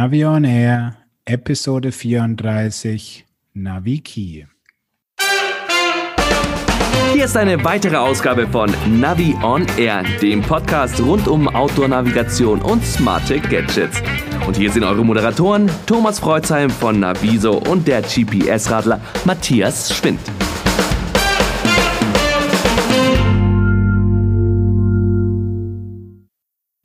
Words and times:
Navion 0.00 0.44
Air, 0.44 0.96
Episode 1.24 1.90
34, 1.90 3.26
Naviki. 3.54 4.46
Hier 7.12 7.24
ist 7.24 7.36
eine 7.36 7.64
weitere 7.64 7.96
Ausgabe 7.96 8.46
von 8.46 8.72
Navi 8.86 9.34
On 9.42 9.66
Air, 9.76 10.04
dem 10.22 10.40
Podcast 10.40 11.00
rund 11.00 11.26
um 11.26 11.48
Outdoor-Navigation 11.48 12.62
und 12.62 12.84
smarte 12.84 13.40
Gadgets. 13.40 14.00
Und 14.46 14.56
hier 14.56 14.70
sind 14.70 14.84
eure 14.84 15.04
Moderatoren 15.04 15.68
Thomas 15.84 16.20
Freuzheim 16.20 16.70
von 16.70 17.00
Naviso 17.00 17.58
und 17.58 17.88
der 17.88 18.02
GPS-Radler 18.02 19.00
Matthias 19.24 19.92
Schwind. 19.96 20.20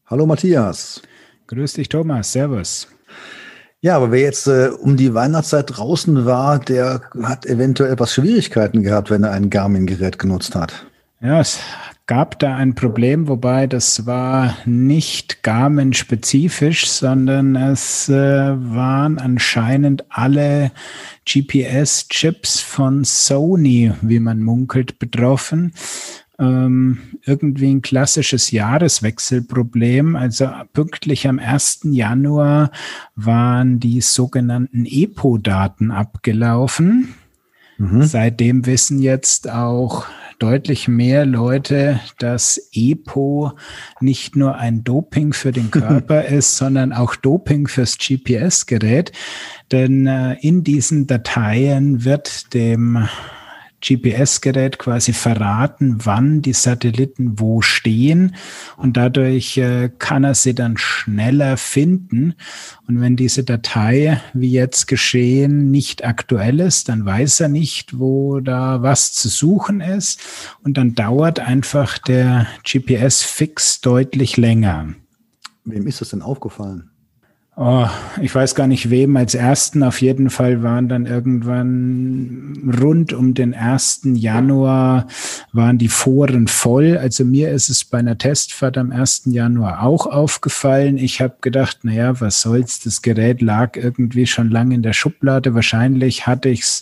Hallo 0.07 0.25
Matthias. 0.25 1.00
Grüß 1.45 1.73
dich 1.73 1.89
Thomas, 1.89 2.32
Servus. 2.32 2.88
Ja, 3.84 3.97
aber 3.97 4.13
wer 4.13 4.21
jetzt 4.21 4.47
äh, 4.47 4.70
um 4.70 4.95
die 4.95 5.13
Weihnachtszeit 5.13 5.76
draußen 5.76 6.26
war, 6.26 6.58
der 6.58 7.02
hat 7.21 7.45
eventuell 7.45 7.91
etwas 7.91 8.13
Schwierigkeiten 8.13 8.81
gehabt, 8.81 9.09
wenn 9.09 9.23
er 9.23 9.31
ein 9.31 9.49
Garmin-Gerät 9.49 10.17
genutzt 10.17 10.55
hat. 10.55 10.85
Ja, 11.20 11.41
es 11.41 11.59
gab 12.05 12.39
da 12.39 12.55
ein 12.55 12.75
Problem, 12.75 13.27
wobei 13.27 13.67
das 13.67 14.05
war 14.05 14.55
nicht 14.63 15.44
Garmin-spezifisch, 15.44 16.89
sondern 16.89 17.58
es 17.58 18.08
äh, 18.08 18.13
waren 18.13 19.20
anscheinend 19.20 20.05
alle 20.08 20.72
GPS-Chips 21.25 22.61
von 22.61 23.03
Sony, 23.03 23.91
wie 24.02 24.20
man 24.22 24.39
munkelt, 24.39 24.97
betroffen 24.97 25.73
ähm, 26.43 26.99
irgendwie 27.25 27.71
ein 27.71 27.81
klassisches 27.81 28.52
Jahreswechselproblem. 28.52 30.15
Also 30.15 30.49
pünktlich 30.73 31.27
am 31.27 31.39
1. 31.39 31.81
Januar 31.91 32.71
waren 33.16 33.79
die 33.79 34.02
sogenannten 34.02 34.85
EPO-Daten 34.85 35.91
abgelaufen. 35.91 37.16
Mhm. 37.77 38.03
Seitdem 38.03 38.66
wissen 38.66 39.00
jetzt 39.00 39.50
auch 39.50 40.05
deutlich 40.39 40.88
mehr 40.88 41.25
Leute, 41.25 42.00
dass 42.19 42.69
EPO 42.73 43.53
nicht 44.02 44.35
nur 44.35 44.55
ein 44.55 44.83
Doping 44.83 45.33
für 45.33 45.52
den 45.52 45.72
Körper 45.72 46.25
ist, 46.25 46.57
sondern 46.57 46.91
auch 46.91 47.16
Doping 47.16 47.67
fürs 47.67 47.97
GPS-Gerät. 47.97 49.11
Denn 49.72 50.05
äh, 50.07 50.33
in 50.41 50.63
diesen 50.63 51.07
Dateien 51.07 52.03
wird 52.03 52.53
dem 52.53 53.07
GPS-Gerät 53.86 54.80
quasi 54.80 55.12
verraten, 55.14 55.98
wann 56.03 56.42
die 56.42 56.53
Satelliten 56.53 57.39
wo 57.39 57.62
stehen 57.62 58.36
und 58.78 58.95
dadurch 58.95 59.58
äh, 59.58 59.90
kann 60.00 60.23
er 60.23 60.36
sie 60.36 60.56
dann 60.56 60.78
schneller 60.78 61.58
finden. 61.58 62.36
Und 62.88 63.02
wenn 63.02 63.16
diese 63.16 63.44
Datei, 63.44 64.22
wie 64.34 64.52
jetzt 64.52 64.88
geschehen, 64.88 65.70
nicht 65.70 66.06
aktuell 66.06 66.59
ist, 66.59 66.88
dann 66.90 67.06
weiß 67.06 67.42
er 67.42 67.50
nicht, 67.50 68.00
wo 68.00 68.40
da 68.40 68.81
was 68.81 69.14
zu 69.14 69.28
suchen 69.28 69.81
ist 69.81 70.22
und 70.64 70.78
dann 70.78 70.95
dauert 70.95 71.40
einfach 71.40 71.97
der 71.97 72.47
GPS-Fix 72.64 73.81
deutlich 73.81 74.38
länger. 74.38 74.94
Wem 75.66 75.88
ist 75.88 76.02
das 76.02 76.09
denn 76.09 76.22
aufgefallen? 76.22 76.92
Oh, 77.56 77.88
ich 78.20 78.34
weiß 78.34 78.56
gar 78.56 78.66
nicht 78.66 78.90
wem 78.90 79.16
als 79.16 79.36
ersten. 79.36 79.84
Auf 79.84 80.02
jeden 80.02 80.32
Fall 80.32 80.64
waren 80.64 80.90
dann 80.90 81.06
irgendwann 81.06 82.73
rund 82.82 83.14
um 83.14 83.36
den 83.36 83.54
ersten 83.54 84.16
Januar 84.16 85.06
waren 85.52 85.78
die 85.78 85.88
Foren 85.88 86.48
voll. 86.48 86.98
Also 86.98 87.24
mir 87.24 87.52
ist 87.52 87.70
es 87.70 87.86
bei 87.86 88.00
einer 88.00 88.18
Testfahrt 88.18 88.76
am 88.80 88.90
ersten 88.92 89.31
Januar 89.31 89.84
auch 89.84 90.08
aufgefallen. 90.08 90.98
Ich 90.98 91.22
habe 91.22 91.36
gedacht, 91.42 91.81
na 91.84 91.92
ja, 91.92 92.20
was 92.20 92.42
soll's? 92.42 92.80
Das 92.80 93.04
Gerät 93.04 93.40
lag 93.40 93.78
irgendwie 93.78 94.26
schon 94.26 94.50
lange 94.50 94.74
in 94.74 94.81
der 94.81 94.94
Schublade. 94.94 95.54
Wahrscheinlich 95.54 96.26
hatte 96.26 96.50
ich's 96.50 96.81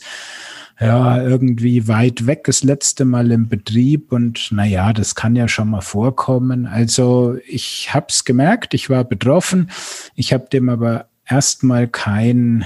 ja, 0.82 1.22
irgendwie 1.22 1.88
weit 1.88 2.26
weg 2.26 2.46
das 2.46 2.64
letzte 2.64 3.06
Mal 3.06 3.32
im 3.32 3.48
Betrieb 3.48 4.12
und 4.12 4.52
naja, 4.52 4.94
das 4.94 5.14
kann 5.14 5.36
ja 5.36 5.48
schon 5.48 5.70
mal 5.70 5.82
vorkommen. 5.82 6.66
Also 6.66 7.38
ich 7.48 7.94
habe 7.94 8.08
es 8.10 8.26
gemerkt, 8.26 8.74
ich 8.74 8.90
war 8.90 9.04
betroffen. 9.04 9.70
Ich 10.16 10.34
habe 10.34 10.48
dem 10.52 10.70
aber 10.70 11.06
erstmal 11.30 11.88
keine 11.88 12.66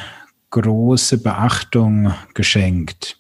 große 0.52 1.18
Beachtung 1.18 2.14
geschenkt. 2.34 3.18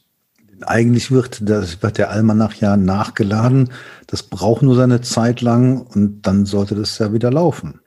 Eigentlich 0.65 1.11
wird, 1.11 1.41
das 1.49 1.83
wird 1.83 1.97
der 1.97 2.09
Almanach 2.11 2.53
ja 2.53 2.77
nachgeladen. 2.77 3.71
Das 4.07 4.23
braucht 4.23 4.61
nur 4.61 4.77
seine 4.77 5.01
Zeit 5.01 5.41
lang 5.41 5.81
und 5.81 6.21
dann 6.21 6.45
sollte 6.45 6.73
das 6.73 6.97
ja 6.99 7.11
wieder 7.11 7.31
laufen. 7.31 7.81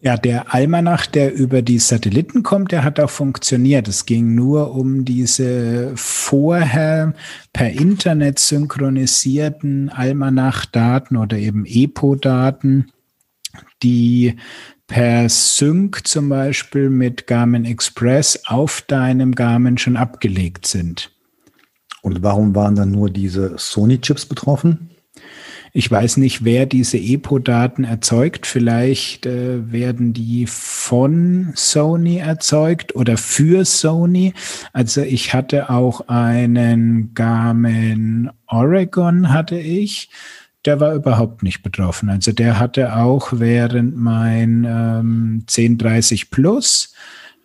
Ja, 0.00 0.16
der 0.16 0.54
Almanach, 0.54 1.06
der 1.06 1.34
über 1.34 1.60
die 1.60 1.80
Satelliten 1.80 2.44
kommt, 2.44 2.70
der 2.70 2.84
hat 2.84 3.00
auch 3.00 3.10
funktioniert. 3.10 3.88
Es 3.88 4.06
ging 4.06 4.34
nur 4.36 4.72
um 4.74 5.04
diese 5.04 5.92
vorher 5.96 7.14
per 7.52 7.70
Internet 7.70 8.38
synchronisierten 8.38 9.88
Almanach-Daten 9.88 11.16
oder 11.16 11.36
eben 11.36 11.64
EPO-Daten, 11.66 12.92
die 13.82 14.36
per 14.86 15.28
Sync 15.28 16.06
zum 16.06 16.28
Beispiel 16.28 16.90
mit 16.90 17.26
Garmin 17.26 17.64
Express 17.64 18.42
auf 18.46 18.82
deinem 18.82 19.34
Garmin 19.34 19.78
schon 19.78 19.96
abgelegt 19.96 20.66
sind. 20.68 21.10
Und 22.02 22.22
warum 22.22 22.54
waren 22.54 22.76
dann 22.76 22.92
nur 22.92 23.10
diese 23.10 23.58
Sony-Chips 23.58 24.26
betroffen? 24.26 24.90
Ich 25.78 25.88
weiß 25.88 26.16
nicht, 26.16 26.44
wer 26.44 26.66
diese 26.66 26.98
EPO-Daten 26.98 27.84
erzeugt. 27.84 28.48
Vielleicht 28.48 29.26
äh, 29.26 29.70
werden 29.70 30.12
die 30.12 30.48
von 30.48 31.52
Sony 31.54 32.16
erzeugt 32.16 32.96
oder 32.96 33.16
für 33.16 33.64
Sony. 33.64 34.34
Also 34.72 35.02
ich 35.02 35.34
hatte 35.34 35.70
auch 35.70 36.08
einen 36.08 37.14
Garmin 37.14 38.28
Oregon 38.48 39.32
hatte 39.32 39.56
ich. 39.56 40.10
Der 40.64 40.80
war 40.80 40.94
überhaupt 40.94 41.44
nicht 41.44 41.62
betroffen. 41.62 42.10
Also 42.10 42.32
der 42.32 42.58
hatte 42.58 42.96
auch 42.96 43.28
während 43.34 43.96
mein 43.96 44.64
ähm, 44.64 45.44
1030 45.46 46.32
Plus 46.32 46.92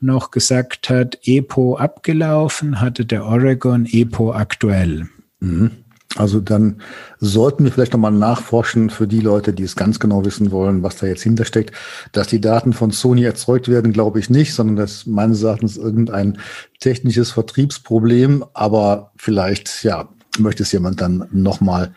noch 0.01 0.31
gesagt 0.31 0.89
hat, 0.89 1.19
EPO 1.23 1.75
abgelaufen, 1.75 2.81
hatte 2.81 3.05
der 3.05 3.25
Oregon 3.25 3.85
EPO 3.85 4.33
aktuell. 4.33 5.07
Mhm. 5.39 5.82
Also 6.15 6.39
dann 6.39 6.77
sollten 7.19 7.63
wir 7.63 7.71
vielleicht 7.71 7.93
nochmal 7.93 8.11
nachforschen 8.11 8.91
für 8.91 9.07
die 9.07 9.19
Leute, 9.19 9.51
die 9.51 9.63
es 9.63 9.75
ganz 9.75 9.99
genau 9.99 10.23
wissen 10.25 10.51
wollen, 10.51 10.83
was 10.83 10.97
da 10.97 11.07
jetzt 11.07 11.23
hintersteckt. 11.23 11.71
Dass 12.11 12.27
die 12.27 12.41
Daten 12.41 12.73
von 12.73 12.91
Sony 12.91 13.23
erzeugt 13.23 13.67
werden, 13.67 13.93
glaube 13.93 14.19
ich 14.19 14.29
nicht, 14.29 14.53
sondern 14.53 14.75
das 14.75 15.07
meines 15.07 15.41
Erachtens 15.41 15.77
irgendein 15.77 16.37
technisches 16.79 17.31
Vertriebsproblem. 17.31 18.45
Aber 18.53 19.11
vielleicht, 19.15 19.83
ja, 19.83 20.09
möchte 20.37 20.63
es 20.63 20.71
jemand 20.71 21.01
dann 21.01 21.27
nochmal 21.31 21.93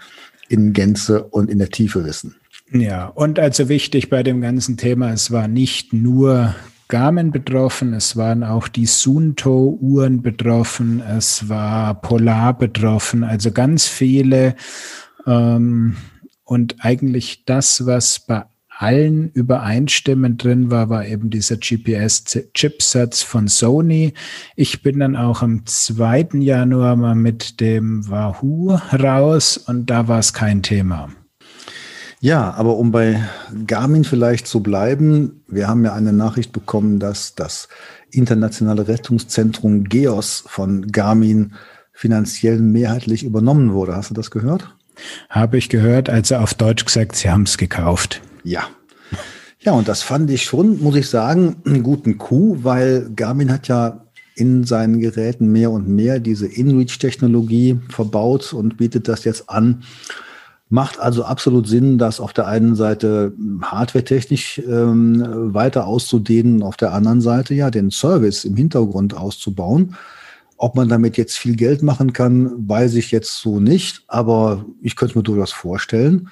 in 0.49 0.73
Gänze 0.73 1.25
und 1.25 1.51
in 1.51 1.59
der 1.59 1.71
Tiefe 1.71 2.05
wissen. 2.05 2.37
Ja, 2.73 3.07
und 3.07 3.39
also 3.39 3.69
wichtig 3.69 4.09
bei 4.11 4.23
dem 4.23 4.41
ganzen 4.41 4.77
Thema, 4.77 5.13
es 5.13 5.31
war 5.31 5.47
nicht 5.47 5.93
nur 5.93 6.55
Garmin 6.89 7.31
betroffen, 7.31 7.95
es 7.95 8.17
waren 8.17 8.45
auch 8.45 8.69
die 8.69 8.87
Sunto-Uhren 8.87 10.23
betroffen, 10.23 11.01
es 11.01 11.49
war 11.49 12.01
Polar 12.01 12.57
betroffen, 12.57 13.25
also 13.25 13.51
ganz 13.51 13.87
viele. 13.87 14.55
Ähm, 15.27 15.97
und 16.45 16.77
eigentlich 16.79 17.45
das, 17.45 17.87
was 17.87 18.21
bei 18.21 18.45
allen 18.79 19.31
übereinstimmend 19.31 20.45
drin 20.45 20.71
war, 20.71 20.91
war 20.91 21.07
eben 21.07 21.31
dieser 21.31 21.57
GPS-Chipsatz 21.57 23.23
von 23.23 23.49
Sony. 23.49 24.13
Ich 24.55 24.83
bin 24.83 25.01
dann 25.01 25.17
auch 25.17 25.43
am 25.43 25.65
2. 25.65 26.29
Januar 26.35 26.95
mal 26.97 27.15
mit 27.15 27.61
dem 27.61 28.09
Wahoo 28.09 28.79
raus 28.93 29.57
und 29.57 29.91
da 29.91 30.09
war 30.09 30.19
es 30.19 30.33
kein 30.33 30.63
Thema. 30.63 31.09
Ja, 32.27 32.55
aber 32.55 32.77
um 32.77 32.91
bei 32.91 33.23
Garmin 33.69 34.03
vielleicht 34.03 34.49
zu 34.49 34.59
bleiben, 34.59 35.45
wir 35.47 35.69
haben 35.69 35.85
ja 35.85 35.93
eine 35.93 36.13
Nachricht 36.13 36.51
bekommen, 36.51 36.99
dass 36.99 37.37
das 37.37 37.69
internationale 38.11 38.89
Rettungszentrum 38.89 39.85
GEOS 39.85 40.43
von 40.49 40.89
Garmin 40.89 41.55
finanziell 41.93 42.59
mehrheitlich 42.59 43.23
übernommen 43.23 43.73
wurde. 43.75 43.95
Hast 43.95 44.11
du 44.11 44.15
das 44.15 44.33
gehört? 44.33 44.75
Habe 45.31 45.57
ich 45.57 45.69
gehört, 45.69 46.11
also 46.11 46.35
auf 46.35 46.55
Deutsch 46.55 46.85
gesagt, 46.85 47.15
sie 47.15 47.31
haben 47.31 47.45
es 47.45 47.59
gekauft. 47.59 48.23
Ja. 48.43 48.65
Ja, 49.61 49.75
und 49.75 49.87
das 49.87 50.03
fand 50.03 50.29
ich 50.29 50.43
schon, 50.43 50.83
muss 50.83 50.97
ich 50.97 51.09
sagen, 51.09 51.55
einen 51.65 51.85
guten 51.85 52.19
Coup, 52.19 52.65
weil 52.65 53.09
Garmin 53.15 53.53
hat 53.53 53.69
ja 53.69 54.05
in 54.35 54.65
seinen 54.65 54.99
Geräten 54.99 55.53
mehr 55.53 55.71
und 55.71 55.87
mehr 55.87 56.19
diese 56.19 56.49
InReach-Technologie 56.49 57.79
verbaut 57.89 58.53
und 58.53 58.79
bietet 58.79 59.07
das 59.07 59.23
jetzt 59.23 59.49
an 59.49 59.85
Macht 60.69 60.99
also 60.99 61.25
absolut 61.25 61.69
Sinn, 61.69 61.97
das 61.97 62.19
auf 62.19 62.33
der 62.33 62.49
einen 62.49 62.75
Seite 62.75 63.33
hardwaretechnisch 63.63 64.61
ähm, 64.67 65.55
weiter 65.55 65.87
auszudehnen, 65.87 66.65
auf 66.65 66.77
der 66.77 66.93
anderen 66.93 67.21
Seite 67.21 67.55
ja 67.55 67.71
den 67.71 67.93
Service 67.93 68.45
im 68.45 68.57
Hintergrund 68.57 69.17
auszubauen. 69.17 69.95
Ob 70.57 70.75
man 70.75 70.89
damit 70.89 71.17
jetzt 71.19 71.37
viel 71.37 71.55
Geld 71.55 71.83
machen 71.85 72.13
kann, 72.13 72.69
weiß 72.69 72.95
ich 72.95 73.13
jetzt 73.13 73.41
so 73.41 73.61
nicht, 73.61 74.03
aber 74.09 74.65
ich 74.81 74.97
könnte 74.97 75.17
mir 75.17 75.23
durchaus 75.23 75.53
vorstellen, 75.53 76.31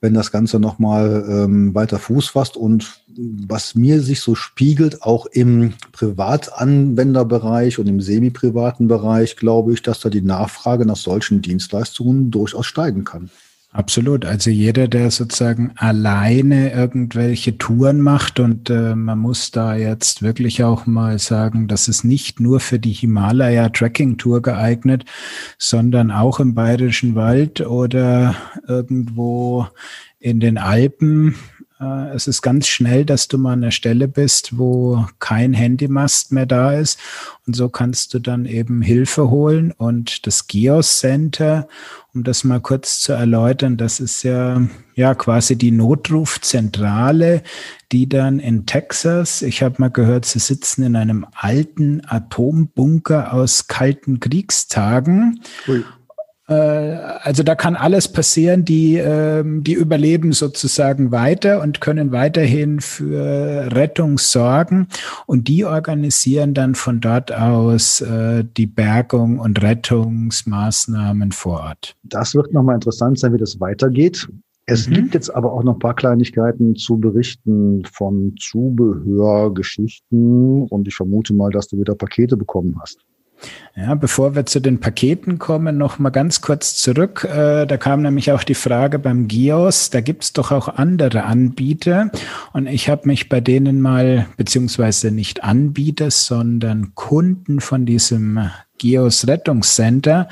wenn 0.00 0.14
das 0.14 0.32
Ganze 0.32 0.58
nochmal 0.58 1.24
ähm, 1.28 1.74
weiter 1.74 2.00
Fuß 2.00 2.28
fasst. 2.28 2.56
Und 2.56 3.02
was 3.16 3.76
mir 3.76 4.00
sich 4.00 4.20
so 4.20 4.34
spiegelt, 4.34 5.02
auch 5.02 5.26
im 5.26 5.74
Privatanwenderbereich 5.92 7.78
und 7.78 7.86
im 7.86 8.00
semi-privaten 8.00 8.88
Bereich, 8.88 9.36
glaube 9.36 9.74
ich, 9.74 9.82
dass 9.82 10.00
da 10.00 10.08
die 10.08 10.22
Nachfrage 10.22 10.86
nach 10.86 10.96
solchen 10.96 11.40
Dienstleistungen 11.40 12.32
durchaus 12.32 12.66
steigen 12.66 13.04
kann. 13.04 13.30
Absolut. 13.76 14.24
Also 14.24 14.48
jeder, 14.48 14.88
der 14.88 15.10
sozusagen 15.10 15.72
alleine 15.76 16.72
irgendwelche 16.72 17.58
Touren 17.58 18.00
macht 18.00 18.40
und 18.40 18.70
äh, 18.70 18.94
man 18.94 19.18
muss 19.18 19.50
da 19.50 19.76
jetzt 19.76 20.22
wirklich 20.22 20.64
auch 20.64 20.86
mal 20.86 21.18
sagen, 21.18 21.68
das 21.68 21.86
ist 21.86 22.02
nicht 22.02 22.40
nur 22.40 22.60
für 22.60 22.78
die 22.78 22.92
Himalaya 22.92 23.68
Trekking 23.68 24.16
Tour 24.16 24.40
geeignet, 24.40 25.04
sondern 25.58 26.10
auch 26.10 26.40
im 26.40 26.54
Bayerischen 26.54 27.16
Wald 27.16 27.60
oder 27.60 28.34
irgendwo 28.66 29.66
in 30.20 30.40
den 30.40 30.56
Alpen 30.56 31.34
es 31.78 32.26
ist 32.26 32.40
ganz 32.40 32.66
schnell, 32.68 33.04
dass 33.04 33.28
du 33.28 33.36
mal 33.36 33.52
an 33.52 33.60
der 33.60 33.70
Stelle 33.70 34.08
bist, 34.08 34.56
wo 34.56 35.06
kein 35.18 35.52
Handymast 35.52 36.32
mehr 36.32 36.46
da 36.46 36.72
ist. 36.72 36.98
Und 37.46 37.54
so 37.54 37.68
kannst 37.68 38.14
du 38.14 38.18
dann 38.18 38.46
eben 38.46 38.80
Hilfe 38.80 39.28
holen. 39.28 39.72
Und 39.72 40.26
das 40.26 40.46
Geos 40.46 41.00
Center, 41.00 41.68
um 42.14 42.24
das 42.24 42.44
mal 42.44 42.60
kurz 42.60 43.00
zu 43.00 43.12
erläutern, 43.12 43.76
das 43.76 44.00
ist 44.00 44.22
ja, 44.22 44.62
ja 44.94 45.14
quasi 45.14 45.56
die 45.56 45.70
Notrufzentrale, 45.70 47.42
die 47.92 48.08
dann 48.08 48.38
in 48.38 48.64
Texas, 48.64 49.42
ich 49.42 49.62
habe 49.62 49.76
mal 49.78 49.90
gehört, 49.90 50.24
sie 50.24 50.38
sitzen 50.38 50.82
in 50.82 50.96
einem 50.96 51.26
alten 51.34 52.00
Atombunker 52.06 53.34
aus 53.34 53.66
kalten 53.66 54.18
Kriegstagen. 54.18 55.42
Ui. 55.68 55.84
Äh, 56.48 56.54
also 56.54 57.42
da 57.42 57.54
kann 57.54 57.76
alles 57.76 58.08
passieren, 58.08 58.64
die, 58.64 58.96
ähm, 58.96 59.62
die 59.64 59.74
überleben 59.74 60.32
sozusagen 60.32 61.12
weiter 61.12 61.62
und 61.62 61.80
können 61.80 62.12
weiterhin 62.12 62.80
für 62.80 63.72
Rettung 63.72 64.18
sorgen. 64.18 64.88
Und 65.26 65.48
die 65.48 65.64
organisieren 65.64 66.54
dann 66.54 66.74
von 66.74 67.00
dort 67.00 67.32
aus 67.32 68.00
äh, 68.00 68.44
die 68.56 68.66
Bergung 68.66 69.38
und 69.38 69.62
Rettungsmaßnahmen 69.62 71.32
vor 71.32 71.60
Ort. 71.60 71.96
Das 72.04 72.34
wird 72.34 72.52
nochmal 72.52 72.76
interessant 72.76 73.18
sein, 73.18 73.32
wie 73.32 73.38
das 73.38 73.58
weitergeht. 73.60 74.28
Es 74.66 74.88
mhm. 74.88 74.94
gibt 74.94 75.14
jetzt 75.14 75.34
aber 75.34 75.52
auch 75.52 75.62
noch 75.62 75.74
ein 75.74 75.78
paar 75.78 75.94
Kleinigkeiten 75.94 76.74
zu 76.74 76.98
berichten 76.98 77.84
von 77.84 78.34
Zubehörgeschichten 78.38 80.66
und 80.68 80.88
ich 80.88 80.96
vermute 80.96 81.34
mal, 81.34 81.50
dass 81.50 81.68
du 81.68 81.78
wieder 81.78 81.94
Pakete 81.94 82.36
bekommen 82.36 82.76
hast. 82.80 83.06
Ja, 83.74 83.94
bevor 83.94 84.34
wir 84.34 84.46
zu 84.46 84.60
den 84.60 84.80
Paketen 84.80 85.38
kommen, 85.38 85.76
noch 85.76 85.98
mal 85.98 86.10
ganz 86.10 86.40
kurz 86.40 86.76
zurück. 86.76 87.24
Äh, 87.24 87.66
da 87.66 87.76
kam 87.76 88.02
nämlich 88.02 88.32
auch 88.32 88.42
die 88.42 88.54
Frage 88.54 88.98
beim 88.98 89.28
Gios, 89.28 89.90
da 89.90 90.00
gibt's 90.00 90.32
doch 90.32 90.50
auch 90.50 90.68
andere 90.68 91.24
Anbieter 91.24 92.10
und 92.54 92.66
ich 92.66 92.88
habe 92.88 93.06
mich 93.06 93.28
bei 93.28 93.40
denen 93.40 93.80
mal, 93.82 94.26
beziehungsweise 94.38 95.10
nicht 95.10 95.44
Anbieter, 95.44 96.10
sondern 96.10 96.94
Kunden 96.94 97.60
von 97.60 97.84
diesem 97.84 98.50
Gios 98.78 99.26
Rettungscenter, 99.26 100.28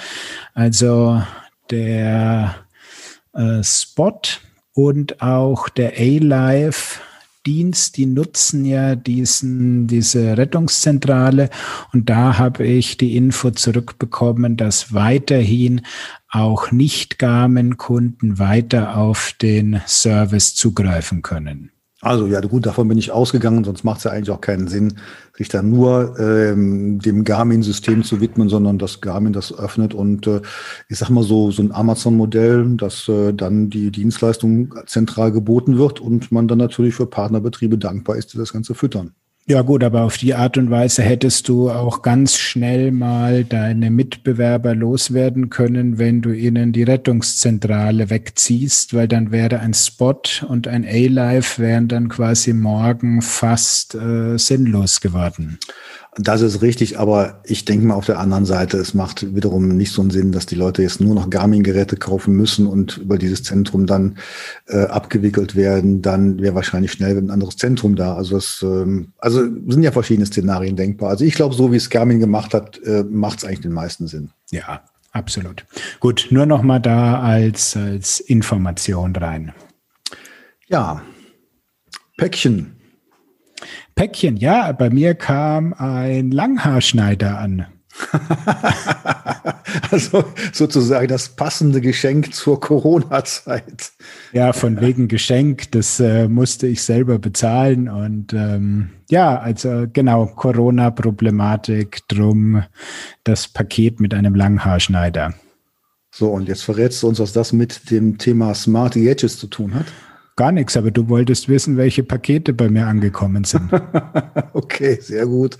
also 0.55 1.23
der 1.71 2.55
äh, 3.35 3.63
Spot 3.63 4.21
und 4.73 5.21
auch 5.21 5.69
der 5.69 5.93
A-Live 5.99 7.01
Dienst, 7.47 7.97
die 7.97 8.07
nutzen 8.07 8.65
ja 8.65 8.97
diesen, 8.97 9.87
diese 9.87 10.37
Rettungszentrale 10.37 11.51
und 11.93 12.09
da 12.09 12.39
habe 12.39 12.67
ich 12.67 12.97
die 12.97 13.17
Info 13.17 13.51
zurückbekommen, 13.51 14.57
dass 14.57 14.93
weiterhin 14.93 15.83
auch 16.29 16.73
Nicht-Garmin-Kunden 16.73 18.39
weiter 18.39 18.97
auf 18.97 19.35
den 19.41 19.81
Service 19.87 20.55
zugreifen 20.55 21.23
können. 21.23 21.74
Also 22.05 22.27
ja, 22.27 22.39
gut, 22.43 22.67
davon 22.67 22.87
bin 22.87 22.99
ich 22.99 23.13
ausgegangen, 23.13 23.65
sonst 23.65 23.83
macht 23.83 23.97
es 23.97 24.05
ja 24.05 24.11
eigentlich 24.11 24.31
auch 24.31 24.43
keinen 24.43 24.69
Sinn, 24.69 24.99
sich 25.35 25.49
dann 25.49 25.71
nur 25.71 26.21
ähm, 26.21 26.99
dem 26.99 27.25
Garmin-System 27.25 28.05
zu 28.05 28.21
widmen, 28.21 28.51
sondern 28.51 28.79
dass 28.79 29.01
Garmin 29.01 29.33
das 29.33 29.59
öffnet 29.59 29.95
und 29.95 30.27
äh, 30.27 30.43
ich 30.91 30.99
sag 30.99 31.09
mal 31.09 31.25
so, 31.25 31.51
so 31.51 31.63
ein 31.63 31.73
Amazon-Modell, 31.73 32.77
dass 32.77 33.09
äh, 33.09 33.33
dann 33.33 33.71
die 33.71 33.91
Dienstleistung 33.91 34.75
zentral 34.85 35.33
geboten 35.33 35.79
wird 35.79 35.99
und 35.99 36.31
man 36.31 36.47
dann 36.47 36.59
natürlich 36.59 36.95
für 36.95 37.07
Partnerbetriebe 37.07 37.79
dankbar 37.79 38.17
ist, 38.17 38.35
die 38.35 38.37
das 38.37 38.53
Ganze 38.53 38.75
füttern. 38.75 39.15
Ja 39.47 39.61
gut, 39.61 39.85
aber 39.85 40.05
auf 40.05 40.17
die 40.17 40.35
Art 40.35 40.57
und 40.57 40.71
Weise 40.71 41.03
hättest 41.03 41.49
du 41.49 41.71
auch 41.71 42.01
ganz 42.01 42.39
schnell 42.39 42.91
mal 42.93 43.45
deine 43.45 43.91
Mitbewerber 43.91 44.75
loswerden 44.75 45.51
können, 45.51 45.99
wenn 45.99 46.23
du 46.23 46.33
ihnen 46.33 46.73
die 46.73 46.83
Rettungszentrale 46.83 48.09
wegziehst, 48.09 48.95
weil 48.95 49.07
dann 49.07 49.33
wäre 49.33 49.61
ein 49.61 49.75
Spot 49.75 50.23
und 50.49 50.67
ein 50.67 50.87
A-Live 50.87 51.59
wären 51.59 51.89
dann 51.89 52.09
quasi 52.09 52.55
morgen 52.55 53.21
fast 53.21 53.95
äh, 53.95 54.39
sinnlos 54.39 55.03
geworden. 55.03 55.59
Das 56.17 56.43
ist 56.43 56.63
richtig, 56.63 56.99
aber 57.01 57.41
ich 57.45 57.65
denke 57.65 57.87
mal 57.87 57.95
auf 57.95 58.07
der 58.07 58.21
anderen 58.21 58.45
Seite, 58.45 58.77
es 58.79 58.95
macht 58.95 59.35
wiederum 59.35 59.69
nicht 59.69 59.91
so 59.91 60.01
einen 60.01 60.11
Sinn, 60.11 60.31
dass 60.31 60.47
die 60.47 60.55
Leute 60.55 60.83
jetzt 60.83 61.01
nur 61.01 61.15
noch 61.15 61.29
Garmin-Geräte 61.29 61.97
kaufen 61.97 62.37
müssen 62.37 62.69
und 62.69 62.99
über 62.99 63.19
dieses 63.19 63.43
Zentrum 63.43 63.87
dann 63.87 64.19
äh, 64.69 64.85
abgewickelt 64.85 65.57
werden. 65.57 66.03
Dann 66.03 66.41
wäre 66.41 66.55
wahrscheinlich 66.55 66.93
schnell 66.93 67.19
ein 67.19 67.31
anderes 67.31 67.57
Zentrum 67.57 67.97
da. 67.97 68.15
Also 68.15 68.37
es 68.37 68.63
ähm, 68.63 69.13
also 69.19 69.41
sind 69.41 69.83
ja 69.83 69.91
verschiedene 69.91 70.27
Szenarien 70.27 70.77
denkbar. 70.77 71.11
Also 71.11 71.25
ich 71.25 71.35
glaube, 71.35 71.57
so 71.57 71.73
wie 71.73 71.77
es 71.77 71.91
Garmin 71.91 72.21
gemacht 72.21 72.55
hat, 72.55 72.81
äh, 72.85 73.03
macht 73.03 73.39
es 73.39 73.45
eigentlich 73.45 73.63
den 73.63 73.73
meisten 73.73 74.07
Sinn. 74.07 74.31
Ja, 74.53 74.83
absolut. 75.11 75.67
Gut, 75.99 76.29
nur 76.31 76.47
noch 76.47 76.63
mal 76.63 76.79
da 76.79 77.21
als, 77.23 77.77
als 77.77 78.21
Information 78.21 79.17
rein. 79.17 79.53
Ja, 80.69 81.03
Päckchen. 82.17 82.74
Päckchen, 83.95 84.37
ja, 84.37 84.73
bei 84.73 84.91
mir 84.91 85.15
kam 85.15 85.73
ein 85.75 86.31
Langhaarschneider 86.31 87.39
an. 87.39 87.67
also 89.91 90.25
sozusagen 90.53 91.07
das 91.07 91.29
passende 91.29 91.81
Geschenk 91.81 92.35
zur 92.35 92.59
Corona-Zeit. 92.59 93.93
Ja, 94.33 94.53
von 94.53 94.81
wegen 94.81 95.07
Geschenk, 95.07 95.71
das 95.73 96.01
äh, 96.01 96.29
musste 96.29 96.67
ich 96.67 96.83
selber 96.83 97.19
bezahlen. 97.19 97.89
Und 97.89 98.33
ähm, 98.33 98.91
ja, 99.11 99.39
also 99.39 99.87
genau, 99.93 100.27
Corona-Problematik, 100.27 102.01
drum 102.09 102.65
das 103.23 103.47
Paket 103.47 104.01
mit 104.01 104.13
einem 104.13 104.35
Langhaarschneider. 104.35 105.35
So, 106.11 106.31
und 106.31 106.49
jetzt 106.49 106.63
verrätst 106.63 107.03
du 107.03 107.09
uns, 107.09 107.19
was 107.19 107.33
das 107.33 107.53
mit 107.53 107.91
dem 107.91 108.19
Thema 108.19 108.55
Smart 108.55 108.95
Gadgets 108.95 109.39
zu 109.39 109.47
tun 109.47 109.75
hat. 109.75 109.87
Gar 110.37 110.51
nichts, 110.51 110.77
aber 110.77 110.91
du 110.91 111.09
wolltest 111.09 111.49
wissen, 111.49 111.77
welche 111.77 112.03
Pakete 112.03 112.53
bei 112.53 112.69
mir 112.69 112.87
angekommen 112.87 113.45
sind. 113.45 113.71
okay, 114.53 114.99
sehr 115.01 115.27
gut. 115.27 115.59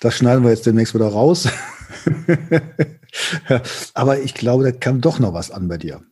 Das 0.00 0.16
schneiden 0.16 0.42
wir 0.42 0.50
jetzt 0.50 0.66
demnächst 0.66 0.94
wieder 0.94 1.06
raus. 1.06 1.48
aber 3.94 4.20
ich 4.20 4.34
glaube, 4.34 4.64
da 4.64 4.72
kam 4.72 5.00
doch 5.00 5.20
noch 5.20 5.32
was 5.32 5.52
an 5.52 5.68
bei 5.68 5.78
dir. 5.78 6.02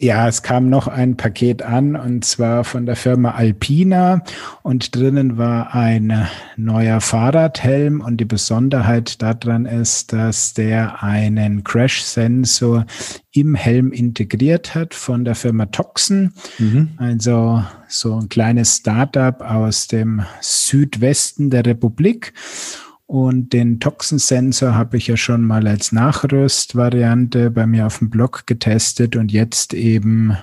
Ja, 0.00 0.28
es 0.28 0.42
kam 0.42 0.70
noch 0.70 0.86
ein 0.86 1.16
Paket 1.16 1.62
an 1.62 1.96
und 1.96 2.24
zwar 2.24 2.62
von 2.62 2.86
der 2.86 2.94
Firma 2.94 3.32
Alpina 3.32 4.22
und 4.62 4.94
drinnen 4.94 5.38
war 5.38 5.74
ein 5.74 6.28
neuer 6.56 7.00
Fahrradhelm 7.00 8.00
und 8.00 8.18
die 8.18 8.24
Besonderheit 8.24 9.20
daran 9.20 9.66
ist, 9.66 10.12
dass 10.12 10.54
der 10.54 11.02
einen 11.02 11.64
Crash-Sensor 11.64 12.86
im 13.32 13.56
Helm 13.56 13.90
integriert 13.90 14.76
hat 14.76 14.94
von 14.94 15.24
der 15.24 15.34
Firma 15.34 15.66
Toxen. 15.66 16.32
Mhm. 16.58 16.90
Also 16.98 17.64
so 17.88 18.20
ein 18.20 18.28
kleines 18.28 18.76
Startup 18.76 19.40
aus 19.40 19.88
dem 19.88 20.22
Südwesten 20.40 21.50
der 21.50 21.66
Republik. 21.66 22.34
Und 23.08 23.54
den 23.54 23.80
Toxensensor 23.80 24.74
habe 24.74 24.98
ich 24.98 25.06
ja 25.06 25.16
schon 25.16 25.42
mal 25.42 25.66
als 25.66 25.92
Nachrüstvariante 25.92 27.50
bei 27.50 27.66
mir 27.66 27.86
auf 27.86 28.00
dem 28.00 28.10
Blog 28.10 28.46
getestet 28.46 29.16
und 29.16 29.32
jetzt 29.32 29.72
eben 29.72 30.36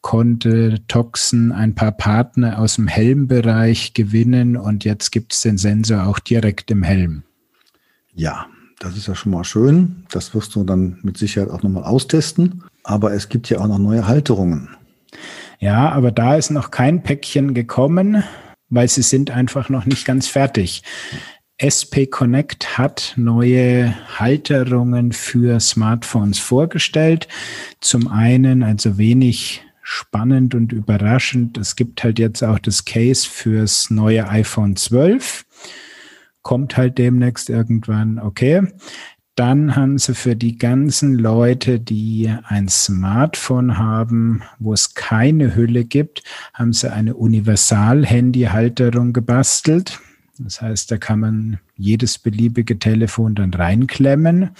konnte 0.00 0.80
Toxen 0.88 1.52
ein 1.52 1.74
paar 1.74 1.92
Partner 1.92 2.58
aus 2.58 2.76
dem 2.76 2.88
Helmbereich 2.88 3.92
gewinnen 3.92 4.56
und 4.56 4.86
jetzt 4.86 5.12
gibt 5.12 5.34
es 5.34 5.42
den 5.42 5.58
Sensor 5.58 6.06
auch 6.06 6.18
direkt 6.18 6.70
im 6.70 6.82
Helm. 6.82 7.22
Ja, 8.14 8.46
das 8.78 8.96
ist 8.96 9.08
ja 9.08 9.14
schon 9.14 9.32
mal 9.32 9.44
schön. 9.44 10.06
Das 10.10 10.34
wirst 10.34 10.54
du 10.54 10.64
dann 10.64 10.98
mit 11.02 11.18
Sicherheit 11.18 11.50
auch 11.50 11.62
nochmal 11.62 11.84
austesten. 11.84 12.64
Aber 12.82 13.12
es 13.12 13.28
gibt 13.28 13.50
ja 13.50 13.58
auch 13.58 13.68
noch 13.68 13.78
neue 13.78 14.06
Halterungen. 14.06 14.70
Ja, 15.58 15.90
aber 15.92 16.12
da 16.12 16.36
ist 16.36 16.48
noch 16.50 16.70
kein 16.70 17.02
Päckchen 17.02 17.52
gekommen, 17.52 18.24
weil 18.70 18.88
sie 18.88 19.02
sind 19.02 19.30
einfach 19.30 19.68
noch 19.68 19.84
nicht 19.84 20.06
ganz 20.06 20.28
fertig. 20.28 20.82
SP 21.56 22.04
Connect 22.04 22.76
hat 22.76 23.14
neue 23.16 23.94
Halterungen 24.18 25.12
für 25.12 25.58
Smartphones 25.58 26.38
vorgestellt. 26.38 27.28
Zum 27.80 28.08
einen, 28.08 28.62
also 28.62 28.98
wenig 28.98 29.64
spannend 29.82 30.54
und 30.54 30.72
überraschend, 30.72 31.56
es 31.56 31.74
gibt 31.74 32.04
halt 32.04 32.18
jetzt 32.18 32.44
auch 32.44 32.58
das 32.58 32.84
Case 32.84 33.26
fürs 33.26 33.88
neue 33.88 34.28
iPhone 34.28 34.76
12. 34.76 35.46
Kommt 36.42 36.76
halt 36.76 36.98
demnächst 36.98 37.48
irgendwann, 37.48 38.18
okay. 38.18 38.68
dann 39.34 39.76
haben 39.76 39.96
sie 39.96 40.14
für 40.14 40.36
die 40.36 40.58
ganzen 40.58 41.14
Leute, 41.14 41.80
die 41.80 42.30
ein 42.44 42.68
Smartphone 42.68 43.78
haben, 43.78 44.42
wo 44.58 44.74
es 44.74 44.92
keine 44.92 45.54
Hülle 45.54 45.84
gibt, 45.84 46.22
haben 46.52 46.74
sie 46.74 46.92
eine 46.92 47.14
Universal-Handy-Halterung 47.14 49.14
gebastelt. 49.14 50.00
Das 50.38 50.60
heißt, 50.60 50.90
da 50.90 50.98
kann 50.98 51.20
man 51.20 51.60
jedes 51.76 52.18
beliebige 52.18 52.78
Telefon 52.78 53.34
dann 53.34 53.54
reinklemmen. 53.54 54.50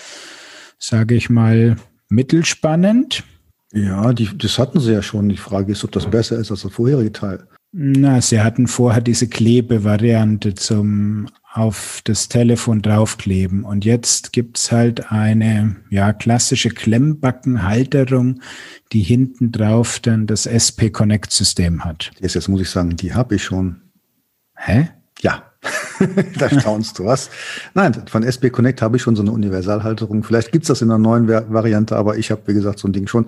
Sage 0.78 1.14
ich 1.14 1.30
mal, 1.30 1.76
mittelspannend. 2.09 3.25
Ja, 3.73 4.12
die, 4.12 4.28
das 4.37 4.59
hatten 4.59 4.80
sie 4.80 4.92
ja 4.92 5.02
schon. 5.02 5.28
Die 5.28 5.37
Frage 5.37 5.73
ist, 5.73 5.85
ob 5.85 5.92
das 5.92 6.11
besser 6.11 6.38
ist 6.38 6.50
als 6.50 6.62
das 6.62 6.73
vorherige 6.73 7.12
Teil. 7.12 7.47
Na, 7.73 8.21
sie 8.21 8.40
hatten 8.40 8.68
vorher 8.68 9.02
diese 9.02 9.28
Klebevariante 9.28 10.54
zum 10.54 11.28
auf 11.56 12.00
das 12.04 12.28
Telefon 12.28 12.83
draufkleben. 12.83 13.64
Und 13.64 13.85
jetzt 13.85 14.33
gibt's 14.33 14.71
halt 14.71 15.11
eine 15.11 15.76
ja, 15.88 16.12
klassische 16.12 16.68
Klemmbackenhalterung, 16.68 18.40
die 18.92 19.02
hinten 19.02 19.52
drauf 19.52 19.99
dann 20.00 20.26
das 20.26 20.45
SP 20.45 20.92
Connect 20.92 21.33
System 21.33 21.85
hat. 21.85 22.11
Jetzt, 22.21 22.35
jetzt 22.35 22.49
muss 22.49 22.61
ich 22.61 22.68
sagen, 22.68 22.97
die 22.97 23.14
habe 23.14 23.37
ich 23.37 23.45
schon. 23.45 23.80
Hä? 24.54 24.90
Ja. 25.21 25.46
da 26.39 26.49
staunst 26.51 26.99
du 26.99 27.05
was. 27.05 27.31
Nein, 27.75 28.03
von 28.07 28.23
SP 28.23 28.51
Connect 28.51 28.83
habe 28.83 28.97
ich 28.97 29.03
schon 29.03 29.17
so 29.17 29.23
eine 29.23 29.33
Universalhalterung. 29.33 30.23
Vielleicht 30.23 30.53
gibt's 30.53 30.69
das 30.69 30.83
in 30.83 30.91
einer 30.91 30.99
neuen 30.99 31.29
Variante, 31.29 31.97
aber 31.97 32.17
ich 32.19 32.31
habe, 32.31 32.43
wie 32.47 32.55
gesagt, 32.55 32.79
so 32.79 32.89
ein 32.89 32.93
Ding 32.93 33.07
schon. 33.07 33.27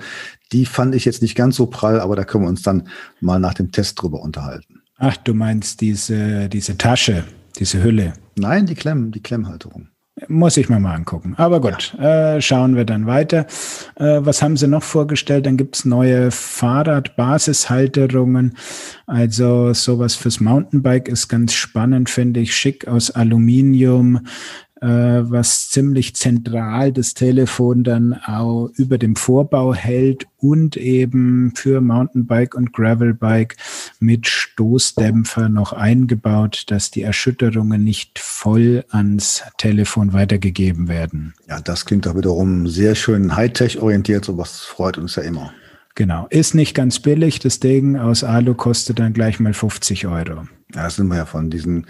Die 0.53 0.67
fand 0.67 0.95
ich 0.95 1.05
jetzt 1.05 1.23
nicht 1.23 1.35
ganz 1.35 1.57
so 1.57 1.67
prall, 1.67 2.01
aber 2.01 2.17
da 2.17 2.25
können 2.25 2.45
wir 2.45 2.49
uns 2.49 2.63
dann 2.63 2.89
mal 3.21 3.39
nach 3.39 3.55
dem 3.55 3.73
Test 3.73 4.01
drüber 4.01 4.21
unterhalten. 4.21 4.83
Ach, 4.97 5.17
du 5.17 5.35
meinst 5.35 5.81
diese, 5.81 6.49
diese 6.49 6.77
Tasche, 6.77 7.25
diese 7.59 7.83
Hülle? 7.83 8.15
Nein, 8.37 8.67
die 8.67 8.75
Klemm, 8.75 9.13
die 9.13 9.23
Klemmhalterung. 9.23 9.89
Muss 10.27 10.57
ich 10.57 10.69
mir 10.69 10.81
mal 10.81 10.95
angucken. 10.95 11.35
Aber 11.37 11.61
gut, 11.61 11.95
ja. 11.99 12.37
äh, 12.37 12.43
schauen 12.43 12.75
wir 12.75 12.85
dann 12.85 13.07
weiter. 13.07 13.47
Äh, 13.97 14.19
was 14.21 14.43
haben 14.43 14.57
sie 14.57 14.67
noch 14.67 14.83
vorgestellt? 14.83 15.47
Dann 15.47 15.57
gibt's 15.57 15.85
neue 15.85 16.33
Fahrradbasishalterungen. 16.33 18.57
Also 19.07 19.73
sowas 19.75 20.17
fürs 20.17 20.41
Mountainbike 20.41 21.09
ist 21.09 21.29
ganz 21.29 21.55
spannend, 21.55 22.11
finde 22.11 22.41
ich. 22.41 22.57
Schick 22.57 22.89
aus 22.89 23.13
Aluminium 23.13 24.27
was 24.81 25.71
ziemlich 25.71 26.15
zentral 26.15 26.93
das 26.93 27.15
Telefon 27.15 27.85
dann 27.85 28.15
auch 28.15 28.71
über 28.75 28.99
dem 28.99 29.17
Vorbau 29.17 29.75
hält 29.75 30.27
und 30.37 30.77
eben 30.77 31.53
für 31.57 31.81
Mountainbike 31.81 32.55
und 32.55 32.73
Gravelbike 32.73 33.57
mit 33.99 34.29
Stoßdämpfer 34.29 35.49
noch 35.49 35.73
eingebaut, 35.73 36.65
dass 36.69 36.91
die 36.91 37.03
Erschütterungen 37.03 37.83
nicht 37.83 38.19
voll 38.19 38.85
ans 38.91 39.43
Telefon 39.57 40.13
weitergegeben 40.13 40.89
werden. 40.89 41.35
Ja, 41.49 41.61
das 41.61 41.85
klingt 41.85 42.07
doch 42.07 42.17
wiederum 42.17 42.69
sehr 42.69 42.95
schön 42.95 43.35
Hightech 43.35 43.81
orientiert, 43.81 44.25
sowas 44.25 44.61
freut 44.61 44.99
uns 44.99 45.17
ja 45.17 45.23
immer. 45.23 45.53
Genau, 45.97 46.29
ist 46.31 46.55
nicht 46.55 46.75
ganz 46.75 47.01
billig. 47.01 47.41
Das 47.41 47.59
Ding 47.59 47.97
aus 47.97 48.23
Alu 48.23 48.55
kostet 48.55 49.01
dann 49.01 49.13
gleich 49.13 49.41
mal 49.41 49.53
50 49.53 50.07
Euro. 50.07 50.47
Ja, 50.73 50.85
das 50.85 50.95
sind 50.95 51.09
wir 51.09 51.17
ja 51.17 51.27
von 51.27 51.51
diesen 51.51 51.87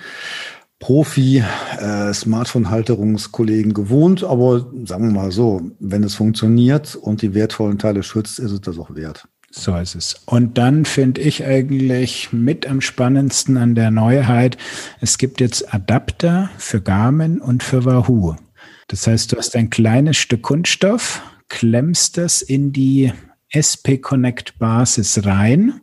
Profi-Smartphone-Halterungskollegen 0.80 3.70
äh, 3.73 3.75
gewohnt, 3.75 4.23
aber 4.23 4.70
sagen 4.85 5.08
wir 5.08 5.12
mal 5.12 5.32
so, 5.32 5.61
wenn 5.80 6.04
es 6.04 6.14
funktioniert 6.14 6.94
und 6.94 7.23
die 7.23 7.35
wertvollen 7.35 7.78
Teile 7.78 8.04
schützt, 8.04 8.38
ist 8.38 8.52
es 8.52 8.61
das 8.61 8.78
auch 8.78 8.94
wert. 8.94 9.26
So 9.50 9.75
ist 9.76 9.94
es. 9.94 10.20
Und 10.26 10.58
dann 10.58 10.85
finde 10.85 11.23
ich 11.23 11.44
eigentlich 11.44 12.32
mit 12.32 12.66
am 12.66 12.80
spannendsten 12.80 13.56
an 13.56 13.75
der 13.75 13.90
Neuheit, 13.90 14.56
es 15.00 15.18
gibt 15.18 15.40
jetzt 15.40 15.75
Adapter 15.75 16.50
für 16.58 16.80
Garmin 16.80 17.40
und 17.40 17.62
für 17.62 17.85
Wahoo. 17.85 18.37
Das 18.88 19.06
heißt, 19.06 19.32
du 19.32 19.37
hast 19.37 19.56
ein 19.56 19.70
kleines 19.70 20.16
Stück 20.16 20.42
Kunststoff, 20.42 21.23
klemmst 21.49 22.18
das 22.18 22.42
in 22.42 22.73
die 22.73 23.12
SP 23.50 23.99
Connect 23.99 24.58
Basis 24.58 25.25
rein 25.25 25.80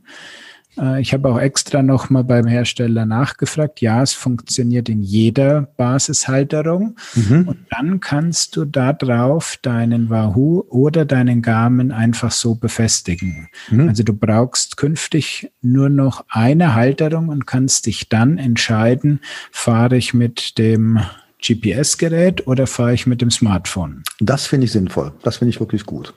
ich 1.00 1.14
habe 1.14 1.30
auch 1.30 1.40
extra 1.40 1.82
nochmal 1.82 2.24
beim 2.24 2.48
Hersteller 2.48 3.06
nachgefragt. 3.06 3.82
Ja, 3.82 4.02
es 4.02 4.14
funktioniert 4.14 4.90
in 4.90 5.02
jeder 5.02 5.62
Basishalterung. 5.78 6.98
Mhm. 7.14 7.48
Und 7.48 7.58
dann 7.70 8.00
kannst 8.00 8.56
du 8.56 8.66
da 8.66 8.94
drauf 8.94 9.58
deinen 9.62 10.10
Wahoo 10.10 10.66
oder 10.70 11.06
deinen 11.06 11.42
Garmin 11.42 11.92
einfach 11.92 12.32
so 12.32 12.56
befestigen. 12.56 13.50
Mhm. 13.70 13.90
Also 13.90 14.04
du 14.04 14.14
brauchst 14.14 14.78
künftig 14.78 15.52
nur 15.62 15.90
noch 15.90 16.26
eine 16.30 16.76
Halterung 16.76 17.30
und 17.30 17.48
kannst 17.48 17.86
dich 17.86 18.10
dann 18.10 18.38
entscheiden, 18.38 19.22
fahre 19.52 19.98
ich 19.98 20.14
mit 20.14 20.58
dem 20.58 21.00
GPS-Gerät 21.42 22.48
oder 22.48 22.68
fahre 22.68 22.94
ich 22.94 23.06
mit 23.06 23.22
dem 23.22 23.32
Smartphone? 23.32 24.04
Das 24.20 24.48
finde 24.48 24.66
ich 24.66 24.72
sinnvoll. 24.72 25.14
Das 25.24 25.38
finde 25.38 25.50
ich 25.50 25.60
wirklich 25.60 25.86
gut. 25.86 26.14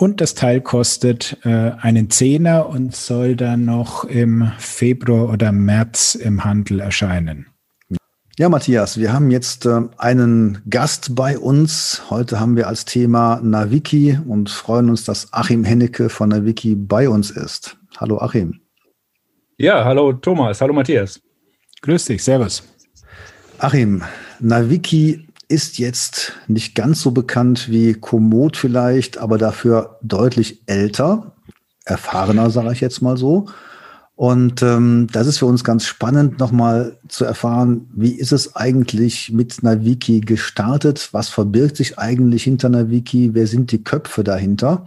Und 0.00 0.22
das 0.22 0.34
Teil 0.34 0.62
kostet 0.62 1.36
äh, 1.44 1.72
einen 1.78 2.08
Zehner 2.08 2.70
und 2.70 2.96
soll 2.96 3.36
dann 3.36 3.66
noch 3.66 4.04
im 4.04 4.50
Februar 4.56 5.28
oder 5.28 5.52
März 5.52 6.14
im 6.14 6.42
Handel 6.42 6.80
erscheinen. 6.80 7.48
Ja, 8.38 8.48
Matthias, 8.48 8.96
wir 8.96 9.12
haben 9.12 9.30
jetzt 9.30 9.66
äh, 9.66 9.82
einen 9.98 10.62
Gast 10.70 11.14
bei 11.14 11.38
uns. 11.38 12.04
Heute 12.08 12.40
haben 12.40 12.56
wir 12.56 12.66
als 12.66 12.86
Thema 12.86 13.42
Naviki 13.42 14.18
und 14.26 14.48
freuen 14.48 14.88
uns, 14.88 15.04
dass 15.04 15.34
Achim 15.34 15.64
Hennecke 15.64 16.08
von 16.08 16.30
Naviki 16.30 16.76
bei 16.76 17.06
uns 17.06 17.30
ist. 17.30 17.76
Hallo 17.98 18.22
Achim. 18.22 18.58
Ja, 19.58 19.84
hallo 19.84 20.14
Thomas, 20.14 20.62
hallo 20.62 20.72
Matthias. 20.72 21.20
Grüß 21.82 22.06
dich, 22.06 22.24
servus. 22.24 22.62
Achim, 23.58 24.02
Naviki 24.38 25.26
ist 25.50 25.78
jetzt 25.78 26.32
nicht 26.46 26.74
ganz 26.74 27.02
so 27.02 27.10
bekannt 27.10 27.68
wie 27.68 27.94
Komoot 27.94 28.56
vielleicht, 28.56 29.18
aber 29.18 29.36
dafür 29.36 29.98
deutlich 30.02 30.62
älter, 30.66 31.32
erfahrener, 31.84 32.50
sage 32.50 32.72
ich 32.72 32.80
jetzt 32.80 33.02
mal 33.02 33.16
so. 33.16 33.46
Und 34.14 34.62
ähm, 34.62 35.08
das 35.10 35.26
ist 35.26 35.38
für 35.38 35.46
uns 35.46 35.64
ganz 35.64 35.86
spannend, 35.86 36.38
nochmal 36.38 36.98
zu 37.08 37.24
erfahren, 37.24 37.88
wie 37.94 38.12
ist 38.12 38.32
es 38.32 38.54
eigentlich 38.54 39.32
mit 39.32 39.62
Naviki 39.62 40.20
gestartet? 40.20 41.08
Was 41.12 41.30
verbirgt 41.30 41.76
sich 41.78 41.98
eigentlich 41.98 42.44
hinter 42.44 42.68
Naviki? 42.68 43.30
Wer 43.32 43.46
sind 43.46 43.72
die 43.72 43.82
Köpfe 43.82 44.22
dahinter? 44.22 44.84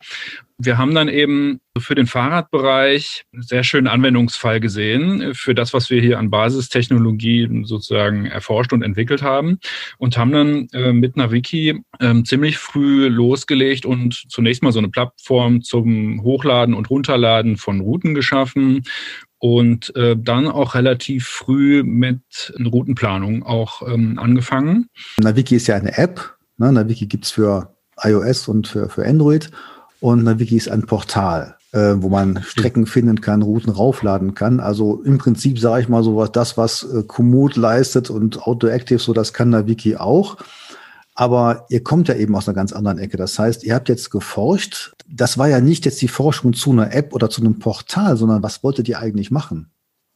Wir 0.58 0.78
haben 0.78 0.96
dann 0.96 1.10
eben 1.10 1.60
für 1.78 1.96
den 1.96 2.08
Fahrradbereich 2.08 3.24
einen 3.34 3.44
sehr 3.44 3.64
schönen 3.64 3.88
Anwendungsfall 3.88 4.62
gesehen 4.62 5.34
für 5.34 5.54
das, 5.54 5.74
was 5.74 5.90
wir 5.90 6.02
hier 6.02 6.18
an 6.18 6.30
Basistechnologie 6.30 7.64
sozusagen 7.66 8.26
erforscht 8.26 8.72
und 8.72 8.82
entwickelt 8.82 9.22
haben 9.22 9.60
und 9.98 10.18
haben 10.18 10.32
dann 10.32 10.68
äh, 10.72 10.94
mit 10.94 11.18
Naviki 11.18 11.82
äh, 12.00 12.24
ziemlich 12.24 12.58
früh 12.58 13.10
losgelegt 13.10 13.86
und 13.86 14.26
zunächst 14.30 14.64
mal 14.64 14.72
so 14.72 14.80
eine 14.80 14.88
Plattform 14.88 15.62
zum 15.62 16.24
Hochladen 16.24 16.74
und 16.74 16.90
Runterladen 16.90 17.58
von 17.58 17.82
Routen 17.82 18.16
geschaffen 18.16 18.84
und 19.40 19.94
äh, 19.98 20.16
dann 20.18 20.48
auch 20.48 20.74
relativ 20.74 21.28
früh 21.28 21.84
mit 21.84 22.22
Routenplanung 22.58 23.44
auch 23.44 23.82
ähm, 23.86 24.18
angefangen. 24.18 24.88
Naviki 25.20 25.58
ist 25.58 25.68
ja 25.68 25.76
eine 25.76 25.98
App. 25.98 26.38
Ne? 26.58 26.72
Naviki 26.72 27.08
gibt's 27.08 27.32
für 27.32 27.76
iOS 28.02 28.48
und 28.48 28.68
für, 28.70 28.88
für 28.90 29.06
Android 29.06 29.52
und 30.00 30.24
Naviki 30.24 30.58
ist 30.58 30.70
ein 30.70 30.86
Portal. 30.86 31.56
äh, 31.76 32.02
wo 32.02 32.08
man 32.08 32.42
Strecken 32.42 32.86
finden 32.86 33.20
kann, 33.20 33.42
Routen 33.42 33.72
raufladen 33.72 34.34
kann. 34.34 34.62
Also 34.62 35.04
im 35.04 35.18
Prinzip 35.18 35.60
sage 35.60 35.82
ich 35.82 35.90
mal 35.90 36.04
so 36.04 36.16
was, 36.16 36.32
das, 36.32 36.58
was 36.58 36.84
äh, 36.84 37.04
Komoot 37.04 37.58
leistet 37.58 38.10
und 38.10 38.48
AutoActive, 38.48 39.00
so 39.00 39.12
das 39.12 39.34
kann 39.34 39.52
der 39.52 39.68
Wiki 39.68 39.98
auch. 39.98 40.38
Aber 41.16 41.66
ihr 41.70 41.84
kommt 41.84 42.08
ja 42.08 42.16
eben 42.16 42.36
aus 42.36 42.48
einer 42.48 42.56
ganz 42.56 42.72
anderen 42.72 42.98
Ecke. 42.98 43.18
Das 43.18 43.38
heißt, 43.38 43.64
ihr 43.64 43.76
habt 43.76 43.90
jetzt 43.90 44.10
geforscht. 44.10 44.94
Das 45.08 45.38
war 45.38 45.50
ja 45.50 45.60
nicht 45.60 45.86
jetzt 45.86 46.02
die 46.02 46.08
Forschung 46.08 46.54
zu 46.54 46.72
einer 46.72 46.94
App 46.94 47.14
oder 47.14 47.30
zu 47.30 47.42
einem 47.42 47.60
Portal, 47.60 48.16
sondern 48.16 48.42
was 48.42 48.64
wolltet 48.64 48.88
ihr 48.88 49.00
eigentlich 49.00 49.32
machen? 49.32 49.70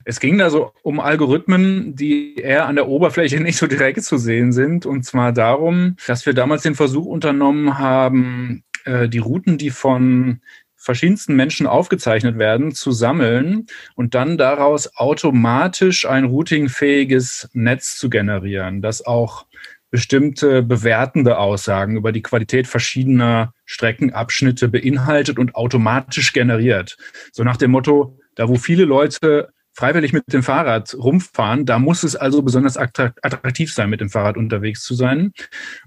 Es 0.05 0.19
ging 0.19 0.37
da 0.37 0.49
so 0.49 0.71
um 0.81 0.99
Algorithmen, 0.99 1.95
die 1.95 2.35
eher 2.35 2.67
an 2.67 2.75
der 2.75 2.87
Oberfläche 2.87 3.39
nicht 3.41 3.57
so 3.57 3.67
direkt 3.67 4.03
zu 4.03 4.17
sehen 4.17 4.51
sind. 4.53 4.85
Und 4.85 5.03
zwar 5.03 5.33
darum, 5.33 5.97
dass 6.07 6.25
wir 6.25 6.33
damals 6.33 6.63
den 6.63 6.75
Versuch 6.75 7.05
unternommen 7.05 7.77
haben, 7.77 8.63
äh, 8.85 9.07
die 9.09 9.19
Routen, 9.19 9.57
die 9.57 9.69
von 9.69 10.41
verschiedensten 10.75 11.35
Menschen 11.35 11.67
aufgezeichnet 11.67 12.37
werden, 12.37 12.73
zu 12.73 12.91
sammeln 12.91 13.67
und 13.95 14.15
dann 14.15 14.37
daraus 14.37 14.95
automatisch 14.95 16.07
ein 16.07 16.23
routingfähiges 16.23 17.49
Netz 17.53 17.97
zu 17.97 18.09
generieren, 18.09 18.81
das 18.81 19.05
auch 19.05 19.45
bestimmte 19.91 20.61
bewertende 20.61 21.37
Aussagen 21.37 21.97
über 21.97 22.11
die 22.11 22.21
Qualität 22.21 22.67
verschiedener 22.67 23.53
Streckenabschnitte 23.65 24.69
beinhaltet 24.69 25.39
und 25.39 25.55
automatisch 25.55 26.31
generiert. 26.31 26.97
So 27.31 27.43
nach 27.43 27.57
dem 27.57 27.71
Motto, 27.71 28.17
da 28.35 28.47
wo 28.47 28.55
viele 28.55 28.85
Leute 28.85 29.51
freiwillig 29.79 30.11
mit 30.11 30.33
dem 30.33 30.43
Fahrrad 30.43 30.93
rumfahren, 30.93 31.65
da 31.65 31.79
muss 31.79 32.03
es 32.03 32.17
also 32.17 32.41
besonders 32.41 32.75
attraktiv 32.75 33.73
sein, 33.73 33.89
mit 33.89 34.01
dem 34.01 34.09
Fahrrad 34.09 34.35
unterwegs 34.35 34.83
zu 34.83 34.93
sein. 34.93 35.31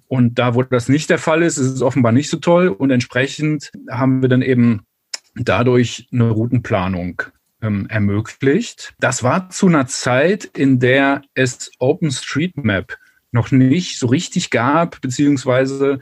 Und 0.09 0.39
da, 0.39 0.55
wo 0.55 0.63
das 0.63 0.89
nicht 0.89 1.11
der 1.11 1.19
Fall 1.19 1.43
ist, 1.43 1.59
ist 1.59 1.69
es 1.69 1.83
offenbar 1.83 2.13
nicht 2.13 2.31
so 2.31 2.39
toll. 2.39 2.69
Und 2.69 2.91
entsprechend 2.91 3.71
haben 3.91 4.23
wir 4.23 4.31
dann 4.31 4.41
eben 4.41 4.87
dadurch 5.35 6.09
eine 6.11 6.31
Routenplanung 6.31 7.21
ähm, 7.61 7.87
ermöglicht. 7.91 8.95
Das 8.99 9.23
war 9.23 9.51
zu 9.51 9.67
einer 9.67 9.87
Zeit, 9.87 10.47
in 10.47 10.79
der 10.81 11.21
es 11.35 11.71
OpenStreetMap 11.79 12.97
noch 13.33 13.51
nicht 13.51 13.99
so 13.99 14.07
richtig 14.07 14.51
gab, 14.51 15.01
beziehungsweise 15.01 15.99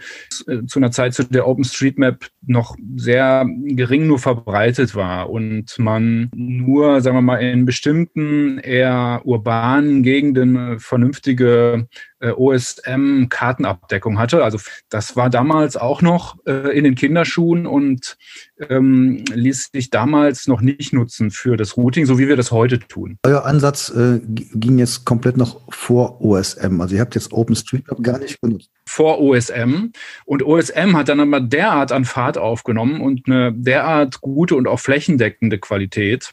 äh, 0.46 0.64
zu 0.66 0.78
einer 0.78 0.90
Zeit, 0.90 1.14
zu 1.14 1.24
der 1.24 1.46
OpenStreetMap 1.46 2.26
noch 2.46 2.76
sehr 2.96 3.46
gering 3.48 4.06
nur 4.06 4.18
verbreitet 4.18 4.94
war 4.94 5.30
und 5.30 5.78
man 5.78 6.30
nur, 6.34 7.00
sagen 7.00 7.16
wir 7.16 7.22
mal, 7.22 7.36
in 7.36 7.64
bestimmten 7.64 8.58
eher 8.58 9.22
urbanen 9.24 10.02
Gegenden 10.02 10.80
vernünftige 10.80 11.88
äh, 12.20 12.30
OSM-Kartenabdeckung 12.30 14.18
hatte. 14.18 14.44
Also 14.44 14.58
das 14.88 15.16
war 15.16 15.30
damals 15.30 15.76
auch 15.76 16.02
noch 16.02 16.36
äh, 16.46 16.76
in 16.76 16.84
den 16.84 16.94
Kinderschuhen 16.94 17.66
und 17.66 18.16
ähm, 18.68 19.24
ließ 19.32 19.70
sich 19.72 19.90
damals 19.90 20.46
noch 20.46 20.60
nicht 20.60 20.92
nutzen 20.92 21.30
für 21.30 21.56
das 21.56 21.76
Routing, 21.76 22.06
so 22.06 22.18
wie 22.18 22.28
wir 22.28 22.36
das 22.36 22.52
heute 22.52 22.78
tun. 22.78 23.18
Euer 23.24 23.44
Ansatz 23.44 23.90
äh, 23.90 24.20
ging 24.24 24.78
jetzt 24.78 25.04
komplett 25.04 25.36
noch 25.36 25.60
vor 25.72 26.20
OSM. 26.20 26.80
Also 26.80 26.94
ihr 26.94 27.00
habt 27.00 27.14
jetzt 27.14 27.32
OpenStreetMap 27.32 28.02
gar 28.02 28.18
nicht 28.18 28.40
benutzt. 28.40 28.70
Vor 28.86 29.20
OSM. 29.20 29.92
Und 30.24 30.42
OSM 30.42 30.96
hat 30.96 31.08
dann 31.08 31.20
aber 31.20 31.40
derart 31.40 31.92
an 31.92 32.04
Fahrt 32.04 32.38
aufgenommen 32.38 33.00
und 33.00 33.26
eine 33.26 33.52
derart 33.52 34.20
gute 34.20 34.56
und 34.56 34.66
auch 34.66 34.80
flächendeckende 34.80 35.58
Qualität 35.58 36.32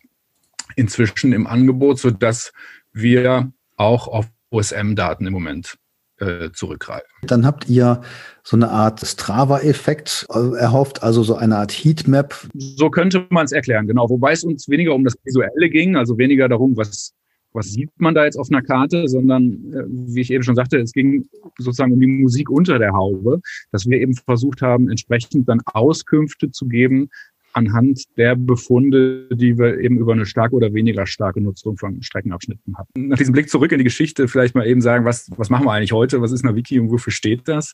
inzwischen 0.76 1.34
im 1.34 1.48
Angebot, 1.48 2.00
sodass 2.00 2.52
wir 2.94 3.52
auch 3.78 4.08
auf 4.08 4.26
OSM-Daten 4.52 5.26
im 5.26 5.34
Moment 5.34 5.78
äh, 6.20 6.50
zurückgreifen. 6.52 7.08
Dann 7.24 7.46
habt 7.46 7.70
ihr 7.70 8.02
so 8.44 8.56
eine 8.56 8.70
Art 8.70 9.02
Strava-Effekt 9.06 10.26
äh, 10.34 10.58
erhofft, 10.58 11.04
also 11.04 11.24
so 11.24 11.36
eine 11.36 11.58
Art 11.58 11.72
Heatmap. 11.72 12.48
So 12.54 12.90
könnte 12.90 13.28
man 13.30 13.46
es 13.46 13.52
erklären, 13.52 13.88
genau. 13.88 14.10
Wobei 14.10 14.32
es 14.32 14.44
uns 14.44 14.68
weniger 14.68 14.96
um 14.96 15.04
das 15.04 15.16
Visuelle 15.24 15.70
ging, 15.70 15.96
also 15.96 16.18
weniger 16.18 16.50
darum, 16.50 16.76
was, 16.76 17.14
was 17.54 17.68
sieht 17.68 17.92
man 17.98 18.16
da 18.16 18.26
jetzt 18.26 18.38
auf 18.38 18.48
einer 18.50 18.62
Karte, 18.62 19.08
sondern, 19.08 19.74
äh, 19.74 19.84
wie 19.88 20.22
ich 20.22 20.32
eben 20.32 20.44
schon 20.44 20.56
sagte, 20.56 20.80
es 20.80 20.92
ging 20.92 21.28
sozusagen 21.58 21.94
um 21.94 22.00
die 22.00 22.08
Musik 22.08 22.50
unter 22.50 22.80
der 22.80 22.94
Haube, 22.94 23.42
dass 23.72 23.86
wir 23.86 24.00
eben 24.00 24.16
versucht 24.16 24.62
haben, 24.62 24.90
entsprechend 24.90 25.48
dann 25.48 25.62
Auskünfte 25.66 26.52
zu 26.52 26.68
geben, 26.68 27.10
anhand 27.58 28.04
der 28.18 28.36
Befunde, 28.36 29.28
die 29.34 29.58
wir 29.58 29.80
eben 29.80 29.98
über 29.98 30.14
eine 30.14 30.26
starke 30.26 30.56
oder 30.56 30.74
weniger 30.74 31.08
starke 31.08 31.42
Nutzung 31.42 31.78
von 31.78 32.02
Streckenabschnitten 32.02 32.78
hatten. 32.78 33.08
Nach 33.08 33.18
diesem 33.18 33.34
Blick 33.34 33.50
zurück 33.50 33.72
in 33.72 33.80
die 33.80 33.84
Geschichte 33.84 34.28
vielleicht 34.28 34.56
mal 34.56 34.68
eben 34.68 34.82
sagen, 34.82 35.06
was, 35.06 35.30
was 35.36 35.50
machen 35.50 35.66
wir 35.66 35.74
eigentlich 35.74 35.92
heute? 35.92 36.22
Was 36.22 36.32
ist 36.32 36.46
eine 36.46 36.56
Wiki 36.56 36.80
und 36.80 36.92
wofür 36.92 37.12
steht 37.12 37.48
das? 37.48 37.74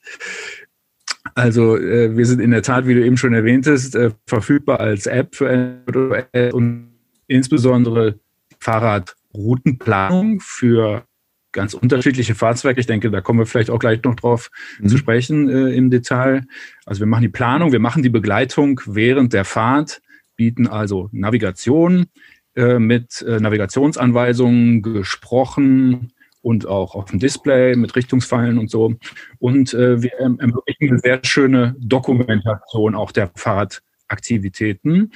Also 1.35 1.77
äh, 1.77 2.15
wir 2.15 2.25
sind 2.25 2.39
in 2.39 2.51
der 2.51 2.63
Tat, 2.63 2.87
wie 2.87 2.93
du 2.93 3.05
eben 3.05 3.17
schon 3.17 3.33
erwähntest, 3.33 3.95
äh, 3.95 4.11
verfügbar 4.25 4.79
als 4.79 5.05
App 5.05 5.35
für 5.35 5.49
Android 5.49 6.53
und 6.53 6.93
insbesondere 7.27 8.19
Fahrradroutenplanung 8.59 10.39
für 10.39 11.05
ganz 11.53 11.73
unterschiedliche 11.73 12.35
Fahrzeuge. 12.35 12.79
Ich 12.79 12.87
denke, 12.87 13.09
da 13.09 13.21
kommen 13.21 13.39
wir 13.39 13.45
vielleicht 13.45 13.69
auch 13.69 13.79
gleich 13.79 14.03
noch 14.03 14.15
drauf 14.15 14.51
mhm. 14.79 14.89
zu 14.89 14.97
sprechen 14.97 15.49
äh, 15.49 15.73
im 15.73 15.89
Detail. 15.89 16.45
Also 16.85 16.99
wir 16.99 17.07
machen 17.07 17.21
die 17.21 17.29
Planung, 17.29 17.71
wir 17.71 17.79
machen 17.79 18.03
die 18.03 18.09
Begleitung 18.09 18.81
während 18.85 19.31
der 19.31 19.45
Fahrt, 19.45 20.01
bieten 20.35 20.67
also 20.67 21.09
Navigation 21.11 22.07
äh, 22.55 22.79
mit 22.79 23.21
äh, 23.21 23.39
Navigationsanweisungen 23.39 24.81
gesprochen 24.81 26.11
und 26.41 26.67
auch 26.67 26.95
auf 26.95 27.05
dem 27.05 27.19
Display 27.19 27.75
mit 27.75 27.95
Richtungspfeilen 27.95 28.57
und 28.57 28.69
so. 28.69 28.95
Und 29.39 29.73
äh, 29.73 30.01
wir 30.01 30.11
ermöglichen 30.19 30.89
eine 30.89 30.99
sehr 30.99 31.19
schöne 31.23 31.75
Dokumentation 31.79 32.95
auch 32.95 33.11
der 33.11 33.31
Fahrt 33.35 33.81
Aktivitäten. 34.07 35.11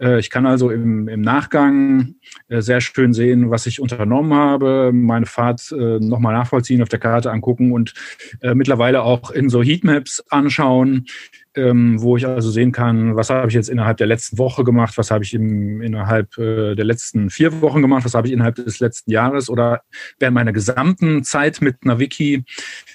Äh, 0.00 0.18
ich 0.18 0.30
kann 0.30 0.46
also 0.46 0.70
im, 0.70 1.08
im 1.08 1.20
Nachgang 1.20 2.14
äh, 2.48 2.60
sehr 2.60 2.80
schön 2.80 3.12
sehen, 3.12 3.50
was 3.50 3.66
ich 3.66 3.80
unternommen 3.80 4.34
habe, 4.34 4.90
meine 4.92 5.26
Fahrt 5.26 5.72
äh, 5.72 5.98
nochmal 5.98 6.34
nachvollziehen, 6.34 6.82
auf 6.82 6.88
der 6.88 6.98
Karte 6.98 7.30
angucken 7.30 7.72
und 7.72 7.94
mittlerweile 8.42 9.02
auch 9.02 9.30
in 9.30 9.48
so 9.48 9.62
Heatmaps 9.62 10.24
anschauen, 10.30 11.06
ähm, 11.54 12.00
wo 12.00 12.16
ich 12.16 12.26
also 12.26 12.50
sehen 12.50 12.72
kann, 12.72 13.16
was 13.16 13.30
habe 13.30 13.48
ich 13.48 13.54
jetzt 13.54 13.68
innerhalb 13.68 13.98
der 13.98 14.06
letzten 14.06 14.38
Woche 14.38 14.64
gemacht, 14.64 14.96
was 14.96 15.10
habe 15.10 15.24
ich 15.24 15.34
im, 15.34 15.80
innerhalb 15.82 16.30
der 16.36 16.84
letzten 16.84 17.30
vier 17.30 17.60
Wochen 17.60 17.82
gemacht, 17.82 18.04
was 18.04 18.14
habe 18.14 18.26
ich 18.26 18.32
innerhalb 18.32 18.56
des 18.56 18.80
letzten 18.80 19.10
Jahres 19.10 19.50
oder 19.50 19.82
während 20.18 20.34
meiner 20.34 20.52
gesamten 20.52 21.24
Zeit 21.24 21.60
mit 21.60 21.84
Naviki 21.84 22.44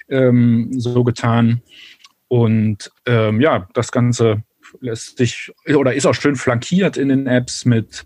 ähm, 0.10 0.70
so 0.80 1.04
getan. 1.04 1.62
Und 2.28 2.92
ähm, 3.06 3.40
ja, 3.40 3.68
das 3.74 3.92
Ganze 3.92 4.44
lässt 4.82 5.18
sich 5.18 5.52
oder 5.76 5.94
ist 5.94 6.06
auch 6.06 6.16
schön 6.16 6.36
flankiert 6.36 6.98
in 6.98 7.10
den 7.10 7.28
Apps 7.28 7.66
mit 7.66 8.06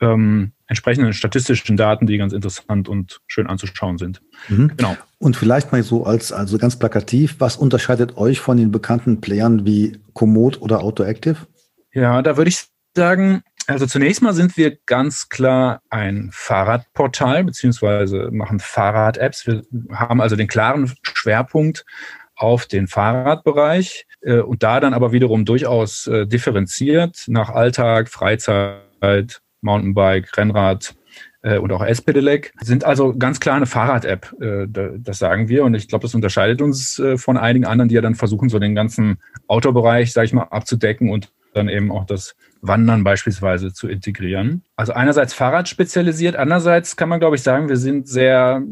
ähm, 0.00 0.52
entsprechenden 0.66 1.12
statistischen 1.12 1.76
Daten, 1.76 2.06
die 2.06 2.16
ganz 2.16 2.32
interessant 2.32 2.88
und 2.88 3.20
schön 3.26 3.46
anzuschauen 3.46 3.98
sind. 3.98 4.22
Mhm. 4.48 4.72
Genau. 4.76 4.96
Und 5.18 5.36
vielleicht 5.36 5.72
mal 5.72 5.82
so 5.82 6.04
als 6.04 6.32
also 6.32 6.58
ganz 6.58 6.78
plakativ, 6.78 7.36
was 7.38 7.56
unterscheidet 7.56 8.16
euch 8.16 8.40
von 8.40 8.56
den 8.56 8.70
bekannten 8.70 9.20
Playern 9.20 9.66
wie 9.66 9.98
Komoot 10.14 10.60
oder 10.62 10.82
AutoActive? 10.82 11.46
Ja, 11.92 12.22
da 12.22 12.36
würde 12.36 12.48
ich 12.48 12.66
sagen, 12.96 13.42
also 13.66 13.86
zunächst 13.86 14.22
mal 14.22 14.32
sind 14.32 14.56
wir 14.56 14.78
ganz 14.86 15.28
klar 15.28 15.82
ein 15.90 16.30
Fahrradportal 16.32 17.44
beziehungsweise 17.44 18.30
machen 18.32 18.60
Fahrrad-Apps. 18.60 19.46
Wir 19.46 19.62
haben 19.92 20.20
also 20.20 20.36
den 20.36 20.48
klaren 20.48 20.92
Schwerpunkt 21.02 21.84
auf 22.34 22.66
den 22.66 22.88
Fahrradbereich 22.88 24.06
und 24.22 24.62
da 24.62 24.80
dann 24.80 24.92
aber 24.92 25.12
wiederum 25.12 25.44
durchaus 25.44 26.06
äh, 26.06 26.26
differenziert 26.26 27.24
nach 27.26 27.50
Alltag, 27.50 28.08
Freizeit, 28.08 29.40
Mountainbike, 29.62 30.36
Rennrad 30.36 30.94
äh, 31.42 31.58
und 31.58 31.72
auch 31.72 31.82
S-Pedelec. 31.82 32.52
Sind 32.60 32.84
also 32.84 33.14
ganz 33.16 33.40
klar 33.40 33.56
eine 33.56 33.66
Fahrrad-App, 33.66 34.34
äh, 34.40 34.66
das 34.98 35.18
sagen 35.18 35.48
wir. 35.48 35.64
Und 35.64 35.74
ich 35.74 35.88
glaube, 35.88 36.02
das 36.02 36.14
unterscheidet 36.14 36.62
uns 36.62 36.98
äh, 36.98 37.16
von 37.16 37.36
einigen 37.36 37.64
anderen, 37.64 37.88
die 37.88 37.94
ja 37.94 38.00
dann 38.00 38.14
versuchen, 38.14 38.48
so 38.48 38.58
den 38.58 38.74
ganzen 38.74 39.18
Autobereich, 39.46 40.12
sage 40.12 40.26
ich 40.26 40.32
mal, 40.32 40.44
abzudecken 40.44 41.10
und 41.10 41.32
dann 41.54 41.68
eben 41.68 41.90
auch 41.90 42.04
das 42.04 42.36
Wandern 42.62 43.04
beispielsweise 43.04 43.72
zu 43.72 43.88
integrieren. 43.88 44.62
Also 44.76 44.92
einerseits 44.92 45.34
Fahrrad 45.34 45.68
spezialisiert, 45.68 46.36
andererseits 46.36 46.96
kann 46.96 47.08
man, 47.08 47.20
glaube 47.20 47.36
ich, 47.36 47.42
sagen, 47.42 47.68
wir 47.68 47.76
sind 47.76 48.08
sehr 48.08 48.62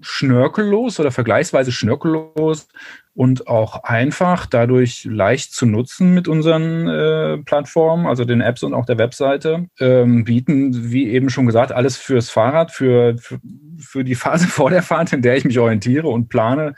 schnörkellos 0.00 0.98
oder 1.00 1.10
vergleichsweise 1.10 1.72
schnörkellos 1.72 2.68
und 3.14 3.46
auch 3.46 3.84
einfach, 3.84 4.46
dadurch 4.46 5.04
leicht 5.04 5.52
zu 5.52 5.66
nutzen 5.66 6.14
mit 6.14 6.28
unseren 6.28 6.88
äh, 6.88 7.38
Plattformen, 7.38 8.06
also 8.06 8.24
den 8.24 8.40
Apps 8.40 8.62
und 8.62 8.74
auch 8.74 8.86
der 8.86 8.98
Webseite. 8.98 9.66
Ähm, 9.78 10.24
bieten, 10.24 10.92
wie 10.92 11.10
eben 11.10 11.28
schon 11.28 11.46
gesagt, 11.46 11.72
alles 11.72 11.96
fürs 11.96 12.30
Fahrrad, 12.30 12.72
für, 12.72 13.16
für, 13.18 13.38
für 13.78 14.04
die 14.04 14.14
Phase 14.14 14.46
vor 14.48 14.70
der 14.70 14.82
Fahrt, 14.82 15.12
in 15.12 15.22
der 15.22 15.36
ich 15.36 15.44
mich 15.44 15.58
orientiere 15.58 16.08
und 16.08 16.28
plane, 16.28 16.74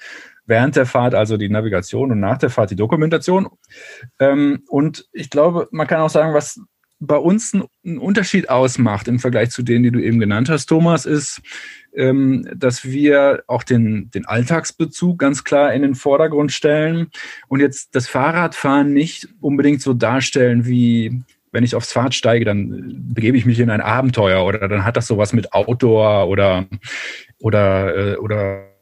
während 0.47 0.77
der 0.77 0.87
Fahrt, 0.87 1.15
also 1.15 1.37
die 1.37 1.49
Navigation 1.49 2.11
und 2.13 2.21
nach 2.21 2.39
der 2.39 2.51
Fahrt 2.51 2.71
die 2.71 2.77
Dokumentation. 2.77 3.49
Ähm, 4.19 4.63
und 4.69 5.07
ich 5.13 5.31
glaube, 5.31 5.69
man 5.71 5.87
kann 5.87 6.01
auch 6.01 6.11
sagen, 6.11 6.35
was 6.35 6.61
bei 7.01 7.17
uns 7.17 7.53
einen 7.55 7.99
Unterschied 7.99 8.49
ausmacht 8.49 9.09
im 9.09 9.19
Vergleich 9.19 9.51
zu 9.51 9.63
denen, 9.63 9.85
die 9.85 9.91
du 9.91 10.01
eben 10.01 10.19
genannt 10.19 10.49
hast, 10.49 10.67
Thomas, 10.67 11.07
ist, 11.07 11.43
ähm, 11.95 12.49
dass 12.55 12.85
wir 12.85 13.45
auch 13.47 13.63
den, 13.63 14.11
den 14.11 14.27
Alltagsbezug 14.27 15.19
ganz 15.19 15.45
klar 15.45 15.73
in 15.73 15.83
den 15.83 15.95
Vordergrund 15.95 16.53
stellen 16.53 17.09
und 17.49 17.61
jetzt 17.61 17.95
das 17.95 18.09
Fahrradfahren 18.09 18.93
nicht 18.93 19.29
unbedingt 19.41 19.83
so 19.83 19.95
darstellen 19.95 20.67
wie 20.67 21.23
wenn 21.53 21.63
ich 21.63 21.77
aufs 21.77 21.93
Fahrrad 21.93 22.17
steige, 22.17 22.45
dann 22.45 23.15
begebe 23.15 23.39
ich 23.39 23.47
mich 23.47 23.61
in 23.61 23.71
ein 23.71 23.81
Abenteuer 23.81 24.45
oder 24.45 24.67
dann 24.67 24.85
hat 24.85 24.97
das 24.97 25.07
sowas 25.07 25.33
mit 25.33 25.53
Outdoor 25.53 26.27
oder 26.27 26.67
oder 27.39 27.97
äh, 27.97 28.17
oder 28.17 28.74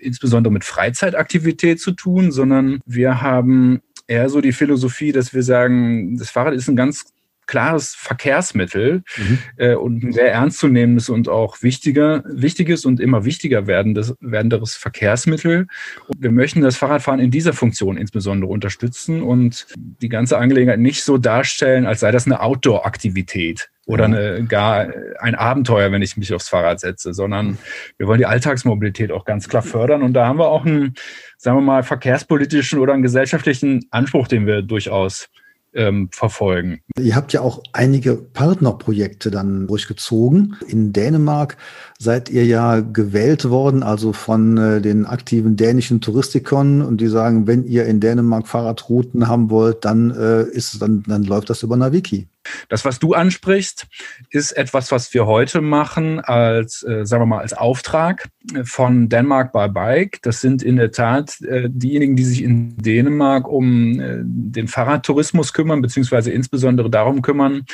insbesondere 0.00 0.52
mit 0.52 0.64
Freizeitaktivität 0.64 1.80
zu 1.80 1.92
tun, 1.92 2.32
sondern 2.32 2.80
wir 2.84 3.22
haben 3.22 3.80
eher 4.06 4.28
so 4.28 4.40
die 4.40 4.52
Philosophie, 4.52 5.12
dass 5.12 5.32
wir 5.32 5.42
sagen, 5.42 6.16
das 6.18 6.30
Fahrrad 6.30 6.54
ist 6.54 6.68
ein 6.68 6.76
ganz 6.76 7.06
klares 7.52 7.94
Verkehrsmittel 7.94 9.02
mhm. 9.18 9.38
äh, 9.58 9.74
und 9.74 10.02
ein 10.02 10.12
sehr 10.14 10.32
ernstzunehmendes 10.32 11.10
und 11.10 11.28
auch 11.28 11.62
wichtiger, 11.62 12.24
wichtiges 12.26 12.86
und 12.86 12.98
immer 12.98 13.26
wichtiger 13.26 13.66
werdendes, 13.66 14.14
werdenderes 14.20 14.74
Verkehrsmittel. 14.74 15.66
Und 16.06 16.22
wir 16.22 16.30
möchten 16.32 16.62
das 16.62 16.78
Fahrradfahren 16.78 17.20
in 17.20 17.30
dieser 17.30 17.52
Funktion 17.52 17.98
insbesondere 17.98 18.50
unterstützen 18.50 19.22
und 19.22 19.66
die 19.76 20.08
ganze 20.08 20.38
Angelegenheit 20.38 20.78
nicht 20.78 21.04
so 21.04 21.18
darstellen, 21.18 21.84
als 21.84 22.00
sei 22.00 22.10
das 22.10 22.24
eine 22.24 22.40
Outdoor-Aktivität 22.40 23.68
oder 23.84 24.06
eine, 24.06 24.46
gar 24.46 24.88
ein 25.18 25.34
Abenteuer, 25.34 25.92
wenn 25.92 26.00
ich 26.00 26.16
mich 26.16 26.32
aufs 26.32 26.48
Fahrrad 26.48 26.80
setze, 26.80 27.12
sondern 27.12 27.58
wir 27.98 28.06
wollen 28.06 28.18
die 28.18 28.26
Alltagsmobilität 28.26 29.12
auch 29.12 29.26
ganz 29.26 29.46
klar 29.46 29.62
fördern. 29.62 30.02
Und 30.02 30.14
da 30.14 30.26
haben 30.26 30.38
wir 30.38 30.48
auch 30.48 30.64
einen, 30.64 30.94
sagen 31.36 31.58
wir 31.58 31.62
mal, 31.62 31.82
verkehrspolitischen 31.82 32.78
oder 32.78 32.94
einen 32.94 33.02
gesellschaftlichen 33.02 33.86
Anspruch, 33.90 34.26
den 34.26 34.46
wir 34.46 34.62
durchaus 34.62 35.28
ähm, 35.74 36.08
verfolgen. 36.12 36.80
Ihr 36.98 37.16
habt 37.16 37.32
ja 37.32 37.40
auch 37.40 37.62
einige 37.72 38.16
Partnerprojekte 38.16 39.30
dann 39.30 39.66
durchgezogen. 39.66 40.56
In 40.66 40.92
Dänemark 40.92 41.56
seid 41.98 42.28
ihr 42.28 42.44
ja 42.44 42.80
gewählt 42.80 43.48
worden, 43.48 43.82
also 43.82 44.12
von 44.12 44.58
äh, 44.58 44.80
den 44.80 45.06
aktiven 45.06 45.56
dänischen 45.56 46.00
Touristikern 46.00 46.82
und 46.82 47.00
die 47.00 47.08
sagen, 47.08 47.46
wenn 47.46 47.64
ihr 47.64 47.86
in 47.86 48.00
Dänemark 48.00 48.48
Fahrradrouten 48.48 49.28
haben 49.28 49.50
wollt, 49.50 49.84
dann 49.84 50.10
äh, 50.10 50.42
ist 50.42 50.80
dann, 50.82 51.02
dann 51.06 51.24
läuft 51.24 51.50
das 51.50 51.62
über 51.62 51.76
Naviki. 51.76 52.28
Das, 52.68 52.84
was 52.84 52.98
du 52.98 53.14
ansprichst, 53.14 53.86
ist 54.30 54.52
etwas, 54.52 54.92
was 54.92 55.12
wir 55.14 55.26
heute 55.26 55.60
machen 55.60 56.20
als, 56.20 56.82
äh, 56.82 57.04
sagen 57.04 57.22
wir 57.22 57.26
mal, 57.26 57.40
als 57.40 57.52
Auftrag 57.52 58.28
von 58.64 59.08
Denmark 59.08 59.52
by 59.52 59.68
Bike. 59.68 60.18
Das 60.22 60.40
sind 60.40 60.62
in 60.62 60.76
der 60.76 60.90
Tat 60.90 61.40
äh, 61.42 61.68
diejenigen, 61.70 62.16
die 62.16 62.24
sich 62.24 62.42
in 62.42 62.76
Dänemark 62.76 63.48
um 63.48 64.00
äh, 64.00 64.18
den 64.22 64.68
Fahrradtourismus 64.68 65.52
kümmern, 65.52 65.82
beziehungsweise 65.82 66.30
insbesondere 66.30 66.90
darum 66.90 67.22
kümmern, 67.22 67.64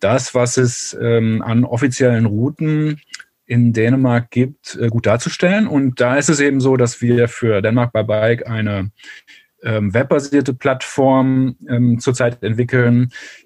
das, 0.00 0.34
was 0.34 0.56
es 0.56 0.96
ähm, 1.00 1.42
an 1.42 1.64
offiziellen 1.64 2.26
Routen 2.26 3.00
in 3.46 3.72
Dänemark 3.72 4.30
gibt, 4.30 4.76
äh, 4.76 4.88
gut 4.88 5.06
darzustellen. 5.06 5.66
Und 5.68 6.00
da 6.00 6.16
ist 6.16 6.28
es 6.28 6.40
eben 6.40 6.60
so, 6.60 6.76
dass 6.76 7.00
wir 7.00 7.28
für 7.28 7.62
Denmark 7.62 7.92
by 7.92 8.02
Bike 8.02 8.46
eine 8.48 8.90
ähm, 9.62 9.94
webbasierte 9.94 10.52
Plattform 10.52 11.56
ähm, 11.68 11.98
zurzeit 11.98 12.42
entwickeln, 12.42 13.10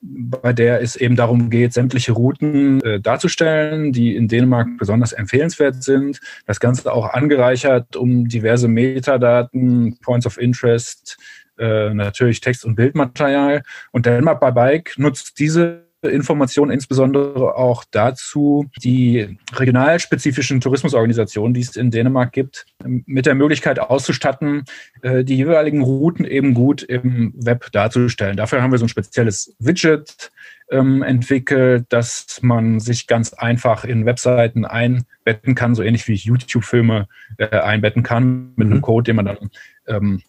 bei 0.00 0.52
der 0.52 0.80
es 0.82 0.96
eben 0.96 1.16
darum 1.16 1.50
geht, 1.50 1.72
sämtliche 1.72 2.12
Routen 2.12 2.80
äh, 2.82 3.00
darzustellen, 3.00 3.92
die 3.92 4.16
in 4.16 4.28
Dänemark 4.28 4.68
besonders 4.78 5.12
empfehlenswert 5.12 5.82
sind. 5.82 6.20
Das 6.46 6.60
Ganze 6.60 6.92
auch 6.92 7.10
angereichert 7.12 7.96
um 7.96 8.28
diverse 8.28 8.68
Metadaten, 8.68 9.98
Points 10.02 10.26
of 10.26 10.38
Interest, 10.38 11.18
äh, 11.58 11.92
natürlich 11.92 12.40
Text- 12.40 12.64
und 12.64 12.76
Bildmaterial. 12.76 13.62
Und 13.92 14.06
Denmark 14.06 14.40
by 14.40 14.52
Bike 14.52 14.94
nutzt 14.96 15.38
diese 15.38 15.87
Informationen 16.02 16.70
insbesondere 16.70 17.56
auch 17.56 17.84
dazu, 17.90 18.66
die 18.82 19.38
regionalspezifischen 19.52 20.60
Tourismusorganisationen, 20.60 21.54
die 21.54 21.60
es 21.60 21.76
in 21.76 21.90
Dänemark 21.90 22.32
gibt, 22.32 22.66
mit 22.84 23.26
der 23.26 23.34
Möglichkeit 23.34 23.80
auszustatten, 23.80 24.64
äh, 25.02 25.24
die 25.24 25.36
jeweiligen 25.36 25.82
Routen 25.82 26.24
eben 26.24 26.54
gut 26.54 26.82
im 26.82 27.34
Web 27.36 27.72
darzustellen. 27.72 28.36
Dafür 28.36 28.62
haben 28.62 28.70
wir 28.70 28.78
so 28.78 28.84
ein 28.84 28.90
spezielles 28.90 29.56
Widget 29.58 30.30
ähm, 30.70 31.02
entwickelt, 31.02 31.86
dass 31.88 32.40
man 32.42 32.78
sich 32.78 33.06
ganz 33.06 33.32
einfach 33.32 33.84
in 33.84 34.06
Webseiten 34.06 34.64
einbetten 34.64 35.54
kann, 35.54 35.74
so 35.74 35.82
ähnlich 35.82 36.06
wie 36.08 36.12
ich 36.12 36.24
YouTube-Filme 36.24 37.08
äh, 37.38 37.48
einbetten 37.48 38.02
kann, 38.02 38.52
mit 38.56 38.66
mhm. 38.66 38.74
einem 38.74 38.82
Code, 38.82 39.04
den 39.04 39.16
man 39.16 39.24
dann 39.24 39.50
ähm, 39.86 40.22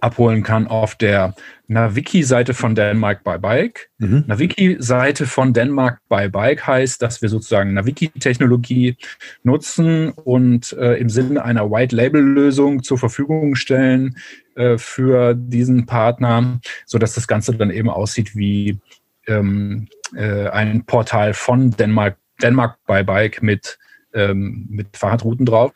abholen 0.00 0.42
kann 0.42 0.66
auf 0.66 0.94
der 0.94 1.34
Naviki-Seite 1.66 2.54
von 2.54 2.74
Denmark 2.74 3.24
by 3.24 3.38
Bike. 3.38 3.90
Mhm. 3.98 4.24
Naviki-Seite 4.26 5.26
von 5.26 5.52
Denmark 5.52 6.00
by 6.08 6.28
Bike 6.28 6.66
heißt, 6.66 7.02
dass 7.02 7.20
wir 7.20 7.28
sozusagen 7.28 7.74
Naviki-Technologie 7.74 8.96
nutzen 9.42 10.12
und 10.12 10.72
äh, 10.72 10.94
im 10.94 11.10
Sinne 11.10 11.44
einer 11.44 11.70
White-Label-Lösung 11.70 12.82
zur 12.82 12.98
Verfügung 12.98 13.54
stellen 13.54 14.16
äh, 14.56 14.78
für 14.78 15.34
diesen 15.34 15.86
Partner, 15.86 16.60
so 16.86 16.98
dass 16.98 17.14
das 17.14 17.28
Ganze 17.28 17.54
dann 17.54 17.70
eben 17.70 17.90
aussieht 17.90 18.34
wie 18.34 18.78
ähm, 19.26 19.88
äh, 20.16 20.48
ein 20.48 20.84
Portal 20.84 21.34
von 21.34 21.70
Denmark, 21.72 22.16
Denmark 22.42 22.78
by 22.86 23.04
Bike 23.04 23.42
mit, 23.42 23.78
ähm, 24.14 24.66
mit 24.70 24.96
Fahrradrouten 24.96 25.44
drauf. 25.44 25.72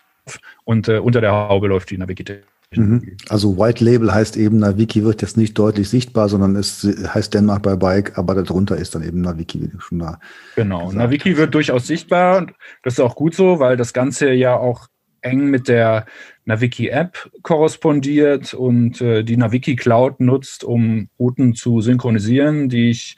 Und 0.64 0.88
äh, 0.88 0.98
unter 0.98 1.20
der 1.20 1.32
Haube 1.32 1.66
läuft 1.66 1.90
die 1.90 1.98
Naviki-Technologie. 1.98 2.51
Mhm. 2.76 3.16
Also 3.28 3.58
White 3.58 3.84
Label 3.84 4.12
heißt 4.12 4.36
eben, 4.36 4.58
Naviki 4.58 5.04
wird 5.04 5.22
jetzt 5.22 5.36
nicht 5.36 5.58
deutlich 5.58 5.88
sichtbar, 5.88 6.28
sondern 6.28 6.56
es 6.56 6.84
heißt 6.84 7.34
Denmark 7.34 7.62
by 7.62 7.76
Bike, 7.76 8.18
aber 8.18 8.34
darunter 8.34 8.76
ist 8.76 8.94
dann 8.94 9.02
eben 9.02 9.20
Naviki 9.20 9.60
wie 9.60 9.68
du 9.68 9.80
schon 9.80 9.98
da. 9.98 10.18
Genau, 10.56 10.92
Naviki 10.92 11.36
wird 11.36 11.54
durchaus 11.54 11.86
sichtbar. 11.86 12.46
Das 12.82 12.94
ist 12.94 13.00
auch 13.00 13.14
gut 13.14 13.34
so, 13.34 13.58
weil 13.58 13.76
das 13.76 13.92
Ganze 13.92 14.32
ja 14.32 14.56
auch 14.56 14.88
eng 15.22 15.46
mit 15.46 15.68
der 15.68 16.06
Naviki 16.44 16.88
App 16.88 17.30
korrespondiert 17.42 18.54
und 18.54 19.00
äh, 19.00 19.22
die 19.22 19.36
Naviki 19.36 19.76
Cloud 19.76 20.20
nutzt, 20.20 20.64
um 20.64 21.08
Routen 21.18 21.54
zu 21.54 21.80
synchronisieren, 21.80 22.68
die 22.68 22.90
ich 22.90 23.16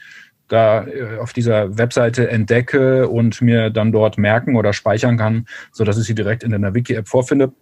da 0.49 0.87
äh, 0.87 1.19
auf 1.19 1.33
dieser 1.33 1.79
Webseite 1.79 2.29
entdecke 2.29 3.09
und 3.09 3.41
mir 3.41 3.71
dann 3.71 3.93
dort 3.93 4.19
merken 4.19 4.57
oder 4.57 4.73
speichern 4.73 5.17
kann, 5.17 5.47
so 5.73 5.85
dass 5.85 5.99
ich 5.99 6.05
sie 6.05 6.15
direkt 6.15 6.43
in 6.43 6.51
der 6.51 6.59
Naviki 6.59 6.95
App 6.95 7.09
vorfinde. 7.09 7.53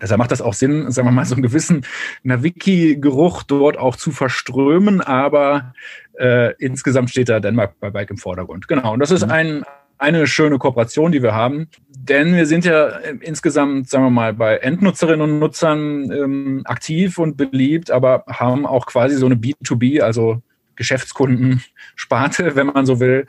Deshalb 0.00 0.18
macht 0.18 0.30
das 0.30 0.42
auch 0.42 0.54
Sinn, 0.54 0.90
sagen 0.90 1.08
wir 1.08 1.12
mal, 1.12 1.24
so 1.24 1.34
einen 1.34 1.42
gewissen 1.42 1.84
Naviki-Geruch 2.22 3.42
dort 3.42 3.76
auch 3.76 3.96
zu 3.96 4.10
verströmen, 4.10 5.00
aber 5.00 5.74
äh, 6.18 6.54
insgesamt 6.58 7.10
steht 7.10 7.28
da 7.28 7.40
Denmark 7.40 7.74
bei 7.80 7.90
Bike 7.90 8.10
im 8.10 8.16
Vordergrund. 8.16 8.68
Genau, 8.68 8.92
und 8.92 9.00
das 9.00 9.10
ist 9.10 9.26
mhm. 9.26 9.32
ein, 9.32 9.64
eine 9.98 10.26
schöne 10.26 10.58
Kooperation, 10.58 11.12
die 11.12 11.22
wir 11.22 11.34
haben, 11.34 11.68
denn 11.88 12.34
wir 12.34 12.46
sind 12.46 12.64
ja 12.64 12.88
insgesamt, 13.20 13.90
sagen 13.90 14.04
wir 14.04 14.10
mal, 14.10 14.32
bei 14.32 14.56
Endnutzerinnen 14.56 15.20
und 15.20 15.38
Nutzern 15.38 16.10
ähm, 16.10 16.62
aktiv 16.64 17.18
und 17.18 17.36
beliebt, 17.36 17.90
aber 17.90 18.24
haben 18.26 18.66
auch 18.66 18.86
quasi 18.86 19.16
so 19.16 19.26
eine 19.26 19.34
B2B, 19.34 20.00
also 20.00 20.42
Geschäftskundensparte, 20.80 22.56
wenn 22.56 22.68
man 22.68 22.86
so 22.86 23.00
will, 23.00 23.26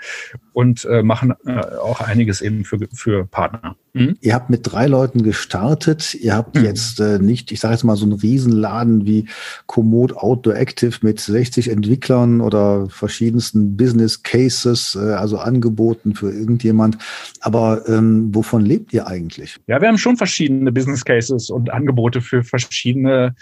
und 0.53 0.85
äh, 0.85 1.03
machen 1.03 1.33
äh, 1.45 1.59
auch 1.75 1.99
einiges 1.99 2.39
eben 2.39 2.63
für, 2.63 2.79
für 2.93 3.25
Partner. 3.25 3.75
Mhm. 3.91 4.15
Ihr 4.21 4.33
habt 4.35 4.49
mit 4.49 4.61
drei 4.63 4.87
Leuten 4.87 5.21
gestartet. 5.21 6.13
Ihr 6.13 6.33
habt 6.33 6.55
mhm. 6.55 6.63
jetzt 6.63 7.01
äh, 7.01 7.19
nicht, 7.19 7.51
ich 7.51 7.59
sage 7.59 7.73
jetzt 7.73 7.83
mal, 7.83 7.97
so 7.97 8.05
einen 8.05 8.13
Riesenladen 8.13 9.05
wie 9.05 9.27
Komoot 9.65 10.15
Outdoor 10.15 10.55
Active 10.55 10.99
mit 11.01 11.19
60 11.19 11.69
Entwicklern 11.69 12.39
oder 12.39 12.87
verschiedensten 12.89 13.75
Business 13.75 14.23
Cases, 14.23 14.95
äh, 14.95 15.11
also 15.11 15.37
Angeboten 15.37 16.15
für 16.15 16.31
irgendjemand. 16.31 16.99
Aber 17.41 17.83
ähm, 17.89 18.33
wovon 18.33 18.65
lebt 18.65 18.93
ihr 18.93 19.07
eigentlich? 19.07 19.57
Ja, 19.67 19.81
wir 19.81 19.89
haben 19.89 19.97
schon 19.97 20.15
verschiedene 20.15 20.71
Business 20.71 21.03
Cases 21.03 21.49
und 21.49 21.69
Angebote 21.69 22.21
für 22.21 22.45
verschiedene 22.45 23.35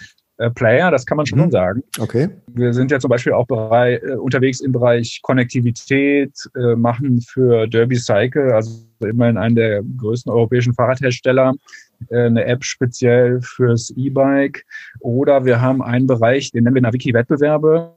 Player, 0.55 0.89
das 0.89 1.05
kann 1.05 1.17
man 1.17 1.25
schon 1.25 1.39
mhm. 1.39 1.51
sagen. 1.51 1.83
Okay. 1.99 2.29
Wir 2.53 2.73
sind 2.73 2.91
ja 2.91 2.99
zum 2.99 3.09
Beispiel 3.09 3.33
auch 3.33 3.45
bereit, 3.45 4.01
äh, 4.03 4.13
unterwegs 4.13 4.61
im 4.61 4.71
Bereich 4.71 5.19
Konnektivität, 5.21 6.31
äh, 6.55 6.75
machen 6.75 7.21
für 7.21 7.67
Derby 7.67 7.97
Cycle, 7.97 8.53
also 8.53 8.71
immerhin 9.01 9.37
einen 9.37 9.55
der 9.55 9.83
größten 9.97 10.31
europäischen 10.31 10.73
Fahrradhersteller, 10.73 11.53
äh, 12.09 12.23
eine 12.23 12.45
App 12.45 12.63
speziell 12.63 13.41
fürs 13.41 13.91
E-Bike. 13.91 14.65
Oder 15.01 15.43
wir 15.43 15.59
haben 15.59 15.81
einen 15.81 16.07
Bereich, 16.07 16.51
den 16.51 16.63
nennen 16.63 16.75
wir 16.75 16.81
Naviki-Wettbewerbe. 16.83 17.91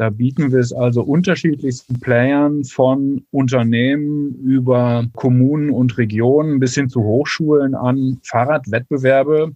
Da 0.00 0.08
bieten 0.08 0.50
wir 0.50 0.60
es 0.60 0.72
also 0.72 1.02
unterschiedlichsten 1.02 2.00
Playern 2.00 2.64
von 2.64 3.22
Unternehmen 3.32 4.34
über 4.42 5.04
Kommunen 5.14 5.68
und 5.68 5.98
Regionen 5.98 6.58
bis 6.58 6.74
hin 6.74 6.88
zu 6.88 7.02
Hochschulen 7.02 7.74
an 7.74 8.18
Fahrradwettbewerbe 8.22 9.52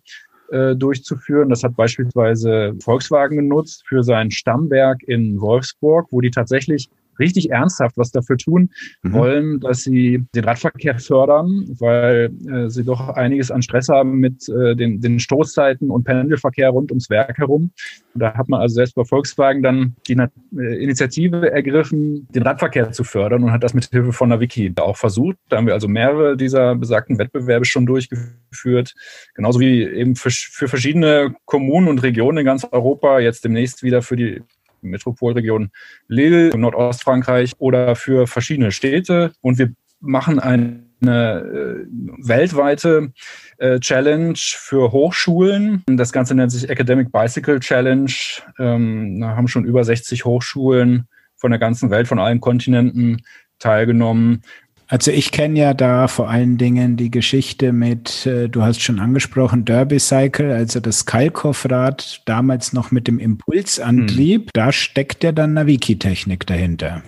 äh, 0.50 0.76
durchzuführen. 0.76 1.48
Das 1.48 1.62
hat 1.62 1.76
beispielsweise 1.76 2.74
Volkswagen 2.80 3.36
genutzt 3.36 3.84
für 3.86 4.02
sein 4.02 4.30
Stammwerk 4.30 5.02
in 5.02 5.40
Wolfsburg, 5.40 6.08
wo 6.10 6.20
die 6.20 6.30
tatsächlich 6.30 6.88
richtig 7.18 7.50
ernsthaft 7.50 7.96
was 7.96 8.10
dafür 8.10 8.36
tun 8.36 8.70
mhm. 9.02 9.12
wollen, 9.12 9.60
dass 9.60 9.82
sie 9.82 10.24
den 10.34 10.44
Radverkehr 10.44 10.98
fördern, 10.98 11.66
weil 11.78 12.30
äh, 12.50 12.68
sie 12.70 12.84
doch 12.84 13.08
einiges 13.10 13.50
an 13.50 13.62
Stress 13.62 13.88
haben 13.88 14.18
mit 14.18 14.48
äh, 14.48 14.74
den, 14.74 15.00
den 15.00 15.20
Stoßzeiten 15.20 15.90
und 15.90 16.04
Pendelverkehr 16.04 16.70
rund 16.70 16.90
ums 16.90 17.10
Werk 17.10 17.38
herum. 17.38 17.70
Und 18.14 18.20
da 18.20 18.34
hat 18.34 18.48
man 18.48 18.60
also 18.60 18.74
selbst 18.74 18.94
bei 18.94 19.04
Volkswagen 19.04 19.62
dann 19.62 19.96
die 20.06 20.14
äh, 20.14 20.82
Initiative 20.82 21.50
ergriffen, 21.50 22.28
den 22.30 22.42
Radverkehr 22.42 22.92
zu 22.92 23.04
fördern 23.04 23.42
und 23.42 23.52
hat 23.52 23.64
das 23.64 23.74
mit 23.74 23.86
Hilfe 23.86 24.12
von 24.12 24.28
Naviki 24.28 24.72
auch 24.76 24.96
versucht. 24.96 25.36
Da 25.48 25.56
haben 25.56 25.66
wir 25.66 25.74
also 25.74 25.88
mehrere 25.88 26.36
dieser 26.36 26.74
besagten 26.76 27.18
Wettbewerbe 27.18 27.64
schon 27.64 27.86
durchgeführt. 27.86 28.94
Genauso 29.34 29.60
wie 29.60 29.82
eben 29.82 30.16
für, 30.16 30.30
für 30.30 30.68
verschiedene 30.68 31.34
Kommunen 31.44 31.88
und 31.88 32.02
Regionen 32.02 32.38
in 32.38 32.44
ganz 32.44 32.66
Europa, 32.70 33.18
jetzt 33.18 33.44
demnächst 33.44 33.82
wieder 33.82 34.02
für 34.02 34.16
die 34.16 34.42
Metropolregion 34.90 35.70
Lille, 36.08 36.56
Nordostfrankreich 36.56 37.52
oder 37.58 37.96
für 37.96 38.26
verschiedene 38.26 38.72
Städte. 38.72 39.32
Und 39.40 39.58
wir 39.58 39.72
machen 40.00 40.38
eine 40.38 40.84
äh, 41.02 41.86
weltweite 42.18 43.12
äh, 43.58 43.78
Challenge 43.80 44.34
für 44.36 44.92
Hochschulen. 44.92 45.82
Das 45.86 46.12
Ganze 46.12 46.34
nennt 46.34 46.52
sich 46.52 46.68
Academic 46.68 47.12
Bicycle 47.12 47.60
Challenge. 47.60 48.12
Ähm, 48.58 49.20
da 49.20 49.36
haben 49.36 49.48
schon 49.48 49.64
über 49.64 49.84
60 49.84 50.24
Hochschulen 50.24 51.08
von 51.36 51.50
der 51.50 51.60
ganzen 51.60 51.90
Welt, 51.90 52.08
von 52.08 52.18
allen 52.18 52.40
Kontinenten 52.40 53.22
teilgenommen. 53.58 54.42
Also 54.88 55.10
ich 55.10 55.32
kenne 55.32 55.58
ja 55.58 55.74
da 55.74 56.08
vor 56.08 56.28
allen 56.28 56.58
Dingen 56.58 56.96
die 56.96 57.10
Geschichte 57.10 57.72
mit, 57.72 58.26
äh, 58.26 58.48
du 58.48 58.62
hast 58.62 58.82
schon 58.82 59.00
angesprochen, 59.00 59.64
Derby 59.64 59.98
Cycle, 59.98 60.52
also 60.52 60.80
das 60.80 61.06
Kalkoff-Rad, 61.06 62.22
damals 62.26 62.72
noch 62.72 62.90
mit 62.90 63.08
dem 63.08 63.18
Impulsantrieb. 63.18 64.42
Hm. 64.42 64.50
Da 64.52 64.72
steckt 64.72 65.24
ja 65.24 65.32
dann 65.32 65.54
Naviki-Technik 65.54 66.46
dahinter 66.46 67.02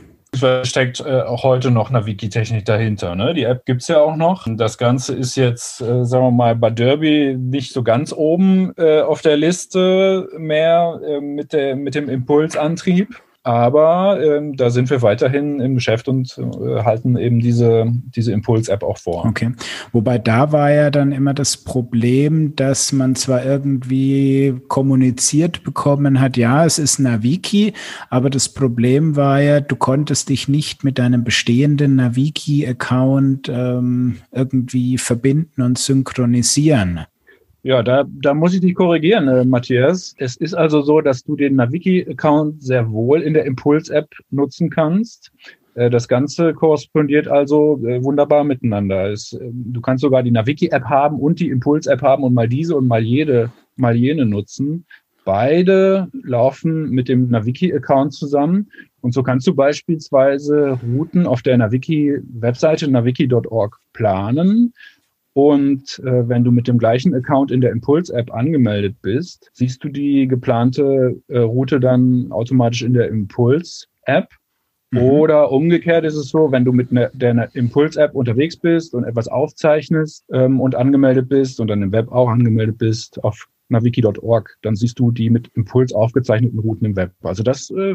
steckt 0.64 1.00
äh, 1.00 1.22
auch 1.22 1.44
heute 1.44 1.70
noch 1.70 1.90
Naviki-Technik 1.90 2.64
dahinter. 2.64 3.14
Ne? 3.14 3.34
Die 3.34 3.44
App 3.44 3.64
gibt 3.64 3.82
es 3.82 3.88
ja 3.88 4.00
auch 4.00 4.16
noch. 4.16 4.46
Das 4.56 4.78
Ganze 4.78 5.14
ist 5.14 5.36
jetzt, 5.36 5.80
äh, 5.80 6.04
sagen 6.04 6.24
wir 6.24 6.30
mal, 6.30 6.56
bei 6.56 6.70
Derby 6.70 7.36
nicht 7.38 7.72
so 7.72 7.82
ganz 7.82 8.12
oben 8.12 8.72
äh, 8.76 9.00
auf 9.00 9.22
der 9.22 9.36
Liste 9.36 10.28
mehr 10.36 11.00
äh, 11.06 11.20
mit, 11.20 11.52
der, 11.52 11.76
mit 11.76 11.94
dem 11.94 12.08
Impulsantrieb. 12.08 13.20
Aber 13.46 14.20
ähm, 14.20 14.56
da 14.56 14.70
sind 14.70 14.90
wir 14.90 15.02
weiterhin 15.02 15.60
im 15.60 15.76
Geschäft 15.76 16.08
und 16.08 16.36
äh, 16.36 16.82
halten 16.82 17.16
eben 17.16 17.38
diese, 17.38 17.86
diese 18.06 18.32
Impuls-App 18.32 18.82
auch 18.82 18.98
vor. 18.98 19.24
Okay. 19.24 19.52
Wobei 19.92 20.18
da 20.18 20.50
war 20.50 20.72
ja 20.72 20.90
dann 20.90 21.12
immer 21.12 21.32
das 21.32 21.56
Problem, 21.56 22.56
dass 22.56 22.90
man 22.90 23.14
zwar 23.14 23.44
irgendwie 23.44 24.60
kommuniziert 24.66 25.62
bekommen 25.62 26.20
hat, 26.20 26.36
ja, 26.36 26.66
es 26.66 26.80
ist 26.80 26.98
Naviki, 26.98 27.72
aber 28.10 28.30
das 28.30 28.48
Problem 28.48 29.14
war 29.14 29.40
ja, 29.40 29.60
du 29.60 29.76
konntest 29.76 30.28
dich 30.28 30.48
nicht 30.48 30.82
mit 30.82 30.98
deinem 30.98 31.22
bestehenden 31.22 31.94
Naviki-Account 31.94 33.48
ähm, 33.48 34.16
irgendwie 34.32 34.98
verbinden 34.98 35.62
und 35.62 35.78
synchronisieren. 35.78 37.06
Ja, 37.66 37.82
da, 37.82 38.04
da 38.08 38.32
muss 38.32 38.54
ich 38.54 38.60
dich 38.60 38.76
korrigieren, 38.76 39.26
äh, 39.26 39.44
Matthias. 39.44 40.14
Es 40.18 40.36
ist 40.36 40.54
also 40.54 40.82
so, 40.82 41.00
dass 41.00 41.24
du 41.24 41.34
den 41.34 41.56
Naviki-Account 41.56 42.62
sehr 42.62 42.92
wohl 42.92 43.22
in 43.22 43.34
der 43.34 43.44
Impuls-App 43.44 44.08
nutzen 44.30 44.70
kannst. 44.70 45.32
Äh, 45.74 45.90
das 45.90 46.06
Ganze 46.06 46.54
korrespondiert 46.54 47.26
also 47.26 47.84
äh, 47.84 48.04
wunderbar 48.04 48.44
miteinander. 48.44 49.10
Es, 49.10 49.32
äh, 49.32 49.50
du 49.52 49.80
kannst 49.80 50.02
sogar 50.02 50.22
die 50.22 50.30
Naviki-App 50.30 50.84
haben 50.84 51.18
und 51.18 51.40
die 51.40 51.48
Impuls-App 51.48 52.02
haben 52.02 52.22
und 52.22 52.34
mal 52.34 52.48
diese 52.48 52.76
und 52.76 52.86
mal 52.86 53.02
jede, 53.02 53.50
mal 53.74 53.96
jene 53.96 54.26
nutzen. 54.26 54.86
Beide 55.24 56.06
laufen 56.22 56.90
mit 56.90 57.08
dem 57.08 57.30
Naviki-Account 57.30 58.14
zusammen. 58.14 58.70
Und 59.00 59.12
so 59.12 59.24
kannst 59.24 59.44
du 59.48 59.56
beispielsweise 59.56 60.78
Routen 60.86 61.26
auf 61.26 61.42
der 61.42 61.58
Naviki-Webseite 61.58 62.88
naviki.org 62.88 63.80
planen 63.92 64.72
und 65.36 65.98
äh, 65.98 66.26
wenn 66.30 66.44
du 66.44 66.50
mit 66.50 66.66
dem 66.66 66.78
gleichen 66.78 67.14
Account 67.14 67.50
in 67.50 67.60
der 67.60 67.70
Impuls-App 67.70 68.32
angemeldet 68.32 68.96
bist, 69.02 69.50
siehst 69.52 69.84
du 69.84 69.90
die 69.90 70.26
geplante 70.26 71.20
äh, 71.28 71.40
Route 71.40 71.78
dann 71.78 72.32
automatisch 72.32 72.82
in 72.82 72.94
der 72.94 73.08
Impuls-App. 73.08 74.30
Mhm. 74.92 74.98
Oder 74.98 75.52
umgekehrt 75.52 76.06
ist 76.06 76.14
es 76.14 76.30
so, 76.30 76.52
wenn 76.52 76.64
du 76.64 76.72
mit 76.72 76.90
ne, 76.90 77.10
der 77.12 77.54
Impuls-App 77.54 78.14
unterwegs 78.14 78.56
bist 78.56 78.94
und 78.94 79.04
etwas 79.04 79.28
aufzeichnest 79.28 80.24
ähm, 80.32 80.58
und 80.58 80.74
angemeldet 80.74 81.28
bist 81.28 81.60
und 81.60 81.68
dann 81.68 81.82
im 81.82 81.92
Web 81.92 82.10
auch 82.10 82.30
angemeldet 82.30 82.78
bist 82.78 83.22
auf 83.22 83.46
naviki.org, 83.68 84.56
dann 84.62 84.74
siehst 84.74 84.98
du 84.98 85.10
die 85.10 85.28
mit 85.28 85.48
Impuls 85.48 85.92
aufgezeichneten 85.92 86.60
Routen 86.60 86.86
im 86.86 86.96
Web. 86.96 87.12
Also 87.22 87.42
das 87.42 87.70
äh, 87.72 87.94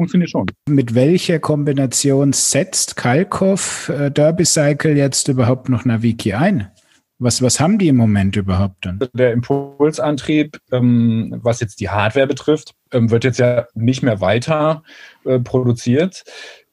funktioniert 0.00 0.30
schon. 0.30 0.46
Mit 0.66 0.94
welcher 0.94 1.38
Kombination 1.38 2.32
setzt 2.32 2.96
Kalkov 2.96 3.90
äh, 3.90 4.10
Derby 4.10 4.46
Cycle 4.46 4.96
jetzt 4.96 5.28
überhaupt 5.28 5.68
noch 5.68 5.84
Naviki 5.84 6.32
ein? 6.32 6.70
Was, 7.18 7.42
was 7.42 7.60
haben 7.60 7.78
die 7.78 7.88
im 7.88 7.96
Moment 7.96 8.34
überhaupt 8.34 8.86
dann? 8.86 8.98
Der 9.12 9.34
Impulsantrieb, 9.34 10.56
ähm, 10.72 11.38
was 11.42 11.60
jetzt 11.60 11.80
die 11.80 11.90
Hardware 11.90 12.26
betrifft, 12.26 12.72
ähm, 12.92 13.10
wird 13.10 13.24
jetzt 13.24 13.38
ja 13.38 13.66
nicht 13.74 14.02
mehr 14.02 14.22
weiter 14.22 14.82
äh, 15.26 15.38
produziert. 15.38 16.24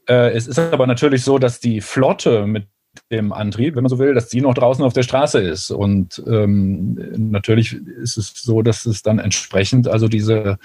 Äh, 0.08 0.32
es 0.32 0.48
ist 0.48 0.58
aber 0.58 0.88
natürlich 0.88 1.26
so, 1.26 1.38
dass 1.38 1.60
die 1.60 1.82
Flotte 1.82 2.48
mit 2.48 2.68
dem 3.12 3.34
Antrieb, 3.34 3.76
wenn 3.76 3.84
man 3.84 3.90
so 3.90 4.00
will, 4.00 4.13
dass 4.13 4.30
die 4.30 4.40
noch 4.40 4.54
draußen 4.54 4.84
auf 4.84 4.94
der 4.94 5.04
Straße 5.04 5.40
ist. 5.40 5.70
Und 5.70 6.24
ähm, 6.28 6.98
natürlich 7.18 7.74
ist 7.74 8.18
es 8.18 8.34
so, 8.36 8.62
dass 8.62 8.86
es 8.86 9.04
dann 9.04 9.20
entsprechend 9.20 9.88
also 9.88 10.08
diese, 10.08 10.58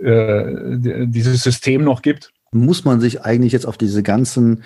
äh, 0.00 1.06
dieses 1.06 1.42
System 1.42 1.84
noch 1.84 2.02
gibt. 2.02 2.32
Muss 2.52 2.84
man 2.84 3.00
sich 3.00 3.22
eigentlich 3.22 3.52
jetzt 3.52 3.66
auf 3.66 3.76
diese 3.76 4.02
ganzen 4.02 4.62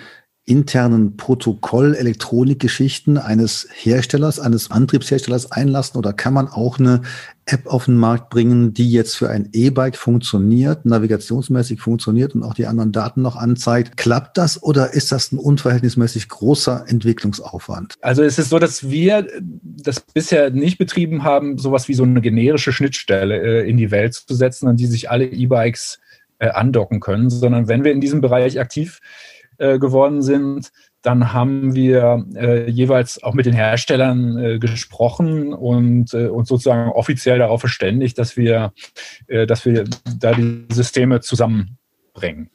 internen 0.51 1.15
Protokoll-Elektronik-Geschichten 1.15 3.17
eines 3.17 3.69
Herstellers, 3.73 4.37
eines 4.37 4.69
Antriebsherstellers 4.69 5.53
einlassen 5.53 5.97
oder 5.97 6.11
kann 6.11 6.33
man 6.33 6.49
auch 6.49 6.77
eine 6.77 7.03
App 7.45 7.67
auf 7.67 7.85
den 7.85 7.95
Markt 7.95 8.29
bringen, 8.29 8.73
die 8.73 8.91
jetzt 8.91 9.15
für 9.15 9.29
ein 9.29 9.47
E-Bike 9.53 9.95
funktioniert, 9.95 10.85
navigationsmäßig 10.85 11.79
funktioniert 11.79 12.35
und 12.35 12.43
auch 12.43 12.53
die 12.53 12.65
anderen 12.65 12.91
Daten 12.91 13.21
noch 13.21 13.37
anzeigt? 13.37 13.95
Klappt 13.95 14.37
das 14.37 14.61
oder 14.61 14.93
ist 14.93 15.13
das 15.13 15.31
ein 15.31 15.39
unverhältnismäßig 15.39 16.27
großer 16.27 16.83
Entwicklungsaufwand? 16.85 17.93
Also 18.01 18.21
es 18.21 18.37
ist 18.37 18.49
so, 18.49 18.59
dass 18.59 18.89
wir 18.89 19.27
das 19.41 20.01
bisher 20.01 20.49
nicht 20.49 20.77
betrieben 20.77 21.23
haben, 21.23 21.59
sowas 21.59 21.87
wie 21.87 21.93
so 21.93 22.03
eine 22.03 22.19
generische 22.19 22.73
Schnittstelle 22.73 23.63
äh, 23.63 23.69
in 23.69 23.77
die 23.77 23.89
Welt 23.89 24.15
zu 24.15 24.35
setzen, 24.35 24.67
an 24.67 24.75
die 24.75 24.87
sich 24.87 25.09
alle 25.09 25.27
E-Bikes 25.27 25.99
äh, 26.39 26.49
andocken 26.49 26.99
können, 26.99 27.29
sondern 27.29 27.69
wenn 27.69 27.85
wir 27.85 27.93
in 27.93 28.01
diesem 28.01 28.19
Bereich 28.19 28.59
aktiv 28.59 28.99
äh, 29.61 29.79
geworden 29.79 30.21
sind, 30.23 30.71
dann 31.03 31.33
haben 31.33 31.75
wir 31.75 32.25
äh, 32.35 32.69
jeweils 32.69 33.21
auch 33.21 33.33
mit 33.33 33.45
den 33.45 33.53
Herstellern 33.53 34.37
äh, 34.37 34.59
gesprochen 34.59 35.53
und 35.53 36.13
äh, 36.13 36.27
uns 36.27 36.49
sozusagen 36.49 36.91
offiziell 36.91 37.39
darauf 37.39 37.59
verständigt, 37.59 38.17
dass 38.17 38.37
wir, 38.37 38.73
äh, 39.27 39.45
dass 39.45 39.65
wir 39.65 39.85
da 40.17 40.33
die 40.33 40.65
Systeme 40.71 41.21
zusammenbringen. 41.21 42.49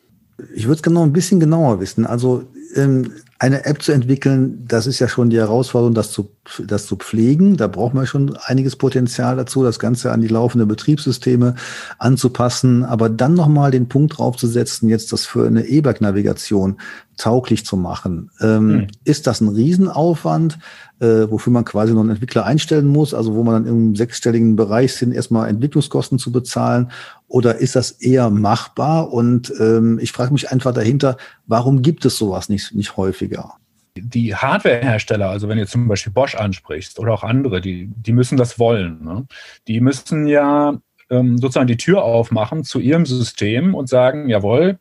Ich 0.55 0.65
würde 0.65 0.77
es 0.77 0.83
genau 0.83 1.03
ein 1.03 1.13
bisschen 1.13 1.41
genauer 1.41 1.81
wissen. 1.81 2.07
Also 2.07 2.45
ähm, 2.75 3.13
eine 3.39 3.67
App 3.67 3.83
zu 3.83 3.93
entwickeln, 3.93 4.65
das 4.67 4.87
ist 4.87 4.99
ja 4.99 5.09
schon 5.09 5.29
die 5.29 5.37
Herausforderung, 5.37 5.95
das 5.95 6.11
zu, 6.11 6.31
das 6.65 6.87
zu 6.87 6.97
pflegen. 6.97 7.57
Da 7.57 7.67
braucht 7.67 7.93
man 7.93 8.07
schon 8.07 8.37
einiges 8.45 8.77
Potenzial 8.77 9.37
dazu, 9.37 9.63
das 9.63 9.79
Ganze 9.79 10.11
an 10.11 10.23
die 10.23 10.29
laufenden 10.29 10.69
Betriebssysteme 10.69 11.55
anzupassen. 11.99 12.85
Aber 12.85 13.11
dann 13.11 13.35
nochmal 13.35 13.71
den 13.71 13.89
Punkt 13.89 14.19
draufzusetzen, 14.19 14.89
jetzt 14.89 15.13
das 15.13 15.27
für 15.27 15.47
eine 15.47 15.67
E-Bike-Navigation 15.67 16.79
tauglich 17.17 17.65
zu 17.65 17.77
machen. 17.77 18.31
Ähm, 18.41 18.67
mhm. 18.67 18.87
Ist 19.05 19.27
das 19.27 19.41
ein 19.41 19.49
Riesenaufwand, 19.49 20.59
äh, 21.01 21.31
wofür 21.31 21.53
man 21.53 21.65
quasi 21.65 21.93
noch 21.93 22.01
einen 22.01 22.11
Entwickler 22.11 22.45
einstellen 22.45 22.87
muss, 22.87 23.15
also 23.15 23.35
wo 23.35 23.43
man 23.43 23.65
dann 23.65 23.73
im 23.73 23.97
sechsstelligen 23.97 24.57
Bereich 24.57 24.95
sind, 24.95 25.13
erstmal 25.13 25.49
Entwicklungskosten 25.49 26.19
zu 26.19 26.33
bezahlen? 26.33 26.91
Oder 27.29 27.57
ist 27.57 27.77
das 27.77 27.93
eher 27.93 28.31
machbar? 28.31 29.13
Und 29.13 29.53
ähm, 29.59 29.99
ich 30.01 30.13
frage 30.13 30.33
mich 30.33 30.51
einfach 30.51 30.73
dahinter, 30.73 31.17
warum 31.47 31.83
gibt 31.83 32.05
es 32.05 32.17
sowas 32.17 32.49
nicht, 32.49 32.75
nicht 32.75 32.97
häufiger? 32.97 33.55
die 33.99 34.35
Hardwarehersteller, 34.35 35.31
also 35.31 35.49
wenn 35.49 35.57
ihr 35.57 35.67
zum 35.67 35.89
Beispiel 35.89 36.13
Bosch 36.13 36.35
ansprichst 36.35 36.99
oder 36.99 37.15
auch 37.15 37.23
andere, 37.23 37.63
die, 37.63 37.91
die 37.97 38.13
müssen 38.13 38.37
das 38.37 38.59
wollen. 38.59 39.03
Ne? 39.03 39.27
Die 39.69 39.81
müssen 39.81 40.27
ja 40.27 40.79
ähm, 41.11 41.39
sozusagen 41.39 41.67
die 41.67 41.77
Tür 41.77 42.03
aufmachen 42.03 42.65
zu 42.65 42.79
ihrem 42.79 43.07
System 43.07 43.75
und 43.75 43.89
sagen, 43.89 44.29
jawohl, 44.29 44.79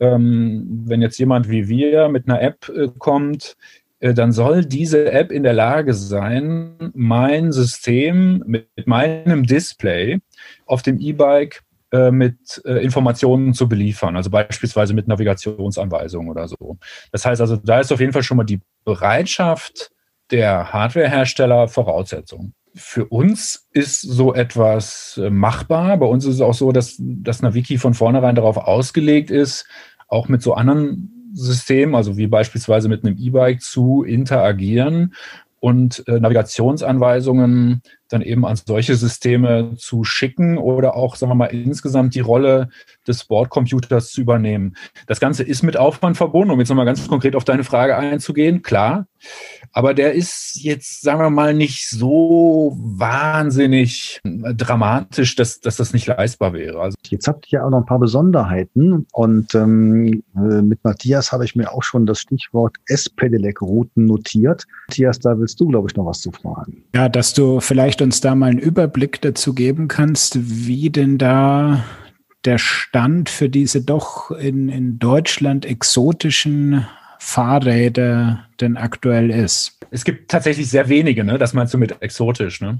ähm, 0.00 0.84
wenn 0.86 1.02
jetzt 1.02 1.18
jemand 1.18 1.48
wie 1.48 1.68
wir 1.68 2.08
mit 2.08 2.28
einer 2.28 2.40
App 2.40 2.68
äh, 2.68 2.88
kommt, 2.98 3.56
äh, 4.00 4.14
dann 4.14 4.32
soll 4.32 4.64
diese 4.64 5.10
App 5.10 5.32
in 5.32 5.42
der 5.42 5.52
Lage 5.52 5.94
sein, 5.94 6.92
mein 6.94 7.52
System 7.52 8.42
mit, 8.46 8.68
meinem 8.86 9.44
Display 9.44 10.20
auf 10.66 10.82
dem 10.82 11.00
E-Bike 11.00 11.62
äh, 11.92 12.10
mit 12.10 12.62
äh, 12.64 12.84
Informationen 12.84 13.54
zu 13.54 13.68
beliefern, 13.68 14.16
also 14.16 14.30
beispielsweise 14.30 14.94
mit 14.94 15.08
Navigationsanweisungen 15.08 16.30
oder 16.30 16.46
so. 16.46 16.78
Das 17.12 17.24
heißt 17.24 17.40
also, 17.40 17.56
da 17.56 17.80
ist 17.80 17.92
auf 17.92 18.00
jeden 18.00 18.12
Fall 18.12 18.22
schon 18.22 18.36
mal 18.36 18.44
die 18.44 18.60
Bereitschaft 18.84 19.90
der 20.30 20.72
Hardwarehersteller 20.72 21.68
Voraussetzung. 21.68 22.52
Für 22.78 23.06
uns 23.06 23.68
ist 23.72 24.00
so 24.00 24.34
etwas 24.34 25.20
äh, 25.22 25.30
machbar. 25.30 25.96
Bei 25.98 26.06
uns 26.06 26.24
ist 26.24 26.36
es 26.36 26.40
auch 26.40 26.54
so, 26.54 26.72
dass 26.72 26.96
das 26.98 27.42
Naviki 27.42 27.76
von 27.76 27.94
vornherein 27.94 28.34
darauf 28.34 28.56
ausgelegt 28.56 29.30
ist, 29.30 29.66
auch 30.06 30.28
mit 30.28 30.42
so 30.42 30.54
anderen 30.54 31.30
Systemen, 31.32 31.94
also 31.94 32.16
wie 32.16 32.26
beispielsweise 32.26 32.88
mit 32.88 33.04
einem 33.04 33.16
E-Bike 33.18 33.60
zu 33.60 34.04
interagieren 34.04 35.14
und 35.60 36.06
äh, 36.06 36.20
Navigationsanweisungen 36.20 37.82
dann 38.08 38.22
eben 38.22 38.44
an 38.44 38.56
solche 38.56 38.96
Systeme 38.96 39.74
zu 39.76 40.04
schicken 40.04 40.58
oder 40.58 40.96
auch, 40.96 41.16
sagen 41.16 41.30
wir 41.30 41.36
mal, 41.36 41.46
insgesamt 41.46 42.14
die 42.14 42.20
Rolle 42.20 42.68
des 43.06 43.24
Bordcomputers 43.24 44.10
zu 44.10 44.20
übernehmen. 44.20 44.76
Das 45.06 45.20
Ganze 45.20 45.42
ist 45.42 45.62
mit 45.62 45.76
Aufwand 45.76 46.16
verbunden, 46.16 46.50
um 46.50 46.58
jetzt 46.58 46.68
nochmal 46.68 46.86
ganz 46.86 47.06
konkret 47.06 47.36
auf 47.36 47.44
deine 47.44 47.64
Frage 47.64 47.96
einzugehen, 47.96 48.62
klar. 48.62 49.06
Aber 49.72 49.94
der 49.94 50.14
ist 50.14 50.60
jetzt, 50.62 51.02
sagen 51.02 51.20
wir 51.20 51.30
mal, 51.30 51.54
nicht 51.54 51.88
so 51.88 52.76
wahnsinnig 52.78 54.20
dramatisch, 54.24 55.36
dass, 55.36 55.60
dass 55.60 55.76
das 55.76 55.92
nicht 55.92 56.06
leistbar 56.06 56.52
wäre. 56.52 56.80
Also 56.80 56.96
jetzt 57.08 57.28
habt 57.28 57.46
ihr 57.52 57.58
ja 57.58 57.66
auch 57.66 57.70
noch 57.70 57.78
ein 57.78 57.86
paar 57.86 57.98
Besonderheiten 57.98 59.06
und 59.12 59.54
ähm, 59.54 60.22
äh, 60.36 60.62
mit 60.62 60.82
Matthias 60.84 61.32
habe 61.32 61.44
ich 61.44 61.56
mir 61.56 61.72
auch 61.72 61.82
schon 61.82 62.06
das 62.06 62.20
Stichwort 62.20 62.76
S-Pedelec-Routen 62.86 64.06
notiert. 64.06 64.64
Matthias, 64.88 65.18
da 65.18 65.38
willst 65.38 65.60
du, 65.60 65.66
glaube 65.66 65.88
ich, 65.90 65.96
noch 65.96 66.06
was 66.06 66.20
zu 66.20 66.30
fragen. 66.30 66.84
Ja, 66.94 67.08
dass 67.08 67.34
du 67.34 67.60
vielleicht 67.60 67.97
uns 68.02 68.20
da 68.20 68.34
mal 68.34 68.50
einen 68.50 68.58
Überblick 68.58 69.20
dazu 69.20 69.54
geben 69.54 69.88
kannst, 69.88 70.38
wie 70.40 70.90
denn 70.90 71.18
da 71.18 71.84
der 72.44 72.58
Stand 72.58 73.28
für 73.28 73.48
diese 73.48 73.82
doch 73.82 74.30
in, 74.30 74.68
in 74.68 74.98
Deutschland 74.98 75.66
exotischen 75.66 76.86
Fahrräder 77.18 78.47
denn 78.60 78.76
aktuell 78.76 79.30
ist. 79.30 79.78
Es 79.90 80.04
gibt 80.04 80.30
tatsächlich 80.30 80.68
sehr 80.68 80.88
wenige, 80.88 81.24
ne? 81.24 81.38
Das 81.38 81.54
meinst 81.54 81.72
du 81.72 81.78
mit 81.78 82.02
exotisch, 82.02 82.60
ne? 82.60 82.78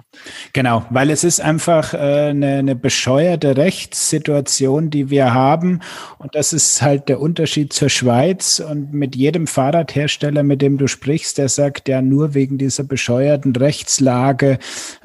Genau, 0.53 0.85
weil 0.91 1.11
es 1.11 1.25
ist 1.25 1.41
einfach 1.41 1.95
äh, 1.95 1.97
eine, 1.97 2.57
eine 2.57 2.75
bescheuerte 2.75 3.57
Rechtssituation, 3.57 4.91
die 4.91 5.09
wir 5.09 5.33
haben. 5.33 5.81
Und 6.19 6.35
das 6.35 6.53
ist 6.53 6.83
halt 6.83 7.09
der 7.09 7.21
Unterschied 7.21 7.73
zur 7.73 7.89
Schweiz. 7.89 8.61
Und 8.61 8.93
mit 8.93 9.17
jedem 9.17 9.47
Fahrradhersteller, 9.47 10.43
mit 10.43 10.61
dem 10.61 10.77
du 10.77 10.87
sprichst, 10.87 11.39
der 11.39 11.49
sagt 11.49 11.89
ja 11.89 12.03
nur 12.03 12.35
wegen 12.35 12.59
dieser 12.59 12.85
bescheuerten 12.85 13.57
Rechtslage 13.57 14.59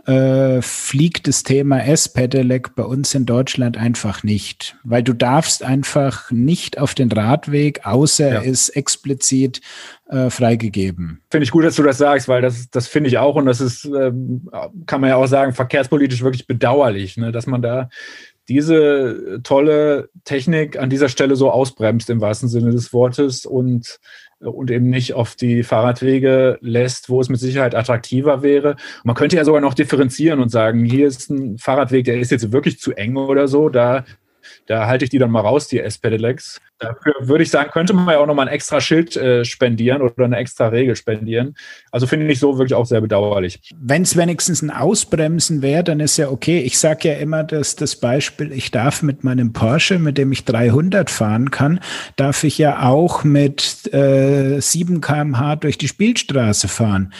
äh, 0.05 0.61
fliegt 0.61 1.27
das 1.27 1.43
Thema 1.43 1.79
S-Pedelec 1.85 2.75
bei 2.75 2.83
uns 2.83 3.15
in 3.15 3.25
Deutschland 3.25 3.77
einfach 3.77 4.23
nicht. 4.23 4.75
Weil 4.83 5.03
du 5.03 5.13
darfst 5.13 5.63
einfach 5.63 6.31
nicht 6.31 6.77
auf 6.77 6.93
den 6.93 7.11
Radweg, 7.11 7.85
außer 7.85 8.27
ja. 8.27 8.33
er 8.35 8.43
ist 8.43 8.69
explizit 8.69 9.61
äh, 10.09 10.29
freigegeben. 10.29 11.21
Finde 11.31 11.43
ich 11.43 11.51
gut, 11.51 11.63
dass 11.63 11.75
du 11.75 11.83
das 11.83 11.97
sagst, 11.97 12.27
weil 12.27 12.41
das, 12.41 12.69
das 12.69 12.87
finde 12.87 13.09
ich 13.09 13.17
auch 13.17 13.35
und 13.35 13.45
das 13.45 13.61
ist, 13.61 13.85
ähm, 13.85 14.49
kann 14.85 15.01
man 15.01 15.09
ja 15.09 15.15
auch 15.15 15.27
sagen, 15.27 15.53
verkehrspolitisch 15.53 16.23
wirklich 16.23 16.47
bedauerlich, 16.47 17.17
ne, 17.17 17.31
dass 17.31 17.47
man 17.47 17.61
da 17.61 17.89
diese 18.49 19.39
tolle 19.43 20.09
Technik 20.25 20.77
an 20.77 20.89
dieser 20.89 21.07
Stelle 21.07 21.35
so 21.35 21.49
ausbremst 21.49 22.09
im 22.09 22.19
wahrsten 22.19 22.49
Sinne 22.49 22.71
des 22.71 22.91
Wortes 22.91 23.45
und, 23.45 23.99
und 24.39 24.69
eben 24.69 24.89
nicht 24.89 25.13
auf 25.13 25.35
die 25.35 25.63
Fahrradwege 25.63 26.57
lässt, 26.59 27.09
wo 27.09 27.21
es 27.21 27.29
mit 27.29 27.39
Sicherheit 27.39 27.73
attraktiver 27.73 28.43
wäre. 28.43 28.75
Man 29.05 29.15
könnte 29.15 29.37
ja 29.37 29.45
sogar 29.45 29.61
noch 29.61 29.73
differenzieren 29.73 30.41
und 30.41 30.49
sagen, 30.49 30.83
hier 30.83 31.07
ist 31.07 31.29
ein 31.29 31.57
Fahrradweg, 31.57 32.03
der 32.03 32.19
ist 32.19 32.31
jetzt 32.31 32.51
wirklich 32.51 32.79
zu 32.79 32.91
eng 32.91 33.15
oder 33.15 33.47
so, 33.47 33.69
da 33.69 34.03
da 34.65 34.87
halte 34.87 35.05
ich 35.05 35.11
die 35.11 35.19
dann 35.19 35.31
mal 35.31 35.41
raus, 35.41 35.67
die 35.67 35.79
S-Pedelecs. 35.79 36.61
Dafür 36.83 37.13
würde 37.21 37.43
ich 37.43 37.49
sagen, 37.49 37.71
könnte 37.71 37.93
man 37.93 38.09
ja 38.09 38.19
auch 38.19 38.27
nochmal 38.27 38.47
ein 38.47 38.53
extra 38.53 38.81
Schild 38.81 39.15
äh, 39.15 39.45
spendieren 39.45 40.01
oder 40.01 40.25
eine 40.25 40.37
extra 40.37 40.67
Regel 40.67 40.95
spendieren. 40.95 41.55
Also 41.91 42.07
finde 42.07 42.31
ich 42.31 42.39
so 42.39 42.57
wirklich 42.57 42.75
auch 42.75 42.85
sehr 42.85 43.01
bedauerlich. 43.01 43.59
Wenn 43.75 44.01
es 44.03 44.17
wenigstens 44.17 44.61
ein 44.61 44.69
Ausbremsen 44.69 45.61
wäre, 45.61 45.83
dann 45.83 45.99
ist 45.99 46.17
ja 46.17 46.29
okay. 46.29 46.59
Ich 46.59 46.77
sage 46.77 47.09
ja 47.09 47.15
immer, 47.15 47.43
dass 47.43 47.75
das 47.75 47.95
Beispiel, 47.95 48.51
ich 48.51 48.71
darf 48.71 49.01
mit 49.01 49.23
meinem 49.23 49.53
Porsche, 49.53 49.99
mit 49.99 50.17
dem 50.17 50.31
ich 50.31 50.45
300 50.45 51.09
fahren 51.09 51.51
kann, 51.51 51.79
darf 52.15 52.43
ich 52.43 52.57
ja 52.57 52.83
auch 52.89 53.23
mit 53.23 53.93
äh, 53.93 54.59
7 54.59 55.01
kmh 55.01 55.55
durch 55.57 55.77
die 55.77 55.87
Spielstraße 55.87 56.67
fahren. 56.67 57.13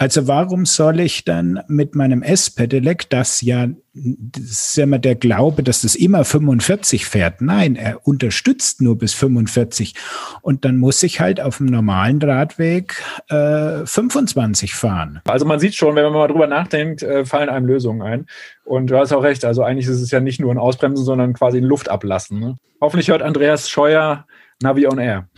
Also 0.00 0.26
warum 0.26 0.64
soll 0.64 0.98
ich 0.98 1.26
dann 1.26 1.60
mit 1.68 1.94
meinem 1.94 2.22
S-Pedelec, 2.22 3.10
das 3.10 3.42
ja, 3.42 3.68
das 3.92 4.44
ist 4.44 4.76
ja 4.78 4.84
immer 4.84 4.98
der 4.98 5.14
Glaube, 5.14 5.62
dass 5.62 5.82
das 5.82 5.94
immer 5.94 6.24
45 6.24 7.04
fährt. 7.04 7.42
Nein, 7.42 7.76
er 7.76 8.08
unterstützt 8.08 8.80
nur 8.80 8.96
bis 8.96 9.12
45. 9.12 9.94
Und 10.40 10.64
dann 10.64 10.78
muss 10.78 11.02
ich 11.02 11.20
halt 11.20 11.38
auf 11.42 11.58
dem 11.58 11.66
normalen 11.66 12.18
Radweg 12.22 12.94
äh, 13.28 13.84
25 13.84 14.74
fahren. 14.74 15.20
Also 15.28 15.44
man 15.44 15.60
sieht 15.60 15.74
schon, 15.74 15.94
wenn 15.96 16.04
man 16.04 16.14
mal 16.14 16.28
drüber 16.28 16.46
nachdenkt, 16.46 17.02
äh, 17.02 17.26
fallen 17.26 17.50
einem 17.50 17.66
Lösungen 17.66 18.00
ein. 18.00 18.26
Und 18.64 18.86
du 18.86 18.96
hast 18.96 19.12
auch 19.12 19.22
recht. 19.22 19.44
Also 19.44 19.64
eigentlich 19.64 19.86
ist 19.86 20.00
es 20.00 20.10
ja 20.10 20.20
nicht 20.20 20.40
nur 20.40 20.50
ein 20.50 20.56
Ausbremsen, 20.56 21.04
sondern 21.04 21.34
quasi 21.34 21.58
ein 21.58 21.64
Luftablassen. 21.64 22.40
Ne? 22.40 22.56
Hoffentlich 22.80 23.10
hört 23.10 23.20
Andreas 23.20 23.68
Scheuer 23.68 24.24
Navi 24.62 24.86
on 24.86 24.98
Air. 24.98 25.28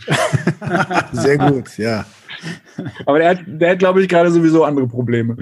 Sehr 1.11 1.37
gut, 1.37 1.77
ja. 1.77 2.05
Aber 3.05 3.19
der 3.19 3.29
hat, 3.29 3.39
hat 3.61 3.79
glaube 3.79 4.01
ich, 4.01 4.09
gerade 4.09 4.31
sowieso 4.31 4.63
andere 4.63 4.87
Probleme. 4.87 5.37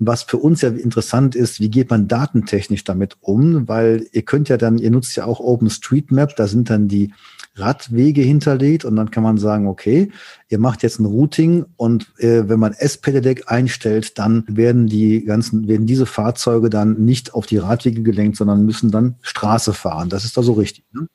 Was 0.00 0.22
für 0.22 0.36
uns 0.36 0.60
ja 0.60 0.68
interessant 0.68 1.34
ist, 1.34 1.58
wie 1.58 1.70
geht 1.70 1.90
man 1.90 2.06
datentechnisch 2.06 2.84
damit 2.84 3.16
um? 3.20 3.68
Weil 3.68 4.06
ihr 4.12 4.22
könnt 4.22 4.48
ja 4.48 4.56
dann, 4.56 4.78
ihr 4.78 4.92
nutzt 4.92 5.16
ja 5.16 5.24
auch 5.24 5.40
OpenStreetMap, 5.40 6.36
da 6.36 6.46
sind 6.46 6.70
dann 6.70 6.86
die 6.86 7.12
Radwege 7.58 8.22
hinterlegt 8.22 8.84
und 8.84 8.94
dann 8.94 9.10
kann 9.10 9.24
man 9.24 9.38
sagen, 9.38 9.66
okay, 9.66 10.10
ihr 10.48 10.58
macht 10.58 10.84
jetzt 10.84 11.00
ein 11.00 11.06
Routing 11.06 11.66
und 11.76 12.06
äh, 12.18 12.48
wenn 12.48 12.60
man 12.60 12.72
S-Pedelec 12.72 13.50
einstellt, 13.50 14.18
dann 14.18 14.44
werden 14.46 14.86
die 14.86 15.24
ganzen, 15.24 15.66
werden 15.66 15.86
diese 15.86 16.06
Fahrzeuge 16.06 16.70
dann 16.70 17.04
nicht 17.04 17.34
auf 17.34 17.46
die 17.46 17.58
Radwege 17.58 18.02
gelenkt, 18.02 18.36
sondern 18.36 18.64
müssen 18.64 18.90
dann 18.90 19.16
Straße 19.22 19.72
fahren. 19.72 20.08
Das 20.08 20.24
ist 20.24 20.36
da 20.36 20.42
so 20.42 20.52
richtig. 20.52 20.84
Ne? 20.92 21.08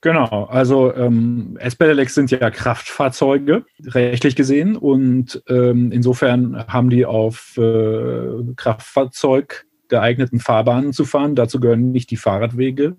Genau, 0.00 0.44
also 0.44 0.94
ähm, 0.94 1.56
S-Pedelecs 1.58 2.14
sind 2.14 2.30
ja 2.30 2.50
Kraftfahrzeuge, 2.50 3.64
rechtlich 3.84 4.36
gesehen. 4.36 4.76
Und 4.76 5.42
ähm, 5.48 5.90
insofern 5.90 6.66
haben 6.68 6.88
die 6.88 7.04
auf 7.04 7.56
äh, 7.56 8.54
Kraftfahrzeug 8.54 9.66
geeigneten 9.88 10.38
Fahrbahnen 10.38 10.92
zu 10.92 11.04
fahren. 11.04 11.34
Dazu 11.34 11.58
gehören 11.58 11.90
nicht 11.90 12.12
die 12.12 12.16
Fahrradwege. 12.16 12.96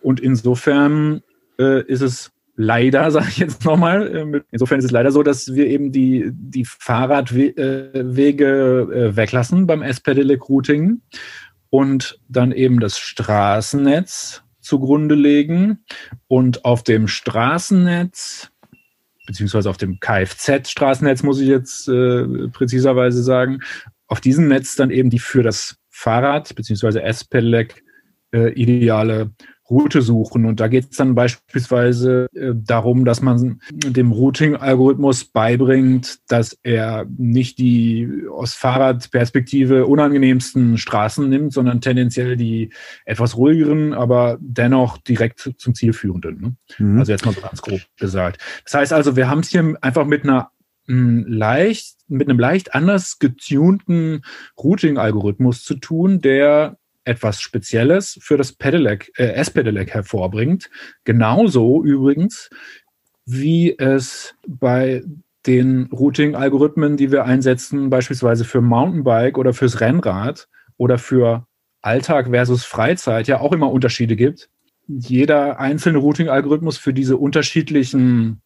Und 0.00 0.18
insofern 0.20 1.20
äh, 1.58 1.82
ist 1.84 2.00
es 2.00 2.32
leider, 2.56 3.10
sage 3.10 3.26
ich 3.28 3.38
jetzt 3.38 3.66
nochmal, 3.66 4.34
äh, 4.34 4.40
insofern 4.50 4.78
ist 4.78 4.86
es 4.86 4.92
leider 4.92 5.12
so, 5.12 5.22
dass 5.22 5.54
wir 5.54 5.66
eben 5.66 5.92
die, 5.92 6.30
die 6.32 6.64
Fahrradwege 6.64 7.58
äh, 7.58 9.16
weglassen 9.16 9.66
beim 9.66 9.82
S-Pedelec-Routing 9.82 11.02
und 11.68 12.18
dann 12.28 12.52
eben 12.52 12.80
das 12.80 12.98
Straßennetz 12.98 14.42
zugrunde 14.60 15.14
legen 15.14 15.84
und 16.28 16.64
auf 16.64 16.82
dem 16.82 17.08
Straßennetz 17.08 18.50
beziehungsweise 19.26 19.70
auf 19.70 19.76
dem 19.76 20.00
Kfz-Straßennetz, 20.00 21.22
muss 21.22 21.40
ich 21.40 21.46
jetzt 21.46 21.88
äh, 21.88 22.48
präziserweise 22.48 23.22
sagen, 23.22 23.60
auf 24.08 24.20
diesem 24.20 24.48
Netz 24.48 24.74
dann 24.74 24.90
eben 24.90 25.08
die 25.08 25.20
für 25.20 25.44
das 25.44 25.76
Fahrrad 25.88 26.54
beziehungsweise 26.56 27.02
S-Pedelec 27.02 27.84
äh, 28.32 28.52
ideale 28.54 29.30
Route 29.70 30.02
suchen. 30.02 30.44
Und 30.44 30.60
da 30.60 30.68
geht 30.68 30.90
es 30.90 30.96
dann 30.96 31.14
beispielsweise 31.14 32.28
äh, 32.34 32.52
darum, 32.54 33.04
dass 33.04 33.22
man 33.22 33.60
dem 33.70 34.10
Routing-Algorithmus 34.10 35.24
beibringt, 35.24 36.18
dass 36.28 36.58
er 36.62 37.06
nicht 37.16 37.58
die 37.58 38.26
aus 38.30 38.54
Fahrradperspektive 38.54 39.86
unangenehmsten 39.86 40.76
Straßen 40.76 41.28
nimmt, 41.28 41.52
sondern 41.52 41.80
tendenziell 41.80 42.36
die 42.36 42.70
etwas 43.04 43.36
ruhigeren, 43.36 43.94
aber 43.94 44.38
dennoch 44.40 44.98
direkt 44.98 45.54
zum 45.56 45.74
Ziel 45.74 45.92
führenden. 45.92 46.40
Ne? 46.40 46.56
Mhm. 46.78 46.98
Also 46.98 47.12
jetzt 47.12 47.24
mal 47.24 47.34
so 47.34 47.40
ganz 47.40 47.62
grob 47.62 47.80
gesagt. 47.98 48.40
Das 48.64 48.74
heißt 48.74 48.92
also, 48.92 49.16
wir 49.16 49.28
haben 49.28 49.40
es 49.40 49.50
hier 49.50 49.76
einfach 49.80 50.04
mit 50.04 50.24
einer 50.24 50.50
hm, 50.86 51.24
leicht, 51.28 51.98
mit 52.08 52.28
einem 52.28 52.40
leicht 52.40 52.74
anders 52.74 53.20
getunten 53.20 54.22
Routing-Algorithmus 54.58 55.62
zu 55.62 55.76
tun, 55.76 56.20
der 56.20 56.79
etwas 57.04 57.40
Spezielles 57.40 58.18
für 58.20 58.36
das 58.36 58.52
Pedelec, 58.52 59.12
äh, 59.16 59.32
S-Pedelec 59.34 59.94
hervorbringt. 59.94 60.70
Genauso 61.04 61.82
übrigens, 61.82 62.50
wie 63.26 63.76
es 63.78 64.34
bei 64.46 65.02
den 65.46 65.86
Routing-Algorithmen, 65.92 66.96
die 66.96 67.10
wir 67.10 67.24
einsetzen, 67.24 67.90
beispielsweise 67.90 68.44
für 68.44 68.60
Mountainbike 68.60 69.38
oder 69.38 69.54
fürs 69.54 69.80
Rennrad 69.80 70.48
oder 70.76 70.98
für 70.98 71.46
Alltag 71.82 72.28
versus 72.28 72.64
Freizeit, 72.64 73.26
ja 73.26 73.40
auch 73.40 73.52
immer 73.52 73.70
Unterschiede 73.70 74.16
gibt. 74.16 74.50
Jeder 74.86 75.58
einzelne 75.58 75.98
Routing-Algorithmus 75.98 76.76
für 76.76 76.92
diese 76.92 77.16
unterschiedlichen 77.16 78.42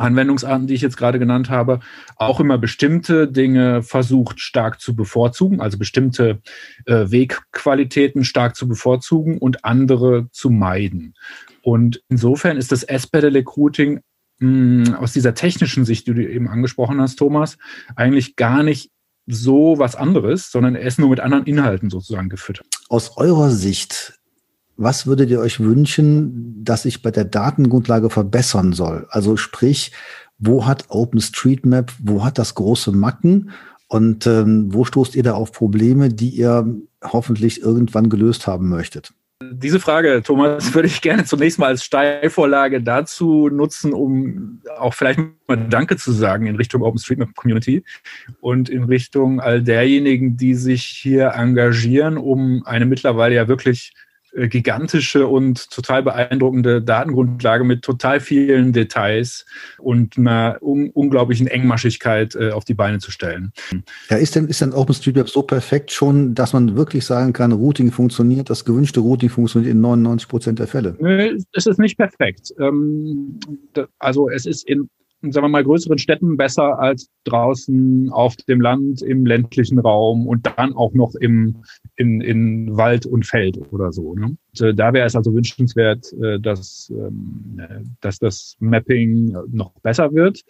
Anwendungsarten, 0.00 0.66
die 0.66 0.74
ich 0.74 0.82
jetzt 0.82 0.96
gerade 0.96 1.18
genannt 1.18 1.50
habe, 1.50 1.80
auch 2.16 2.40
immer 2.40 2.58
bestimmte 2.58 3.28
Dinge 3.28 3.82
versucht 3.82 4.40
stark 4.40 4.80
zu 4.80 4.96
bevorzugen, 4.96 5.60
also 5.60 5.78
bestimmte 5.78 6.40
äh, 6.86 7.10
Wegqualitäten 7.10 8.24
stark 8.24 8.56
zu 8.56 8.66
bevorzugen 8.66 9.38
und 9.38 9.64
andere 9.64 10.28
zu 10.32 10.50
meiden. 10.50 11.14
Und 11.62 12.02
insofern 12.08 12.56
ist 12.56 12.72
das 12.72 12.82
S-Pedelec 12.82 13.56
Routing 13.56 14.00
mh, 14.38 14.98
aus 14.98 15.12
dieser 15.12 15.34
technischen 15.34 15.84
Sicht, 15.84 16.06
die 16.06 16.14
du 16.14 16.26
eben 16.26 16.48
angesprochen 16.48 17.00
hast, 17.00 17.16
Thomas, 17.16 17.58
eigentlich 17.96 18.36
gar 18.36 18.62
nicht 18.62 18.90
so 19.26 19.78
was 19.78 19.94
anderes, 19.94 20.50
sondern 20.50 20.74
er 20.74 20.82
ist 20.82 20.98
nur 20.98 21.10
mit 21.10 21.20
anderen 21.20 21.44
Inhalten 21.44 21.90
sozusagen 21.90 22.28
gefüttert. 22.28 22.66
Aus 22.88 23.16
eurer 23.16 23.50
Sicht 23.50 24.19
was 24.80 25.06
würdet 25.06 25.28
ihr 25.28 25.40
euch 25.40 25.60
wünschen, 25.60 26.64
dass 26.64 26.82
sich 26.82 27.02
bei 27.02 27.10
der 27.10 27.26
Datengrundlage 27.26 28.08
verbessern 28.08 28.72
soll? 28.72 29.06
Also 29.10 29.36
sprich, 29.36 29.92
wo 30.38 30.66
hat 30.66 30.86
OpenStreetMap, 30.88 31.92
wo 32.02 32.24
hat 32.24 32.38
das 32.38 32.54
große 32.54 32.90
Macken? 32.90 33.50
Und 33.88 34.26
ähm, 34.26 34.72
wo 34.72 34.84
stoßt 34.84 35.16
ihr 35.16 35.22
da 35.22 35.34
auf 35.34 35.52
Probleme, 35.52 36.08
die 36.08 36.30
ihr 36.30 36.66
hoffentlich 37.04 37.60
irgendwann 37.60 38.08
gelöst 38.08 38.46
haben 38.46 38.70
möchtet? 38.70 39.12
Diese 39.52 39.80
Frage, 39.80 40.22
Thomas, 40.24 40.72
würde 40.74 40.88
ich 40.88 41.02
gerne 41.02 41.24
zunächst 41.24 41.58
mal 41.58 41.66
als 41.66 41.84
Steilvorlage 41.84 42.82
dazu 42.82 43.50
nutzen, 43.50 43.92
um 43.92 44.62
auch 44.78 44.94
vielleicht 44.94 45.20
mal 45.46 45.56
Danke 45.68 45.98
zu 45.98 46.12
sagen 46.12 46.46
in 46.46 46.56
Richtung 46.56 46.82
OpenStreetMap 46.82 47.34
Community 47.34 47.84
und 48.40 48.70
in 48.70 48.84
Richtung 48.84 49.40
all 49.40 49.62
derjenigen, 49.62 50.38
die 50.38 50.54
sich 50.54 50.84
hier 50.84 51.32
engagieren, 51.34 52.16
um 52.16 52.62
eine 52.64 52.86
mittlerweile 52.86 53.34
ja 53.34 53.48
wirklich 53.48 53.92
gigantische 54.32 55.26
und 55.26 55.70
total 55.70 56.02
beeindruckende 56.02 56.82
Datengrundlage 56.82 57.64
mit 57.64 57.82
total 57.82 58.20
vielen 58.20 58.72
Details 58.72 59.46
und 59.78 60.16
einer 60.16 60.58
un 60.60 60.90
unglaublichen 60.90 61.46
Engmaschigkeit 61.46 62.34
äh, 62.34 62.50
auf 62.50 62.64
die 62.64 62.74
Beine 62.74 62.98
zu 62.98 63.10
stellen. 63.10 63.52
Ja, 64.08 64.16
ist 64.16 64.36
denn, 64.36 64.46
ist 64.46 64.60
denn 64.60 64.72
OpenStreetMap 64.72 65.28
so 65.28 65.42
perfekt 65.42 65.90
schon, 65.92 66.34
dass 66.34 66.52
man 66.52 66.76
wirklich 66.76 67.04
sagen 67.04 67.32
kann, 67.32 67.52
Routing 67.52 67.90
funktioniert, 67.90 68.50
das 68.50 68.64
gewünschte 68.64 69.00
Routing 69.00 69.30
funktioniert 69.30 69.72
in 69.72 69.80
99 69.80 70.28
Prozent 70.28 70.58
der 70.58 70.66
Fälle? 70.66 70.96
Nö, 71.00 71.36
es 71.52 71.66
ist 71.66 71.78
nicht 71.78 71.96
perfekt. 71.96 72.52
Ähm, 72.58 73.38
also 73.98 74.28
es 74.28 74.46
ist 74.46 74.68
in 74.68 74.88
sagen 75.22 75.44
wir 75.44 75.48
mal, 75.48 75.64
größeren 75.64 75.98
Städten 75.98 76.36
besser 76.36 76.78
als 76.78 77.10
draußen 77.24 78.10
auf 78.10 78.36
dem 78.36 78.60
Land, 78.60 79.02
im 79.02 79.26
ländlichen 79.26 79.78
Raum 79.78 80.26
und 80.26 80.48
dann 80.56 80.74
auch 80.74 80.92
noch 80.94 81.14
im, 81.14 81.62
in, 81.96 82.20
in 82.20 82.76
Wald 82.76 83.06
und 83.06 83.26
Feld 83.26 83.58
oder 83.70 83.92
so. 83.92 84.14
Ne? 84.14 84.36
Und, 84.52 84.60
äh, 84.60 84.74
da 84.74 84.92
wäre 84.92 85.06
es 85.06 85.14
also 85.14 85.34
wünschenswert, 85.34 86.12
äh, 86.14 86.40
dass, 86.40 86.90
ähm, 86.96 87.60
dass 88.00 88.18
das 88.18 88.56
Mapping 88.60 89.36
noch 89.50 89.72
besser 89.82 90.12
wird, 90.12 90.40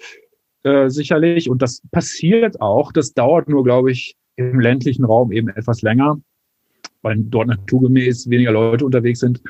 äh, 0.63 0.89
sicherlich. 0.89 1.51
Und 1.51 1.63
das 1.63 1.83
passiert 1.91 2.61
auch. 2.61 2.93
Das 2.93 3.13
dauert 3.13 3.49
nur, 3.49 3.65
glaube 3.65 3.91
ich, 3.91 4.17
im 4.37 4.61
ländlichen 4.61 5.05
Raum 5.05 5.33
eben 5.33 5.49
etwas 5.49 5.83
länger, 5.83 6.21
weil 7.03 7.17
dort 7.19 7.49
naturgemäß 7.49 8.31
weniger 8.31 8.53
Leute 8.53 8.85
unterwegs 8.85 9.21
sind. 9.21 9.43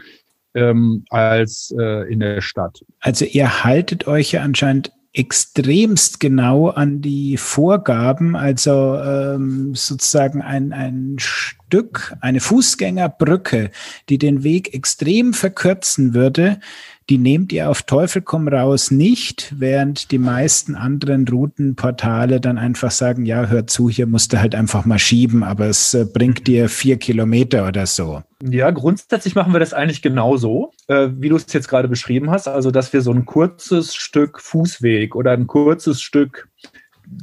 Ähm, 0.53 1.05
als 1.11 1.73
äh, 1.79 2.13
in 2.13 2.19
der 2.19 2.41
Stadt. 2.41 2.85
Also 2.99 3.25
ihr 3.25 3.63
haltet 3.63 4.09
euch 4.09 4.33
ja 4.33 4.43
anscheinend 4.43 4.91
extremst 5.13 6.21
genau 6.21 6.69
an 6.69 7.01
die 7.01 7.37
Vorgaben, 7.37 8.37
also 8.37 8.97
ähm, 8.97 9.75
sozusagen 9.75 10.41
ein, 10.41 10.73
ein 10.73 11.17
Stück, 11.19 12.15
eine 12.21 12.41
Fußgängerbrücke, 12.41 13.71
die 14.09 14.19
den 14.19 14.45
Weg 14.45 14.73
extrem 14.73 15.35
verkürzen 15.35 16.15
würde, 16.15 16.61
die 17.11 17.19
nehmt 17.19 17.53
ihr 17.53 17.69
auf 17.69 17.83
Teufel 17.83 18.23
komm 18.23 18.47
raus 18.47 18.93
nicht, 18.93 19.53
während 19.59 20.13
die 20.13 20.19
meisten 20.19 20.77
anderen 20.77 21.27
Routenportale 21.27 22.41
dann 22.41 22.57
einfach 22.57 22.93
sagen, 22.93 23.27
ja, 23.27 23.47
hör 23.47 23.67
zu, 23.67 23.91
hier 23.91 24.07
musst 24.07 24.33
du 24.33 24.41
halt 24.41 24.55
einfach 24.55 24.85
mal 24.85 25.01
schieben, 25.01 25.43
aber 25.43 25.67
es 25.67 25.93
äh, 25.93 26.05
bringt 26.05 26.47
dir 26.47 26.69
vier 26.69 26.99
Kilometer 26.99 27.67
oder 27.67 27.87
so. 27.87 28.23
Ja, 28.43 28.71
grundsätzlich 28.71 29.35
machen 29.35 29.53
wir 29.53 29.59
das 29.59 29.75
eigentlich 29.75 30.03
genauso, 30.03 30.71
äh, 30.87 31.09
wie 31.19 31.29
du 31.29 31.37
es 31.37 31.53
jetzt 31.53 31.69
gerade 31.69 31.89
beschrieben 31.89 32.31
hast. 32.31 32.47
Also, 32.47 32.71
dass 32.71 32.93
wir 32.93 33.03
so 33.03 33.13
ein 33.13 33.27
kurzes 33.27 33.95
Stück 33.97 34.41
Fußweg 34.41 35.17
oder 35.17 35.33
ein 35.33 35.49
kurzes 35.49 36.01
Stück 36.01 36.49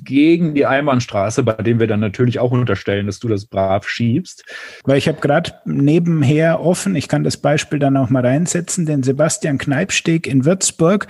gegen 0.04 0.54
die 0.54 0.66
Einbahnstraße, 0.66 1.44
bei 1.44 1.54
dem 1.54 1.80
wir 1.80 1.88
dann 1.88 2.00
natürlich 2.00 2.40
auch 2.40 2.52
unterstellen, 2.52 3.06
dass 3.06 3.20
du 3.20 3.28
das 3.28 3.46
brav 3.46 3.88
schiebst. 3.88 4.44
Weil 4.84 4.98
ich 4.98 5.08
habe 5.08 5.22
gerade 5.22 5.54
nebenher 5.66 6.60
offen, 6.62 6.96
ich 6.96 7.08
kann 7.08 7.24
das 7.24 7.38
Beispiel 7.38 7.80
dann 7.80 7.98
auch 7.98 8.10
mal 8.10 8.26
reinsetzen, 8.26 8.86
den 8.86 9.04
Sebastian 9.04 9.58
Kneipsteg 9.58 10.28
in 10.28 10.46
Würzburg, 10.46 11.08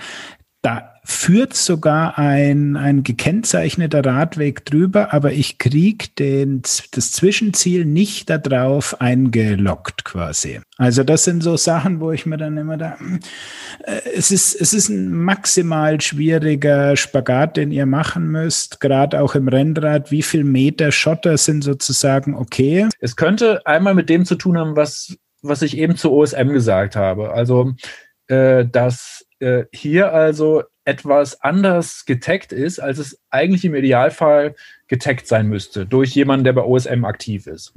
da 0.62 0.94
führt 1.04 1.54
sogar 1.54 2.18
ein, 2.18 2.76
ein 2.76 3.02
gekennzeichneter 3.02 4.04
Radweg 4.04 4.64
drüber, 4.66 5.14
aber 5.14 5.32
ich 5.32 5.58
krieg 5.58 6.14
den, 6.16 6.60
das 6.62 7.12
Zwischenziel 7.12 7.86
nicht 7.86 8.28
darauf 8.28 9.00
eingeloggt 9.00 10.04
quasi. 10.04 10.60
Also 10.76 11.04
das 11.04 11.24
sind 11.24 11.42
so 11.42 11.56
Sachen, 11.56 12.00
wo 12.00 12.12
ich 12.12 12.26
mir 12.26 12.36
dann 12.36 12.58
immer 12.58 12.76
da, 12.76 12.98
äh, 13.84 14.00
es 14.14 14.30
ist, 14.30 14.60
es 14.60 14.74
ist 14.74 14.90
ein 14.90 15.10
maximal 15.12 16.00
schwieriger 16.00 16.96
Spagat, 16.96 17.56
den 17.56 17.70
ihr 17.70 17.86
machen 17.86 18.28
müsst, 18.28 18.80
gerade 18.80 19.22
auch 19.22 19.34
im 19.34 19.48
Rennrad. 19.48 20.10
Wie 20.10 20.22
viel 20.22 20.44
Meter 20.44 20.92
Schotter 20.92 21.38
sind 21.38 21.62
sozusagen 21.62 22.34
okay? 22.34 22.88
Es 23.00 23.16
könnte 23.16 23.64
einmal 23.64 23.94
mit 23.94 24.10
dem 24.10 24.26
zu 24.26 24.34
tun 24.34 24.58
haben, 24.58 24.76
was, 24.76 25.16
was 25.40 25.62
ich 25.62 25.78
eben 25.78 25.96
zu 25.96 26.12
OSM 26.12 26.48
gesagt 26.48 26.96
habe. 26.96 27.32
Also, 27.32 27.72
äh, 28.26 28.66
dass 28.66 29.24
äh, 29.40 29.64
hier 29.72 30.12
also 30.12 30.62
etwas 30.84 31.42
anders 31.42 32.06
getaggt 32.06 32.52
ist, 32.52 32.78
als 32.78 32.98
es 32.98 33.20
eigentlich 33.30 33.64
im 33.64 33.74
Idealfall 33.74 34.54
getaggt 34.86 35.26
sein 35.26 35.46
müsste, 35.46 35.84
durch 35.84 36.14
jemanden, 36.14 36.44
der 36.44 36.54
bei 36.54 36.62
OSM 36.62 37.04
aktiv 37.04 37.46
ist. 37.46 37.74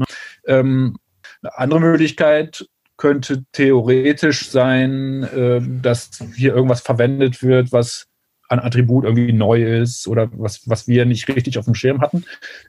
Ähm, 0.47 0.97
eine 1.41 1.57
andere 1.57 1.79
Möglichkeit 1.81 2.65
könnte 2.97 3.43
theoretisch 3.51 4.49
sein, 4.49 5.23
äh, 5.23 5.61
dass 5.81 6.23
hier 6.35 6.55
irgendwas 6.55 6.81
verwendet 6.81 7.43
wird, 7.43 7.71
was 7.71 8.07
an 8.47 8.59
Attribut 8.59 9.05
irgendwie 9.05 9.33
neu 9.33 9.63
ist 9.63 10.07
oder 10.07 10.29
was, 10.33 10.69
was 10.69 10.87
wir 10.87 11.05
nicht 11.05 11.27
richtig 11.29 11.57
auf 11.57 11.65
dem 11.65 11.73
Schirm 11.73 12.01
hatten. 12.01 12.25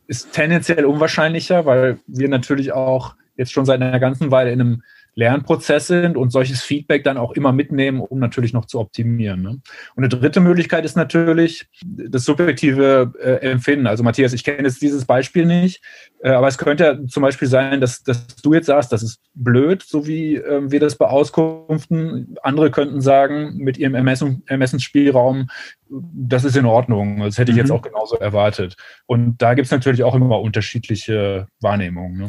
Ist 0.06 0.32
tendenziell 0.32 0.84
unwahrscheinlicher, 0.86 1.66
weil 1.66 1.98
wir 2.06 2.28
natürlich 2.28 2.72
auch 2.72 3.14
jetzt 3.36 3.52
schon 3.52 3.66
seit 3.66 3.82
einer 3.82 3.98
ganzen 4.00 4.30
Weile 4.30 4.52
in 4.52 4.60
einem 4.60 4.82
Lernprozess 5.14 5.86
sind 5.86 6.16
und 6.16 6.30
solches 6.30 6.62
Feedback 6.62 7.04
dann 7.04 7.18
auch 7.18 7.32
immer 7.32 7.52
mitnehmen, 7.52 8.00
um 8.00 8.18
natürlich 8.18 8.52
noch 8.52 8.64
zu 8.64 8.80
optimieren. 8.80 9.42
Ne? 9.42 9.50
Und 9.94 10.04
eine 10.04 10.08
dritte 10.08 10.40
Möglichkeit 10.40 10.84
ist 10.84 10.96
natürlich 10.96 11.66
das 11.84 12.24
subjektive 12.24 13.12
äh, 13.20 13.50
Empfinden. 13.50 13.86
Also 13.86 14.02
Matthias, 14.02 14.32
ich 14.32 14.44
kenne 14.44 14.66
jetzt 14.66 14.80
dieses 14.80 15.04
Beispiel 15.04 15.44
nicht, 15.44 15.82
äh, 16.22 16.30
aber 16.30 16.48
es 16.48 16.56
könnte 16.56 16.84
ja 16.84 17.06
zum 17.06 17.22
Beispiel 17.22 17.48
sein, 17.48 17.80
dass, 17.80 18.02
dass 18.02 18.26
du 18.36 18.54
jetzt 18.54 18.66
sagst, 18.66 18.92
das 18.92 19.02
ist 19.02 19.20
blöd, 19.34 19.82
so 19.82 20.06
wie 20.06 20.36
äh, 20.36 20.70
wir 20.70 20.80
das 20.80 20.96
beauskunften. 20.96 22.36
Andere 22.42 22.70
könnten 22.70 23.00
sagen, 23.00 23.56
mit 23.58 23.76
ihrem 23.76 23.94
Ermessen, 23.94 24.42
Ermessensspielraum, 24.46 25.48
das 25.90 26.44
ist 26.44 26.56
in 26.56 26.64
Ordnung. 26.64 27.20
Das 27.20 27.38
hätte 27.38 27.50
ich 27.50 27.56
mhm. 27.56 27.62
jetzt 27.62 27.70
auch 27.70 27.82
genauso 27.82 28.16
erwartet. 28.16 28.76
Und 29.06 29.42
da 29.42 29.54
gibt 29.54 29.66
es 29.66 29.72
natürlich 29.72 30.02
auch 30.04 30.14
immer 30.14 30.40
unterschiedliche 30.40 31.48
Wahrnehmungen. 31.60 32.18
Ne? 32.18 32.26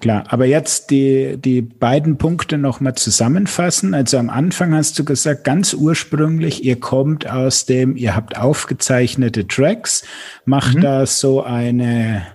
Klar, 0.00 0.24
aber 0.28 0.44
jetzt 0.44 0.90
die, 0.90 1.36
die 1.38 1.62
beiden 1.62 2.18
Punkte 2.18 2.58
nochmal 2.58 2.94
zusammenfassen. 2.94 3.94
Also 3.94 4.18
am 4.18 4.28
Anfang 4.28 4.74
hast 4.74 4.98
du 4.98 5.04
gesagt, 5.04 5.44
ganz 5.44 5.72
ursprünglich, 5.72 6.64
ihr 6.64 6.78
kommt 6.78 7.28
aus 7.28 7.66
dem, 7.66 7.96
ihr 7.96 8.14
habt 8.14 8.36
aufgezeichnete 8.38 9.46
Tracks, 9.48 10.04
macht 10.44 10.76
mhm. 10.76 10.80
da 10.82 11.06
so 11.06 11.42
eine, 11.42 12.26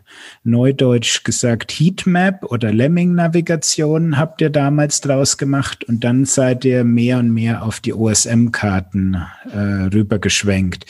neudeutsch 0.43 1.23
gesagt, 1.23 1.71
Heatmap 1.71 2.45
oder 2.45 2.71
Lemming-Navigation 2.71 4.17
habt 4.17 4.41
ihr 4.41 4.49
damals 4.49 5.01
draus 5.01 5.37
gemacht 5.37 5.83
und 5.83 6.03
dann 6.03 6.25
seid 6.25 6.65
ihr 6.65 6.83
mehr 6.83 7.19
und 7.19 7.31
mehr 7.31 7.63
auf 7.63 7.79
die 7.79 7.93
OSM-Karten 7.93 9.17
äh, 9.51 9.57
rübergeschwenkt. 9.93 10.85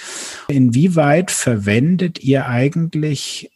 Inwieweit 0.47 1.31
verwendet 1.31 2.23
ihr 2.23 2.47
eigentlich 2.47 3.51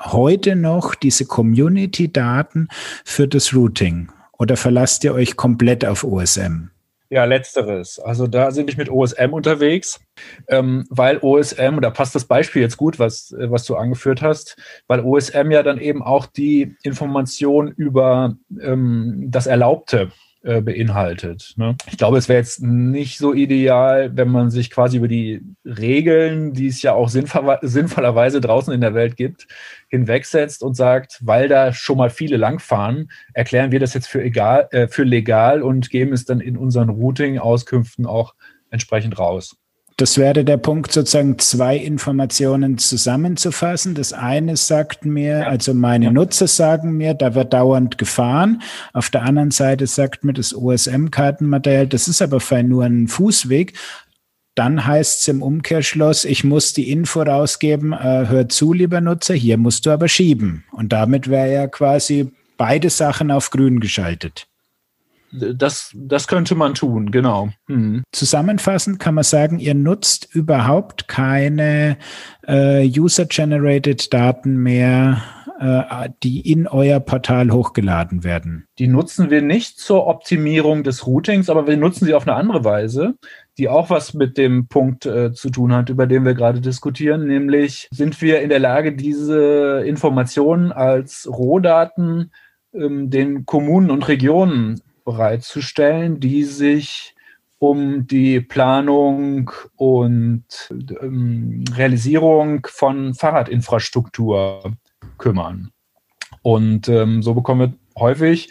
heute 0.00 0.56
noch 0.56 0.94
diese 0.94 1.26
Community-Daten 1.26 2.68
für 3.04 3.28
das 3.28 3.54
Routing? 3.54 4.10
Oder 4.38 4.56
verlasst 4.56 5.04
ihr 5.04 5.14
euch 5.14 5.36
komplett 5.36 5.84
auf 5.84 6.04
OSM? 6.04 6.70
Ja, 7.10 7.24
letzteres. 7.24 7.98
Also 7.98 8.26
da 8.26 8.50
sind 8.50 8.68
ich 8.68 8.76
mit 8.76 8.90
OSM 8.90 9.32
unterwegs, 9.32 9.98
ähm, 10.46 10.84
weil 10.90 11.18
OSM, 11.22 11.76
und 11.76 11.82
da 11.82 11.90
passt 11.90 12.14
das 12.14 12.26
Beispiel 12.26 12.60
jetzt 12.60 12.76
gut, 12.76 12.98
was, 12.98 13.32
äh, 13.32 13.50
was 13.50 13.64
du 13.64 13.76
angeführt 13.76 14.20
hast, 14.20 14.56
weil 14.88 15.00
OSM 15.00 15.50
ja 15.50 15.62
dann 15.62 15.78
eben 15.78 16.02
auch 16.02 16.26
die 16.26 16.76
Information 16.82 17.68
über 17.68 18.36
ähm, 18.60 19.24
das 19.28 19.46
Erlaubte 19.46 20.12
äh, 20.48 20.62
beinhaltet. 20.62 21.52
Ne? 21.56 21.76
Ich 21.90 21.98
glaube, 21.98 22.16
es 22.16 22.30
wäre 22.30 22.38
jetzt 22.38 22.62
nicht 22.62 23.18
so 23.18 23.34
ideal, 23.34 24.16
wenn 24.16 24.28
man 24.28 24.50
sich 24.50 24.70
quasi 24.70 24.96
über 24.96 25.06
die 25.06 25.42
Regeln, 25.62 26.54
die 26.54 26.68
es 26.68 26.80
ja 26.80 26.94
auch 26.94 27.10
sinnvoll, 27.10 27.58
sinnvollerweise 27.60 28.40
draußen 28.40 28.72
in 28.72 28.80
der 28.80 28.94
Welt 28.94 29.16
gibt, 29.16 29.46
hinwegsetzt 29.88 30.62
und 30.62 30.74
sagt, 30.74 31.18
weil 31.20 31.48
da 31.48 31.74
schon 31.74 31.98
mal 31.98 32.08
viele 32.08 32.38
langfahren, 32.38 33.10
erklären 33.34 33.72
wir 33.72 33.78
das 33.78 33.92
jetzt 33.92 34.08
für, 34.08 34.22
egal, 34.22 34.68
äh, 34.70 34.88
für 34.88 35.04
legal 35.04 35.62
und 35.62 35.90
geben 35.90 36.14
es 36.14 36.24
dann 36.24 36.40
in 36.40 36.56
unseren 36.56 36.88
Routing-Auskünften 36.88 38.06
auch 38.06 38.34
entsprechend 38.70 39.18
raus. 39.18 39.54
Das 39.98 40.16
wäre 40.16 40.44
der 40.44 40.58
Punkt, 40.58 40.92
sozusagen 40.92 41.40
zwei 41.40 41.76
Informationen 41.76 42.78
zusammenzufassen. 42.78 43.96
Das 43.96 44.12
eine 44.12 44.56
sagt 44.56 45.04
mir, 45.04 45.48
also 45.48 45.74
meine 45.74 46.12
Nutzer 46.12 46.46
sagen 46.46 46.92
mir, 46.92 47.14
da 47.14 47.34
wird 47.34 47.52
dauernd 47.52 47.98
gefahren. 47.98 48.62
Auf 48.92 49.10
der 49.10 49.22
anderen 49.22 49.50
Seite 49.50 49.88
sagt 49.88 50.22
mir 50.22 50.34
das 50.34 50.54
OSM-Kartenmodell, 50.54 51.88
das 51.88 52.06
ist 52.06 52.22
aber 52.22 52.38
fein 52.38 52.68
nur 52.68 52.84
ein 52.84 53.08
Fußweg. 53.08 53.72
Dann 54.54 54.86
heißt 54.86 55.22
es 55.22 55.28
im 55.28 55.42
Umkehrschluss, 55.42 56.24
ich 56.24 56.44
muss 56.44 56.72
die 56.72 56.92
Info 56.92 57.22
rausgeben, 57.22 57.92
äh, 57.92 58.26
hör 58.28 58.48
zu, 58.48 58.72
lieber 58.72 59.00
Nutzer, 59.00 59.34
hier 59.34 59.56
musst 59.56 59.84
du 59.84 59.90
aber 59.90 60.06
schieben. 60.06 60.62
Und 60.70 60.92
damit 60.92 61.28
wäre 61.28 61.52
ja 61.52 61.66
quasi 61.66 62.30
beide 62.56 62.90
Sachen 62.90 63.32
auf 63.32 63.50
grün 63.50 63.80
geschaltet. 63.80 64.46
Das, 65.32 65.92
das 65.94 66.28
könnte 66.28 66.54
man 66.54 66.74
tun, 66.74 67.10
genau. 67.10 67.50
Hm. 67.66 68.02
Zusammenfassend 68.12 68.98
kann 68.98 69.14
man 69.14 69.24
sagen, 69.24 69.58
ihr 69.58 69.74
nutzt 69.74 70.34
überhaupt 70.34 71.08
keine 71.08 71.98
äh, 72.46 72.88
User-Generated 72.88 74.12
Daten 74.12 74.56
mehr, 74.56 75.22
äh, 75.58 76.08
die 76.22 76.50
in 76.50 76.66
euer 76.66 77.00
Portal 77.00 77.50
hochgeladen 77.50 78.24
werden. 78.24 78.66
Die 78.78 78.86
nutzen 78.86 79.30
wir 79.30 79.42
nicht 79.42 79.78
zur 79.78 80.06
Optimierung 80.06 80.84
des 80.84 81.06
Routings, 81.06 81.50
aber 81.50 81.66
wir 81.66 81.76
nutzen 81.76 82.06
sie 82.06 82.14
auf 82.14 82.26
eine 82.26 82.36
andere 82.36 82.64
Weise, 82.64 83.14
die 83.58 83.68
auch 83.68 83.90
was 83.90 84.14
mit 84.14 84.38
dem 84.38 84.68
Punkt 84.68 85.04
äh, 85.04 85.32
zu 85.32 85.50
tun 85.50 85.72
hat, 85.72 85.90
über 85.90 86.06
den 86.06 86.24
wir 86.24 86.34
gerade 86.34 86.60
diskutieren, 86.60 87.26
nämlich 87.26 87.88
sind 87.90 88.22
wir 88.22 88.40
in 88.40 88.48
der 88.48 88.60
Lage, 88.60 88.94
diese 88.94 89.82
Informationen 89.84 90.72
als 90.72 91.28
Rohdaten 91.30 92.30
ähm, 92.72 93.10
den 93.10 93.44
Kommunen 93.44 93.90
und 93.90 94.06
Regionen 94.08 94.80
bereitzustellen, 95.08 96.20
die 96.20 96.44
sich 96.44 97.14
um 97.58 98.06
die 98.06 98.40
Planung 98.40 99.50
und 99.74 100.44
ähm, 101.00 101.64
Realisierung 101.72 102.66
von 102.70 103.14
Fahrradinfrastruktur 103.14 104.74
kümmern. 105.16 105.70
Und 106.42 106.90
ähm, 106.90 107.22
so 107.22 107.32
bekommen 107.32 107.60
wir 107.60 107.72
häufig 107.98 108.50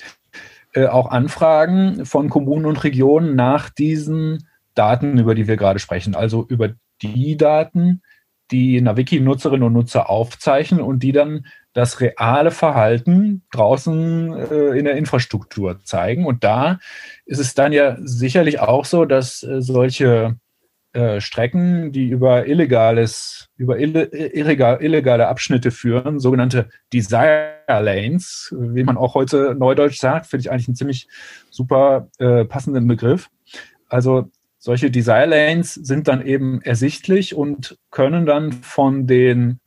äh, 0.74 0.88
auch 0.88 1.12
Anfragen 1.12 2.08
von 2.08 2.28
Kommunen 2.28 2.66
und 2.66 2.84
Regionen 2.84 3.36
nach 3.36 3.70
diesen 3.70 4.48
Daten, 4.74 5.20
über 5.20 5.36
die 5.36 5.48
wir 5.48 5.58
gerade 5.58 5.78
sprechen. 5.78 6.16
Also 6.16 6.44
über 6.48 6.74
die 7.04 7.38
Daten, 7.38 8.02
die 8.50 8.82
Naviki-Nutzerinnen 8.82 9.68
und 9.68 9.74
Nutzer 9.74 10.10
aufzeichnen 10.10 10.82
und 10.82 11.04
die 11.04 11.12
dann 11.12 11.46
das 11.78 12.02
reale 12.02 12.50
Verhalten 12.50 13.44
draußen 13.52 14.34
äh, 14.34 14.80
in 14.80 14.86
der 14.86 14.96
Infrastruktur 14.96 15.80
zeigen. 15.84 16.26
Und 16.26 16.44
da 16.44 16.80
ist 17.28 17.38
es 17.38 17.54
dann 17.54 17.72
ja 17.72 17.98
sicherlich 18.00 18.60
auch 18.60 18.84
so, 18.84 19.06
dass 19.06 19.44
äh, 19.44 19.62
solche 19.62 20.38
äh, 20.94 21.22
Strecken, 21.22 21.92
die 21.92 22.08
über 22.08 22.48
illegales, 22.48 23.50
über 23.58 23.78
illegal, 23.78 24.82
illegale 24.82 25.28
Abschnitte 25.28 25.70
führen, 25.70 26.20
sogenannte 26.20 26.68
Desire 26.92 27.58
Lanes, 27.68 28.56
wie 28.58 28.84
man 28.84 28.98
auch 28.98 29.14
heute 29.14 29.54
neudeutsch 29.54 30.00
sagt, 30.00 30.26
finde 30.26 30.42
ich 30.42 30.52
eigentlich 30.52 30.70
einen 30.70 30.76
ziemlich 30.76 31.08
super 31.52 32.08
äh, 32.18 32.44
passenden 32.46 32.88
Begriff. 32.88 33.30
Also 33.88 34.32
solche 34.58 34.90
Desire 34.90 35.28
Lanes 35.28 35.76
sind 35.76 36.08
dann 36.08 36.26
eben 36.26 36.60
ersichtlich 36.64 37.36
und 37.36 37.78
können 37.92 38.26
dann 38.26 38.52
von 38.52 39.06
den 39.06 39.60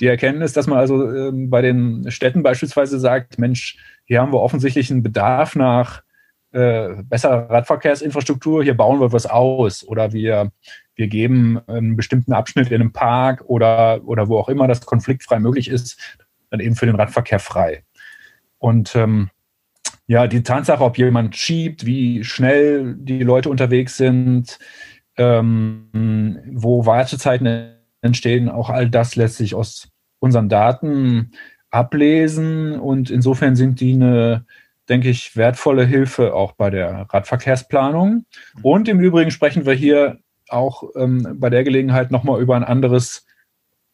die 0.00 0.06
Erkenntnis, 0.06 0.52
dass 0.52 0.66
man 0.66 0.78
also 0.78 1.10
ähm, 1.10 1.50
bei 1.50 1.62
den 1.62 2.10
Städten 2.10 2.42
beispielsweise 2.42 2.98
sagt, 2.98 3.38
Mensch, 3.38 3.78
hier 4.04 4.20
haben 4.20 4.32
wir 4.32 4.40
offensichtlich 4.40 4.90
einen 4.90 5.02
Bedarf 5.02 5.56
nach 5.56 6.02
äh, 6.56 7.02
besserer 7.02 7.50
Radverkehrsinfrastruktur, 7.50 8.64
hier 8.64 8.76
bauen 8.76 9.00
wir 9.00 9.12
was 9.12 9.26
aus. 9.26 9.86
Oder 9.86 10.12
wir 10.12 10.50
wir 10.96 11.08
geben 11.08 11.60
einen 11.66 11.94
bestimmten 11.94 12.32
Abschnitt 12.32 12.68
in 12.70 12.80
einem 12.80 12.92
Park 12.92 13.44
oder, 13.46 14.00
oder 14.04 14.28
wo 14.28 14.38
auch 14.38 14.48
immer 14.48 14.66
das 14.66 14.84
konfliktfrei 14.84 15.38
möglich 15.38 15.68
ist, 15.68 16.16
dann 16.50 16.60
eben 16.60 16.74
für 16.74 16.86
den 16.86 16.96
Radverkehr 16.96 17.38
frei. 17.38 17.84
Und 18.58 18.96
ähm, 18.96 19.28
ja, 20.06 20.26
die 20.26 20.42
Tatsache, 20.42 20.82
ob 20.82 20.96
jemand 20.96 21.36
schiebt, 21.36 21.84
wie 21.84 22.24
schnell 22.24 22.94
die 22.98 23.22
Leute 23.22 23.50
unterwegs 23.50 23.98
sind, 23.98 24.58
ähm, 25.18 26.40
wo 26.52 26.86
Wartezeiten 26.86 27.74
entstehen, 28.00 28.48
auch 28.48 28.70
all 28.70 28.88
das 28.88 29.16
lässt 29.16 29.36
sich 29.36 29.54
aus 29.54 29.88
unseren 30.18 30.48
Daten 30.48 31.32
ablesen 31.70 32.78
und 32.78 33.10
insofern 33.10 33.54
sind 33.54 33.80
die 33.80 33.94
eine, 33.94 34.46
denke 34.88 35.08
ich, 35.08 35.36
wertvolle 35.36 35.84
Hilfe 35.84 36.34
auch 36.34 36.52
bei 36.52 36.70
der 36.70 37.06
Radverkehrsplanung. 37.10 38.26
Und 38.62 38.88
im 38.88 39.00
Übrigen 39.00 39.30
sprechen 39.30 39.66
wir 39.66 39.74
hier 39.74 40.18
auch 40.48 40.84
ähm, 40.96 41.36
bei 41.38 41.50
der 41.50 41.64
Gelegenheit 41.64 42.10
nochmal 42.10 42.40
über 42.40 42.56
ein 42.56 42.64
anderes 42.64 43.26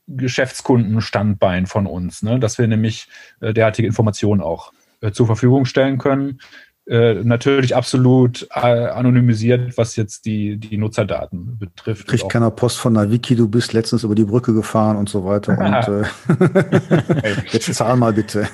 Geschäftskundenstandbein 0.07 1.67
von 1.67 1.87
uns, 1.87 2.23
ne? 2.23 2.39
dass 2.39 2.59
wir 2.59 2.67
nämlich 2.67 3.09
äh, 3.41 3.55
derartige 3.55 3.89
Informationen 3.89 4.41
auch 4.41 4.73
äh, 5.01 5.13
zur 5.13 5.27
Verfügung 5.27 5.65
stellen 5.65 5.99
können, 5.99 6.41
äh, 6.85 7.15
natürlich 7.15 7.77
absolut 7.77 8.49
äh, 8.51 8.59
anonymisiert, 8.59 9.79
was 9.79 9.95
jetzt 9.95 10.25
die, 10.25 10.57
die 10.57 10.79
Nutzerdaten 10.79 11.57
betrifft. 11.57 12.09
Kriegt 12.09 12.29
keiner 12.29 12.51
Post 12.51 12.79
von 12.79 12.95
der 12.95 13.09
Wiki, 13.09 13.37
du 13.37 13.49
bist 13.49 13.73
letztens 13.73 14.03
über 14.03 14.17
die 14.17 14.25
Brücke 14.25 14.53
gefahren 14.53 14.97
und 14.97 15.09
so 15.09 15.25
weiter. 15.25 15.57
und 15.57 16.05
äh, 17.25 17.35
jetzt 17.53 17.73
zahl 17.73 17.97
mal 17.97 18.13
bitte. 18.13 18.49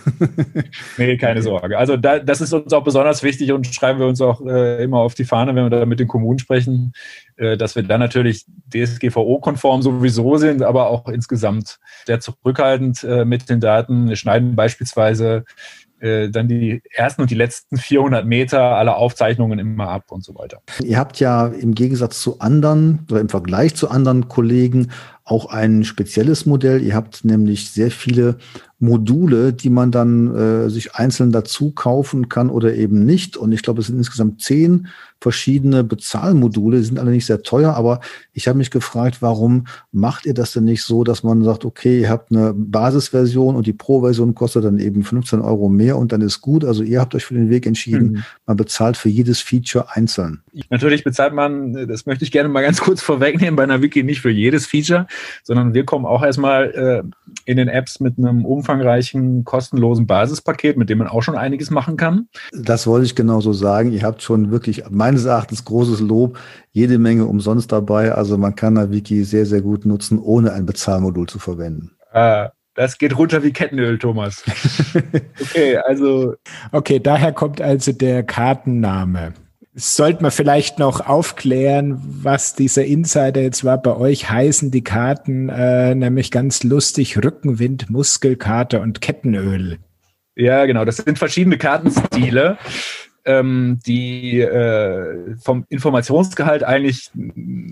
nee, 0.99 1.17
keine 1.17 1.41
Sorge. 1.41 1.79
Also 1.79 1.97
da, 1.97 2.19
das 2.19 2.43
ist 2.43 2.53
uns 2.53 2.71
auch 2.75 2.85
besonders 2.85 3.23
wichtig 3.23 3.51
und 3.53 3.67
schreiben 3.67 3.99
wir 3.99 4.07
uns 4.07 4.21
auch 4.21 4.43
äh, 4.45 4.85
immer 4.85 4.99
auf 4.99 5.15
die 5.15 5.25
Fahne, 5.25 5.55
wenn 5.55 5.65
wir 5.65 5.71
da 5.71 5.87
mit 5.87 5.99
den 5.99 6.09
Kommunen 6.09 6.39
sprechen, 6.39 6.93
äh, 7.37 7.57
dass 7.57 7.77
wir 7.77 7.83
da 7.83 7.97
natürlich 7.97 8.45
DSGVO-konform 8.75 9.81
sowieso 9.81 10.37
sind, 10.37 10.63
aber 10.63 10.91
auch 10.91 11.09
insgesamt 11.09 11.79
sehr 12.07 12.21
zurückhaltend 12.21 13.07
mit 13.25 13.49
den 13.49 13.61
Daten. 13.61 14.09
Wir 14.11 14.17
schneiden 14.17 14.55
beispielsweise 14.55 15.45
äh, 16.01 16.29
dann 16.29 16.49
die 16.49 16.83
ersten 16.91 17.23
und 17.23 17.31
die 17.31 17.35
letzten 17.35 17.77
400 17.77 18.25
Meter 18.27 18.61
aller 18.61 18.97
Aufzeichnungen 18.97 19.59
immer 19.59 19.89
ab 19.89 20.05
und 20.11 20.25
so 20.25 20.35
weiter. 20.35 20.61
Ihr 20.83 20.99
habt 20.99 21.21
ja 21.21 21.47
im 21.47 21.75
Gegensatz 21.75 22.21
zu 22.21 22.41
anderen 22.41 23.07
oder 23.11 23.21
im 23.21 23.29
Vergleich 23.29 23.75
zu 23.75 23.91
anderen 23.91 24.29
Kollegen 24.29 24.91
auch 25.31 25.47
ein 25.47 25.85
spezielles 25.85 26.47
Modell. 26.47 26.83
Ihr 26.83 26.95
habt 26.95 27.25
nämlich 27.25 27.71
sehr 27.71 27.91
viele 27.91 28.39
Module, 28.81 29.53
die 29.53 29.71
man 29.71 29.91
dann 29.91 30.35
äh, 30.35 30.71
sich 30.71 30.95
einzeln 30.95 31.33
dazu 31.33 31.73
kaufen 31.73 32.29
kann 32.29 32.49
oder 32.49 32.75
eben 32.75 33.05
nicht. 33.05 33.37
Und 33.37 33.53
ich 33.53 33.63
glaube, 33.63 33.81
es 33.81 33.89
sind 33.89 33.99
insgesamt 33.99 34.41
zehn 34.41 34.89
verschiedene 35.21 35.83
Bezahlmodule, 35.83 36.79
die 36.79 36.85
sind 36.85 36.99
alle 36.99 37.11
nicht 37.11 37.27
sehr 37.27 37.43
teuer, 37.43 37.75
aber 37.75 38.01
ich 38.33 38.47
habe 38.47 38.59
mich 38.59 38.71
gefragt, 38.71 39.21
warum 39.21 39.67
macht 39.91 40.27
ihr 40.27 40.35
das 40.35 40.53
denn 40.53 40.65
nicht 40.65 40.85
so, 40.85 41.03
dass 41.03 41.25
man 41.25 41.43
sagt, 41.43 41.65
okay, 41.65 42.03
ihr 42.03 42.09
habt 42.11 42.31
eine 42.31 42.55
Basisversion 42.55 43.57
und 43.57 43.67
die 43.67 43.73
Pro-Version 43.73 44.37
kostet 44.37 44.65
dann 44.65 44.79
eben 44.79 45.03
15 45.03 45.41
Euro 45.41 45.69
mehr 45.69 45.99
und 45.99 46.13
dann 46.13 46.21
ist 46.21 46.41
gut. 46.41 46.65
Also 46.65 46.85
ihr 46.85 47.01
habt 47.01 47.17
euch 47.17 47.25
für 47.25 47.35
den 47.35 47.51
Weg 47.51 47.67
entschieden, 47.67 48.13
mhm. 48.13 48.23
man 48.47 48.57
bezahlt 48.57 48.97
für 48.97 49.09
jedes 49.09 49.41
Feature 49.41 49.87
einzeln. 49.91 50.43
Natürlich 50.71 51.05
bezahlt 51.05 51.33
man, 51.33 51.89
das 51.89 52.07
möchte 52.07 52.25
ich 52.25 52.33
gerne 52.33 52.49
mal 52.49 52.63
ganz 52.63 52.81
kurz 52.81 53.01
vorwegnehmen, 53.03 53.57
bei 53.57 53.63
einer 53.63 53.83
Wiki 53.83 54.03
nicht 54.03 54.21
für 54.21 54.31
jedes 54.31 54.67
Feature, 54.67 55.07
sondern 55.43 55.75
wir 55.75 55.85
kommen 55.85 56.05
auch 56.05 56.23
erstmal 56.23 56.71
äh, 56.71 57.03
in 57.45 57.57
den 57.57 57.69
Apps 57.69 58.01
mit 58.01 58.19
einem 58.19 58.45
umfangreichen, 58.45 59.45
kostenlosen 59.45 60.07
Basispaket, 60.07 60.77
mit 60.77 60.91
dem 60.91 60.99
man 60.99 61.09
auch 61.09 61.23
schon 61.23 61.37
einiges 61.37 61.71
machen 61.71 61.97
kann. 61.97 62.29
Das 62.53 62.87
wollte 62.87 63.07
ich 63.07 63.15
genauso 63.15 63.53
sagen. 63.53 63.93
Ihr 63.93 64.03
habt 64.03 64.23
schon 64.23 64.51
wirklich 64.51 64.85
meines 64.91 65.25
Erachtens 65.25 65.65
großes 65.65 66.01
Lob, 66.01 66.39
jede 66.73 66.99
Menge 66.99 67.27
umsonst 67.27 67.73
dabei. 67.73 68.13
Also 68.13 68.39
man 68.39 68.55
kann 68.55 68.75
da 68.75 68.91
Wiki 68.91 69.25
sehr, 69.25 69.47
sehr 69.47 69.63
gut 69.63 69.87
nutzen, 69.87 70.19
ohne 70.19 70.53
ein 70.53 70.67
Bezahlmodul 70.67 71.29
zu 71.29 71.39
verwenden. 71.39 71.93
Ah, 72.13 72.51
das 72.75 72.99
geht 72.99 73.19
runter 73.19 73.43
wie 73.43 73.53
Kettenöl, 73.53 73.99
Thomas. 73.99 74.45
okay, 75.41 75.77
also. 75.79 76.35
Okay, 76.73 77.01
daher 77.01 77.33
kommt 77.33 77.61
also 77.61 77.93
der 77.93 78.23
Kartenname 78.23 79.35
sollte 79.79 80.23
man 80.23 80.33
vielleicht 80.33 80.79
noch 80.79 81.07
aufklären, 81.07 82.01
was 82.05 82.55
dieser 82.55 82.85
Insider 82.85 83.41
jetzt 83.41 83.65
war. 83.65 83.81
Bei 83.81 83.97
euch 83.97 84.29
heißen 84.29 84.71
die 84.71 84.83
Karten 84.83 85.49
äh, 85.49 85.95
nämlich 85.95 86.31
ganz 86.31 86.65
lustig 86.65 87.17
Rückenwind, 87.23 87.89
Muskelkater 87.89 88.81
und 88.81 89.01
Kettenöl. 89.01 89.79
Ja, 90.35 90.67
genau. 90.67 90.85
Das 90.85 90.97
sind 90.97 91.19
verschiedene 91.19 91.59
Kartenstile, 91.59 92.59
ähm, 93.25 93.79
die 93.87 94.41
äh, 94.41 95.37
vom 95.41 95.65
Informationsgehalt 95.69 96.65
eigentlich 96.65 97.11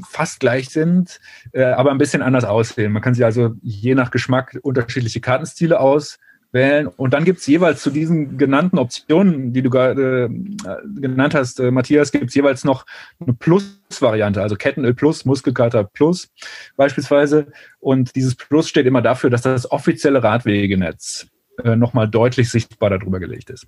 fast 0.09 0.39
gleich 0.39 0.69
sind, 0.69 1.21
äh, 1.53 1.65
aber 1.65 1.91
ein 1.91 1.99
bisschen 1.99 2.23
anders 2.23 2.45
aussehen. 2.45 2.93
Man 2.93 3.03
kann 3.03 3.15
sich 3.15 3.25
also 3.25 3.55
je 3.63 3.95
nach 3.97 4.13
Geschmack 4.13 4.59
unterschiedliche 4.63 5.21
Kartenstile 5.21 5.81
aus 5.81 6.19
wählen. 6.57 6.89
Und 6.89 7.15
dann 7.15 7.25
gibt 7.25 7.39
es 7.39 7.47
jeweils 7.47 7.83
zu 7.83 7.91
diesen 7.91 8.37
genannten 8.39 8.79
Optionen, 8.79 9.53
die 9.53 9.63
du 9.63 9.71
gerade 9.71 10.29
äh, 10.65 11.01
genannt 11.01 11.35
hast, 11.35 11.61
äh, 11.61 11.71
Matthias, 11.71 12.11
gibt 12.11 12.31
es 12.31 12.35
jeweils 12.35 12.65
noch 12.65 12.85
eine 13.21 13.35
Plus-Variante, 13.35 14.43
also 14.43 14.57
Kettenöl 14.57 14.95
Plus, 14.95 15.25
Muskelkater 15.25 15.85
Plus 15.85 16.29
beispielsweise. 16.77 17.47
Und 17.79 18.17
dieses 18.17 18.35
Plus 18.35 18.69
steht 18.69 18.87
immer 18.87 19.03
dafür, 19.03 19.31
dass 19.31 19.43
das 19.43 19.71
offizielle 19.71 20.25
Radwegenetz 20.25 21.29
äh, 21.65 21.77
nochmal 21.77 22.09
deutlich 22.09 22.51
sichtbar 22.51 22.91
darüber 22.91 23.19
gelegt 23.19 23.49
ist. 23.51 23.67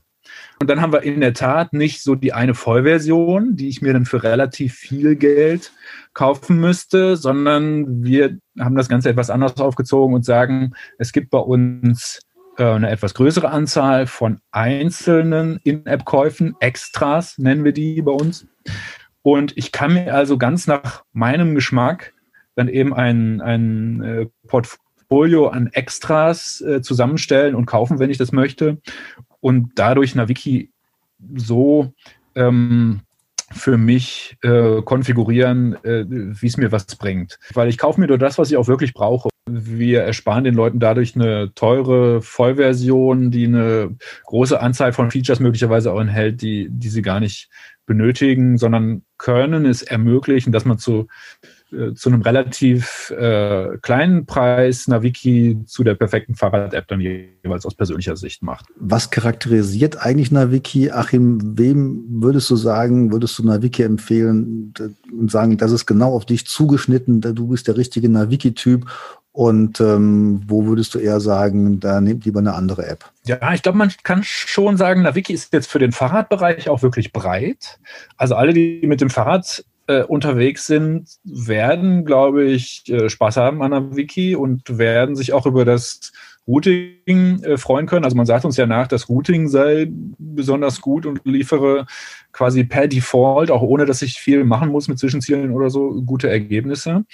Und 0.60 0.68
dann 0.68 0.82
haben 0.82 0.92
wir 0.92 1.02
in 1.02 1.20
der 1.20 1.32
Tat 1.32 1.72
nicht 1.72 2.02
so 2.02 2.14
die 2.14 2.34
eine 2.34 2.54
Vollversion, 2.54 3.56
die 3.56 3.68
ich 3.68 3.80
mir 3.80 3.94
dann 3.94 4.04
für 4.04 4.22
relativ 4.22 4.74
viel 4.74 5.16
Geld 5.16 5.72
kaufen 6.12 6.60
müsste, 6.60 7.16
sondern 7.16 8.04
wir 8.04 8.38
haben 8.58 8.76
das 8.76 8.90
Ganze 8.90 9.08
etwas 9.08 9.30
anders 9.30 9.56
aufgezogen 9.58 10.14
und 10.14 10.24
sagen, 10.24 10.74
es 10.98 11.12
gibt 11.12 11.30
bei 11.30 11.38
uns 11.38 12.20
eine 12.64 12.90
etwas 12.90 13.14
größere 13.14 13.50
Anzahl 13.50 14.06
von 14.06 14.40
einzelnen 14.50 15.60
In-App-Käufen, 15.62 16.56
Extras 16.60 17.38
nennen 17.38 17.64
wir 17.64 17.72
die 17.72 18.02
bei 18.02 18.12
uns. 18.12 18.46
Und 19.22 19.56
ich 19.56 19.72
kann 19.72 19.94
mir 19.94 20.14
also 20.14 20.38
ganz 20.38 20.66
nach 20.66 21.04
meinem 21.12 21.54
Geschmack 21.54 22.14
dann 22.54 22.68
eben 22.68 22.94
ein, 22.94 23.40
ein 23.40 24.02
äh, 24.02 24.26
Portfolio 24.46 25.48
an 25.48 25.68
Extras 25.68 26.60
äh, 26.60 26.82
zusammenstellen 26.82 27.54
und 27.54 27.66
kaufen, 27.66 27.98
wenn 27.98 28.10
ich 28.10 28.18
das 28.18 28.32
möchte. 28.32 28.78
Und 29.40 29.72
dadurch 29.76 30.14
Naviki 30.14 30.72
so 31.36 31.92
ähm, 32.34 33.02
für 33.52 33.78
mich 33.78 34.36
äh, 34.42 34.82
konfigurieren, 34.82 35.74
äh, 35.84 36.04
wie 36.08 36.46
es 36.46 36.56
mir 36.56 36.72
was 36.72 36.86
bringt. 36.96 37.38
Weil 37.54 37.68
ich 37.68 37.78
kaufe 37.78 38.00
mir 38.00 38.08
nur 38.08 38.18
das, 38.18 38.38
was 38.38 38.50
ich 38.50 38.56
auch 38.56 38.68
wirklich 38.68 38.94
brauche. 38.94 39.28
Wir 39.50 40.02
ersparen 40.02 40.44
den 40.44 40.54
Leuten 40.54 40.80
dadurch 40.80 41.14
eine 41.14 41.52
teure 41.54 42.22
Vollversion, 42.22 43.30
die 43.30 43.46
eine 43.46 43.96
große 44.24 44.60
Anzahl 44.60 44.92
von 44.92 45.10
Features 45.10 45.40
möglicherweise 45.40 45.92
auch 45.92 46.00
enthält, 46.00 46.42
die, 46.42 46.68
die 46.70 46.88
sie 46.88 47.02
gar 47.02 47.20
nicht 47.20 47.48
benötigen, 47.86 48.58
sondern 48.58 49.02
können 49.16 49.64
es 49.64 49.82
ermöglichen, 49.82 50.52
dass 50.52 50.64
man 50.64 50.78
zu 50.78 51.06
äh, 51.70 51.92
zu 51.92 52.08
einem 52.08 52.22
relativ 52.22 53.10
äh, 53.10 53.76
kleinen 53.82 54.24
Preis 54.24 54.88
Naviki 54.88 55.58
zu 55.66 55.84
der 55.84 55.94
perfekten 55.94 56.34
Fahrrad-App 56.34 56.88
dann 56.88 57.00
jeweils 57.00 57.66
aus 57.66 57.74
persönlicher 57.74 58.16
Sicht 58.16 58.42
macht. 58.42 58.66
Was 58.76 59.10
charakterisiert 59.10 59.98
eigentlich 59.98 60.30
Naviki? 60.30 60.90
Achim, 60.90 61.58
wem 61.58 62.04
würdest 62.22 62.48
du 62.48 62.56
sagen, 62.56 63.12
würdest 63.12 63.38
du 63.38 63.44
Naviki 63.44 63.82
empfehlen 63.82 64.72
und 65.12 65.30
sagen, 65.30 65.58
das 65.58 65.72
ist 65.72 65.84
genau 65.84 66.14
auf 66.14 66.24
dich 66.24 66.46
zugeschnitten, 66.46 67.20
du 67.20 67.48
bist 67.48 67.68
der 67.68 67.76
richtige 67.76 68.08
Naviki-Typ 68.08 68.86
und 69.38 69.80
ähm, 69.80 70.40
wo 70.48 70.66
würdest 70.66 70.96
du 70.96 70.98
eher 70.98 71.20
sagen, 71.20 71.78
da 71.78 72.00
nehmt 72.00 72.24
lieber 72.24 72.40
eine 72.40 72.54
andere 72.54 72.88
App? 72.88 73.04
Ja, 73.24 73.54
ich 73.54 73.62
glaube, 73.62 73.78
man 73.78 73.92
kann 74.02 74.24
schon 74.24 74.76
sagen, 74.76 75.02
Naviki 75.02 75.32
ist 75.32 75.52
jetzt 75.52 75.70
für 75.70 75.78
den 75.78 75.92
Fahrradbereich 75.92 76.68
auch 76.68 76.82
wirklich 76.82 77.12
breit. 77.12 77.78
Also 78.16 78.34
alle, 78.34 78.52
die 78.52 78.84
mit 78.88 79.00
dem 79.00 79.10
Fahrrad 79.10 79.64
äh, 79.86 80.02
unterwegs 80.02 80.66
sind, 80.66 81.06
werden, 81.22 82.04
glaube 82.04 82.46
ich, 82.46 82.82
äh, 82.88 83.08
Spaß 83.08 83.36
haben 83.36 83.62
an 83.62 83.94
Wiki 83.94 84.34
und 84.34 84.76
werden 84.76 85.14
sich 85.14 85.32
auch 85.32 85.46
über 85.46 85.64
das 85.64 86.10
Routing 86.48 87.42
äh, 87.42 87.58
freuen 87.58 87.86
können. 87.86 88.04
Also 88.04 88.16
man 88.16 88.26
sagt 88.26 88.44
uns 88.44 88.56
ja 88.56 88.66
nach, 88.66 88.86
das 88.86 89.08
Routing 89.08 89.48
sei 89.48 89.88
besonders 89.90 90.80
gut 90.80 91.06
und 91.06 91.20
liefere 91.24 91.86
quasi 92.32 92.64
per 92.64 92.88
Default, 92.88 93.50
auch 93.50 93.62
ohne 93.62 93.84
dass 93.84 94.02
ich 94.02 94.14
viel 94.14 94.44
machen 94.44 94.70
muss 94.70 94.88
mit 94.88 94.98
Zwischenzielen 94.98 95.52
oder 95.52 95.70
so, 95.70 96.02
gute 96.02 96.30
Ergebnisse. 96.30 97.04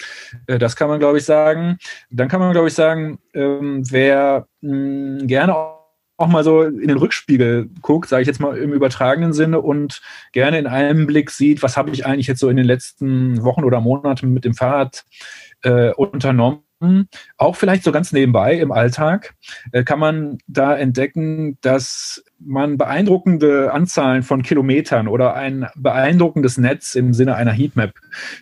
Äh, 0.46 0.58
das 0.58 0.76
kann 0.76 0.88
man, 0.88 1.00
glaube 1.00 1.18
ich, 1.18 1.24
sagen. 1.24 1.78
Dann 2.10 2.28
kann 2.28 2.40
man, 2.40 2.52
glaube 2.52 2.68
ich, 2.68 2.74
sagen, 2.74 3.18
ähm, 3.34 3.82
wer 3.90 4.46
gerne 4.62 5.54
auch 5.54 5.84
auch 6.16 6.28
mal 6.28 6.44
so 6.44 6.62
in 6.62 6.88
den 6.88 6.98
Rückspiegel 6.98 7.68
guckt, 7.82 8.08
sage 8.08 8.22
ich 8.22 8.28
jetzt 8.28 8.40
mal 8.40 8.56
im 8.56 8.72
übertragenen 8.72 9.32
Sinne 9.32 9.60
und 9.60 10.00
gerne 10.32 10.58
in 10.58 10.66
einem 10.66 11.06
Blick 11.06 11.30
sieht, 11.30 11.62
was 11.62 11.76
habe 11.76 11.90
ich 11.90 12.06
eigentlich 12.06 12.28
jetzt 12.28 12.40
so 12.40 12.48
in 12.48 12.56
den 12.56 12.66
letzten 12.66 13.42
Wochen 13.42 13.64
oder 13.64 13.80
Monaten 13.80 14.32
mit 14.32 14.44
dem 14.44 14.54
Fahrrad 14.54 15.04
äh, 15.62 15.92
unternommen. 15.92 16.60
Auch 17.36 17.56
vielleicht 17.56 17.84
so 17.84 17.92
ganz 17.92 18.12
nebenbei 18.12 18.54
im 18.54 18.72
Alltag 18.72 19.34
äh, 19.72 19.84
kann 19.84 19.98
man 19.98 20.38
da 20.46 20.76
entdecken, 20.76 21.58
dass 21.60 22.24
man 22.38 22.76
beeindruckende 22.76 23.72
Anzahlen 23.72 24.22
von 24.22 24.42
Kilometern 24.42 25.08
oder 25.08 25.34
ein 25.34 25.66
beeindruckendes 25.76 26.58
Netz 26.58 26.94
im 26.94 27.14
Sinne 27.14 27.36
einer 27.36 27.52
Heatmap 27.52 27.92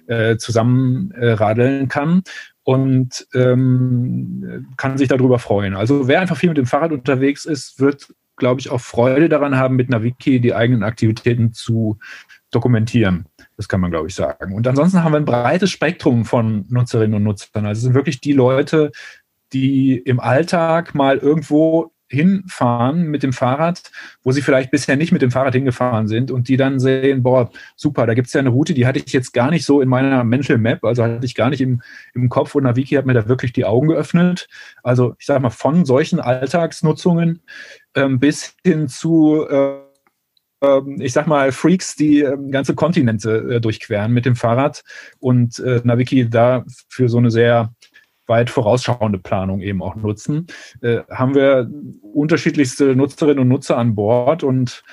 äh, 0.07 0.36
zusammenradeln 0.36 1.88
kann 1.88 2.22
und 2.64 3.26
ähm, 3.34 4.66
kann 4.76 4.99
sich 4.99 5.09
darüber 5.09 5.38
freuen. 5.38 5.74
Also 5.74 6.09
wer 6.09 6.20
einfach 6.20 6.36
viel 6.36 6.51
mit 6.51 6.59
dem 6.59 6.66
Fahrrad 6.66 6.93
unterwegs 6.93 7.45
ist, 7.45 7.80
wird, 7.80 8.14
glaube 8.36 8.61
ich, 8.61 8.70
auch 8.70 8.80
Freude 8.80 9.28
daran 9.28 9.57
haben, 9.57 9.76
mit 9.76 9.90
Naviki 9.90 10.40
die 10.40 10.55
eigenen 10.55 10.82
Aktivitäten 10.82 11.53
zu 11.53 11.99
dokumentieren. 12.51 13.26
Das 13.57 13.68
kann 13.68 13.80
man, 13.80 13.90
glaube 13.90 14.09
ich, 14.09 14.14
sagen. 14.14 14.55
Und 14.55 14.66
ansonsten 14.66 15.05
haben 15.05 15.12
wir 15.12 15.18
ein 15.18 15.24
breites 15.24 15.70
Spektrum 15.70 16.24
von 16.24 16.66
Nutzerinnen 16.68 17.14
und 17.14 17.22
Nutzern. 17.22 17.66
Also 17.66 17.78
es 17.78 17.82
sind 17.84 17.94
wirklich 17.94 18.20
die 18.20 18.32
Leute, 18.32 18.90
die 19.53 19.96
im 19.96 20.20
Alltag 20.20 20.94
mal 20.94 21.18
irgendwo 21.18 21.92
hinfahren 22.12 23.05
mit 23.05 23.22
dem 23.22 23.32
Fahrrad, 23.32 23.90
wo 24.22 24.32
sie 24.32 24.42
vielleicht 24.42 24.70
bisher 24.70 24.96
nicht 24.96 25.12
mit 25.12 25.22
dem 25.22 25.30
Fahrrad 25.30 25.55
hingefahren 25.55 26.09
sind 26.09 26.30
und 26.30 26.48
die 26.48 26.59
dann 26.59 26.78
sehen, 26.78 27.22
boah, 27.22 27.50
super, 27.74 28.07
da 28.07 28.12
gibt 28.12 28.26
es 28.26 28.34
ja 28.34 28.40
eine 28.40 28.50
Route, 28.50 28.74
die 28.74 28.86
hatte 28.86 28.98
ich 28.98 29.12
jetzt 29.14 29.32
gar 29.32 29.50
nicht 29.50 29.64
so 29.64 29.80
in 29.80 29.88
meiner 29.88 30.22
Mental 30.22 30.59
Map, 30.59 30.84
also 30.84 31.03
hatte 31.03 31.24
ich 31.24 31.34
gar 31.34 31.48
nicht 31.48 31.62
im, 31.62 31.80
im 32.12 32.28
Kopf 32.28 32.55
und 32.55 32.64
Naviki 32.64 32.96
hat 32.96 33.07
mir 33.07 33.14
da 33.14 33.28
wirklich 33.28 33.55
die 33.55 33.64
Augen 33.64 33.88
geöffnet. 33.88 34.46
Also 34.82 35.14
ich 35.18 35.24
sage 35.24 35.40
mal, 35.40 35.50
von 35.50 35.86
solchen 35.86 36.20
Alltagsnutzungen 36.20 37.40
ähm, 37.94 38.20
bis 38.20 38.57
hin 38.62 38.88
zu 38.88 39.46
äh, 39.48 39.78
ich 40.98 41.12
sag 41.12 41.26
mal, 41.26 41.50
Freaks, 41.52 41.96
die 41.96 42.20
ähm, 42.20 42.50
ganze 42.50 42.74
Kontinente 42.74 43.56
äh, 43.56 43.60
durchqueren 43.60 44.12
mit 44.12 44.24
dem 44.26 44.36
Fahrrad 44.36 44.84
und 45.18 45.58
äh, 45.58 45.80
Naviki 45.82 46.28
da 46.28 46.64
für 46.88 47.08
so 47.08 47.18
eine 47.18 47.30
sehr 47.30 47.72
weit 48.26 48.50
vorausschauende 48.50 49.18
Planung 49.18 49.60
eben 49.60 49.82
auch 49.82 49.96
nutzen, 49.96 50.46
äh, 50.80 51.00
haben 51.10 51.34
wir 51.34 51.68
unterschiedlichste 52.02 52.94
Nutzerinnen 52.94 53.40
und 53.40 53.48
Nutzer 53.48 53.76
an 53.76 53.94
Bord 53.94 54.44
und 54.44 54.84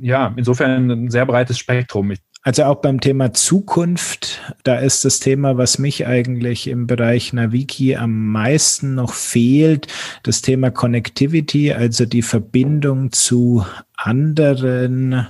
ja, 0.00 0.34
insofern 0.36 0.90
ein 0.90 1.10
sehr 1.10 1.26
breites 1.26 1.58
Spektrum. 1.58 2.12
Also 2.46 2.64
auch 2.64 2.82
beim 2.82 3.00
Thema 3.00 3.32
Zukunft, 3.32 4.54
da 4.64 4.76
ist 4.76 5.06
das 5.06 5.18
Thema, 5.18 5.56
was 5.56 5.78
mich 5.78 6.06
eigentlich 6.06 6.66
im 6.66 6.86
Bereich 6.86 7.32
Naviki 7.32 7.96
am 7.96 8.26
meisten 8.32 8.96
noch 8.96 9.14
fehlt, 9.14 9.86
das 10.24 10.42
Thema 10.42 10.70
Connectivity, 10.70 11.72
also 11.72 12.04
die 12.04 12.20
Verbindung 12.20 13.12
zu 13.12 13.64
anderen 13.96 15.26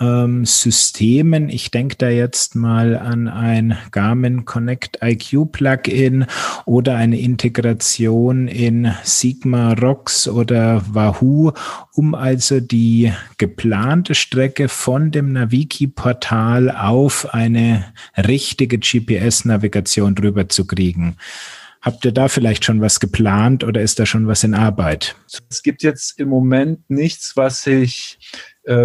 ähm, 0.00 0.44
Systemen. 0.44 1.48
Ich 1.48 1.70
denke 1.70 1.96
da 1.96 2.08
jetzt 2.08 2.54
mal 2.54 2.96
an 2.96 3.28
ein 3.28 3.76
Garmin 3.90 4.44
Connect 4.44 4.98
IQ 5.02 5.52
Plugin 5.52 6.26
oder 6.64 6.96
eine 6.96 7.18
Integration 7.20 8.48
in 8.48 8.92
Sigma 9.02 9.72
Rocks 9.74 10.28
oder 10.28 10.82
Wahoo, 10.88 11.52
um 11.92 12.14
also 12.14 12.60
die 12.60 13.12
geplante 13.38 14.14
Strecke 14.14 14.68
von 14.68 15.10
dem 15.10 15.32
Naviki-Portal 15.32 16.70
auf 16.70 17.32
eine 17.32 17.84
richtige 18.16 18.78
GPS-Navigation 18.78 20.14
drüber 20.14 20.48
zu 20.48 20.66
kriegen. 20.66 21.16
Habt 21.84 22.06
ihr 22.06 22.12
da 22.12 22.28
vielleicht 22.28 22.64
schon 22.64 22.80
was 22.80 22.98
geplant 22.98 23.62
oder 23.62 23.82
ist 23.82 23.98
da 23.98 24.06
schon 24.06 24.26
was 24.26 24.42
in 24.42 24.54
Arbeit? 24.54 25.16
Es 25.50 25.62
gibt 25.62 25.82
jetzt 25.82 26.18
im 26.18 26.30
Moment 26.30 26.88
nichts, 26.88 27.36
was 27.36 27.66
ich 27.66 28.18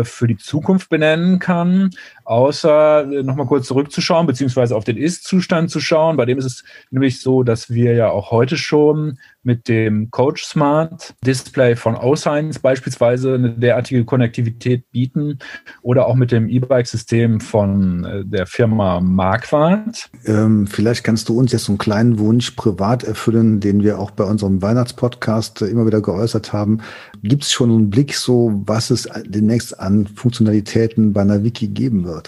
für 0.03 0.27
die 0.27 0.37
Zukunft 0.37 0.89
benennen 0.89 1.39
kann, 1.39 1.89
außer 2.29 3.11
äh, 3.11 3.23
nochmal 3.23 3.47
kurz 3.47 3.65
zurückzuschauen, 3.65 4.27
beziehungsweise 4.27 4.75
auf 4.75 4.83
den 4.83 4.97
Ist-Zustand 4.97 5.71
zu 5.71 5.79
schauen. 5.79 6.15
Bei 6.15 6.25
dem 6.25 6.37
ist 6.37 6.45
es 6.45 6.63
nämlich 6.91 7.21
so, 7.21 7.41
dass 7.41 7.71
wir 7.71 7.95
ja 7.95 8.11
auch 8.11 8.29
heute 8.29 8.55
schon 8.55 9.17
mit 9.41 9.67
dem 9.67 10.11
Coach 10.11 10.43
Smart 10.43 11.15
Display 11.25 11.75
von 11.75 11.95
O-Science 11.95 12.59
beispielsweise 12.59 13.33
eine 13.33 13.51
derartige 13.51 14.05
Konnektivität 14.05 14.91
bieten 14.91 15.39
oder 15.81 16.05
auch 16.05 16.13
mit 16.13 16.31
dem 16.31 16.49
E-Bike-System 16.49 17.39
von 17.39 18.03
äh, 18.03 18.25
der 18.25 18.45
Firma 18.45 18.99
Marquardt. 18.99 20.11
Ähm, 20.25 20.67
vielleicht 20.67 21.03
kannst 21.03 21.29
du 21.29 21.39
uns 21.39 21.51
jetzt 21.51 21.63
so 21.63 21.71
einen 21.71 21.79
kleinen 21.79 22.19
Wunsch 22.19 22.51
privat 22.51 23.03
erfüllen, 23.03 23.59
den 23.59 23.81
wir 23.81 23.97
auch 23.97 24.11
bei 24.11 24.23
unserem 24.23 24.61
Weihnachtspodcast 24.61 25.63
immer 25.63 25.87
wieder 25.87 26.01
geäußert 26.01 26.53
haben. 26.53 26.81
Gibt 27.23 27.43
es 27.43 27.51
schon 27.51 27.71
einen 27.71 27.89
Blick 27.89 28.13
so, 28.13 28.61
was 28.65 28.91
es 28.91 29.09
demnächst 29.25 29.79
an 29.79 30.05
Funktionalitäten 30.05 31.13
bei 31.13 31.21
einer 31.21 31.43
Wiki 31.43 31.69
geben 31.69 32.03
wird? 32.03 32.18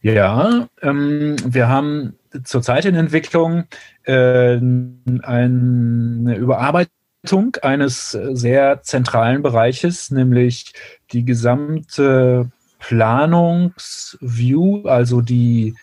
Ja, 0.00 0.68
ähm, 0.82 1.36
wir 1.44 1.68
haben 1.68 2.18
zurzeit 2.44 2.84
in 2.84 2.94
Entwicklung 2.94 3.64
äh, 4.04 4.58
eine 5.22 6.36
Überarbeitung 6.36 7.56
eines 7.62 8.10
sehr 8.10 8.82
zentralen 8.82 9.42
Bereiches, 9.42 10.10
nämlich 10.10 10.72
die 11.12 11.24
gesamte 11.24 12.50
Planungsview, 12.78 14.86
also 14.86 15.20
die 15.20 15.74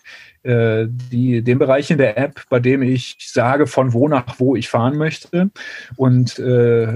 die, 0.46 1.42
den 1.42 1.58
Bereich 1.58 1.90
in 1.90 1.98
der 1.98 2.18
App, 2.18 2.42
bei 2.50 2.60
dem 2.60 2.82
ich 2.82 3.18
sage, 3.20 3.66
von 3.68 3.94
wo 3.94 4.08
nach 4.08 4.40
wo 4.40 4.56
ich 4.56 4.70
fahren 4.70 4.98
möchte. 4.98 5.50
Und 5.96 6.38
äh, 6.40 6.88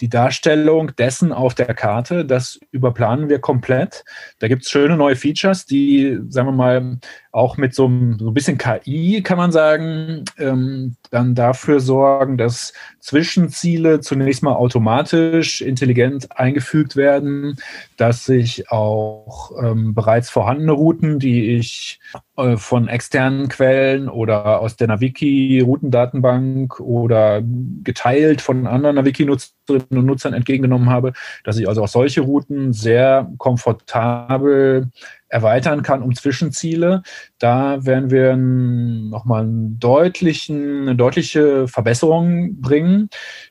die 0.00 0.08
Darstellung 0.08 0.96
dessen 0.96 1.32
auf 1.32 1.54
der 1.54 1.74
Karte, 1.74 2.24
das 2.24 2.58
überplanen 2.70 3.28
wir 3.28 3.38
komplett. 3.38 4.04
Da 4.38 4.48
gibt 4.48 4.62
es 4.62 4.70
schöne 4.70 4.96
neue 4.96 5.16
Features, 5.16 5.66
die, 5.66 6.18
sagen 6.28 6.48
wir 6.48 6.52
mal, 6.52 6.98
auch 7.34 7.56
mit 7.56 7.74
so, 7.74 7.88
so 8.18 8.28
ein 8.30 8.34
bisschen 8.34 8.58
KI, 8.58 9.20
kann 9.22 9.38
man 9.38 9.50
sagen, 9.50 10.24
ähm, 10.38 10.94
dann 11.10 11.34
dafür 11.34 11.80
sorgen, 11.80 12.38
dass 12.38 12.72
Zwischenziele 13.00 14.00
zunächst 14.00 14.44
mal 14.44 14.54
automatisch 14.54 15.60
intelligent 15.60 16.38
eingefügt 16.38 16.94
werden, 16.94 17.56
dass 17.96 18.24
sich 18.24 18.70
auch 18.70 19.50
ähm, 19.60 19.94
bereits 19.94 20.30
vorhandene 20.30 20.72
Routen, 20.72 21.18
die 21.18 21.56
ich 21.56 21.98
äh, 22.36 22.53
von 22.56 22.88
externen 22.88 23.48
Quellen 23.48 24.08
oder 24.08 24.60
aus 24.60 24.76
der 24.76 24.88
Naviki-Routendatenbank 24.88 26.80
oder 26.80 27.42
geteilt 27.82 28.40
von 28.40 28.66
anderen 28.66 28.96
Naviki-Nutzerinnen 28.96 29.98
und 29.98 30.06
Nutzern 30.06 30.34
entgegengenommen 30.34 30.90
habe, 30.90 31.12
dass 31.44 31.58
ich 31.58 31.68
also 31.68 31.82
auch 31.82 31.88
solche 31.88 32.22
Routen 32.22 32.72
sehr 32.72 33.30
komfortabel 33.38 34.90
erweitern 35.28 35.82
kann 35.82 36.02
um 36.02 36.14
Zwischenziele. 36.14 37.02
Da 37.38 37.84
werden 37.84 38.10
wir 38.10 38.36
nochmal 38.36 39.42
einen 39.42 39.78
deutlichen, 39.78 40.82
eine 40.82 40.96
deutliche 40.96 41.66
Verbesserung 41.68 42.60
bringen. 42.60 43.08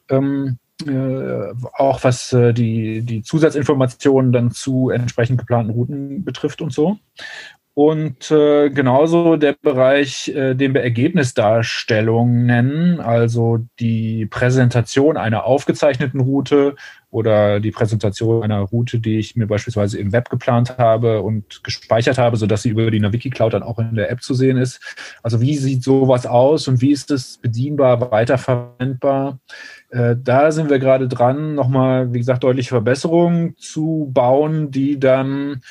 Ähm, 0.09 0.57
äh, 0.87 1.53
auch 1.77 2.03
was 2.03 2.33
äh, 2.33 2.53
die, 2.53 3.01
die 3.01 3.21
Zusatzinformationen 3.21 4.31
dann 4.31 4.51
zu 4.51 4.89
entsprechend 4.89 5.37
geplanten 5.37 5.71
Routen 5.71 6.23
betrifft 6.23 6.61
und 6.61 6.73
so. 6.73 6.97
Und 7.75 8.29
äh, 8.29 8.69
genauso 8.69 9.35
der 9.35 9.55
Bereich, 9.59 10.27
äh, 10.27 10.53
den 10.53 10.75
wir 10.75 10.83
Ergebnisdarstellung 10.83 12.45
nennen, 12.45 12.99
also 12.99 13.65
die 13.79 14.27
Präsentation 14.27 15.17
einer 15.17 15.45
aufgezeichneten 15.45 16.19
Route 16.19 16.75
oder 17.09 17.59
die 17.59 17.71
Präsentation 17.71 18.43
einer 18.43 18.59
Route, 18.59 18.99
die 18.99 19.17
ich 19.17 19.35
mir 19.35 19.47
beispielsweise 19.47 19.97
im 19.97 20.11
Web 20.11 20.29
geplant 20.29 20.77
habe 20.77 21.23
und 21.23 21.63
gespeichert 21.63 22.19
habe, 22.19 22.37
sodass 22.37 22.61
sie 22.61 22.69
über 22.69 22.91
die 22.91 22.99
Naviki 22.99 23.31
Cloud 23.31 23.53
dann 23.53 23.63
auch 23.63 23.79
in 23.79 23.95
der 23.95 24.11
App 24.11 24.21
zu 24.21 24.35
sehen 24.35 24.57
ist. 24.57 24.79
Also 25.23 25.41
wie 25.41 25.55
sieht 25.55 25.81
sowas 25.81 26.27
aus 26.27 26.67
und 26.67 26.79
wie 26.79 26.91
ist 26.91 27.09
es 27.09 27.39
bedienbar, 27.39 28.11
weiterverwendbar? 28.11 29.39
Äh, 29.89 30.15
da 30.21 30.51
sind 30.51 30.69
wir 30.69 30.77
gerade 30.77 31.07
dran, 31.07 31.55
nochmal, 31.55 32.13
wie 32.13 32.19
gesagt, 32.19 32.43
deutliche 32.43 32.69
Verbesserungen 32.69 33.55
zu 33.57 34.11
bauen, 34.13 34.69
die 34.69 34.99
dann 34.99 35.61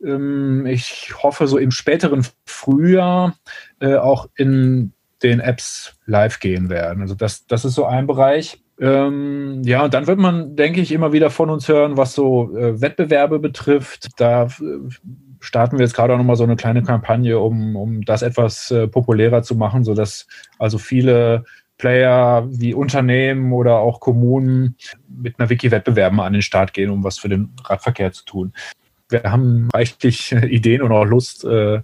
ich 0.00 1.12
hoffe, 1.22 1.46
so 1.48 1.58
im 1.58 1.70
späteren 1.70 2.24
Frühjahr 2.46 3.34
äh, 3.80 3.96
auch 3.96 4.28
in 4.36 4.92
den 5.22 5.40
Apps 5.40 5.94
live 6.06 6.38
gehen 6.40 6.68
werden. 6.68 7.02
Also 7.02 7.14
das, 7.14 7.46
das 7.46 7.64
ist 7.64 7.74
so 7.74 7.84
ein 7.84 8.06
Bereich. 8.06 8.62
Ähm, 8.80 9.62
ja, 9.64 9.84
und 9.84 9.94
dann 9.94 10.06
wird 10.06 10.18
man, 10.18 10.54
denke 10.54 10.80
ich, 10.80 10.92
immer 10.92 11.12
wieder 11.12 11.30
von 11.30 11.50
uns 11.50 11.66
hören, 11.66 11.96
was 11.96 12.14
so 12.14 12.56
äh, 12.56 12.80
Wettbewerbe 12.80 13.40
betrifft. 13.40 14.08
Da 14.18 14.44
äh, 14.44 14.48
starten 15.40 15.78
wir 15.78 15.84
jetzt 15.84 15.94
gerade 15.94 16.14
auch 16.14 16.18
nochmal 16.18 16.36
so 16.36 16.44
eine 16.44 16.54
kleine 16.54 16.84
Kampagne, 16.84 17.40
um, 17.40 17.74
um 17.74 18.02
das 18.02 18.22
etwas 18.22 18.70
äh, 18.70 18.86
populärer 18.86 19.42
zu 19.42 19.56
machen, 19.56 19.82
sodass 19.82 20.28
also 20.58 20.78
viele 20.78 21.44
Player 21.76 22.46
wie 22.50 22.74
Unternehmen 22.74 23.52
oder 23.52 23.78
auch 23.78 23.98
Kommunen 23.98 24.76
mit 25.08 25.38
einer 25.38 25.50
Wiki-Wettbewerben 25.50 26.20
an 26.20 26.32
den 26.32 26.42
Start 26.42 26.72
gehen, 26.72 26.90
um 26.90 27.02
was 27.02 27.18
für 27.18 27.28
den 27.28 27.50
Radverkehr 27.64 28.12
zu 28.12 28.24
tun 28.24 28.52
wir 29.08 29.22
haben 29.24 29.68
reichlich 29.72 30.32
Ideen 30.32 30.82
und 30.82 30.92
auch 30.92 31.04
Lust, 31.04 31.44
äh, 31.44 31.80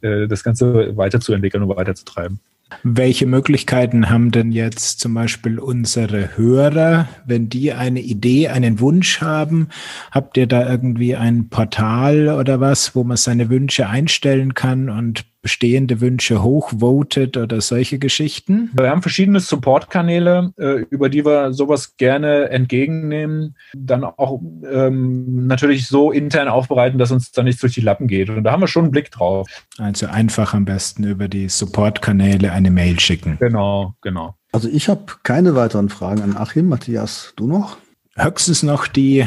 äh, 0.00 0.28
das 0.28 0.44
Ganze 0.44 0.96
weiterzuentwickeln 0.96 1.62
und 1.62 1.76
weiterzutreiben. 1.76 2.40
Welche 2.82 3.24
Möglichkeiten 3.24 4.10
haben 4.10 4.30
denn 4.30 4.52
jetzt 4.52 5.00
zum 5.00 5.14
Beispiel 5.14 5.58
unsere 5.58 6.36
Hörer, 6.36 7.08
wenn 7.24 7.48
die 7.48 7.72
eine 7.72 8.00
Idee, 8.00 8.48
einen 8.48 8.78
Wunsch 8.78 9.22
haben? 9.22 9.68
Habt 10.10 10.36
ihr 10.36 10.46
da 10.46 10.68
irgendwie 10.68 11.16
ein 11.16 11.48
Portal 11.48 12.28
oder 12.28 12.60
was, 12.60 12.94
wo 12.94 13.04
man 13.04 13.16
seine 13.16 13.48
Wünsche 13.48 13.88
einstellen 13.88 14.52
kann 14.52 14.90
und 14.90 15.24
bestehende 15.42 16.00
Wünsche 16.00 16.42
hochvotet 16.42 17.36
oder 17.36 17.60
solche 17.60 17.98
Geschichten? 17.98 18.70
Wir 18.74 18.90
haben 18.90 19.02
verschiedene 19.02 19.40
Support-Kanäle, 19.40 20.52
äh, 20.58 20.84
über 20.90 21.08
die 21.08 21.24
wir 21.24 21.52
sowas 21.52 21.96
gerne 21.96 22.50
entgegennehmen, 22.50 23.56
dann 23.74 24.04
auch 24.04 24.40
ähm, 24.70 25.46
natürlich 25.46 25.86
so 25.86 26.10
intern 26.10 26.48
aufbereiten, 26.48 26.98
dass 26.98 27.10
uns 27.10 27.30
da 27.32 27.42
nichts 27.42 27.60
durch 27.60 27.74
die 27.74 27.80
Lappen 27.80 28.08
geht. 28.08 28.30
Und 28.30 28.44
da 28.44 28.52
haben 28.52 28.60
wir 28.60 28.68
schon 28.68 28.84
einen 28.84 28.92
Blick 28.92 29.10
drauf. 29.10 29.48
Also 29.78 30.06
einfach 30.06 30.54
am 30.54 30.64
besten 30.64 31.04
über 31.04 31.28
die 31.28 31.48
Support-Kanäle 31.48 32.52
eine 32.52 32.70
Mail 32.70 32.98
schicken. 33.00 33.36
Genau, 33.38 33.94
genau. 34.02 34.34
Also 34.52 34.68
ich 34.68 34.88
habe 34.88 35.04
keine 35.22 35.54
weiteren 35.54 35.88
Fragen 35.88 36.22
an 36.22 36.36
Achim. 36.36 36.68
Matthias, 36.68 37.32
du 37.36 37.46
noch? 37.46 37.76
Höchstens 38.16 38.62
noch 38.62 38.86
die 38.86 39.26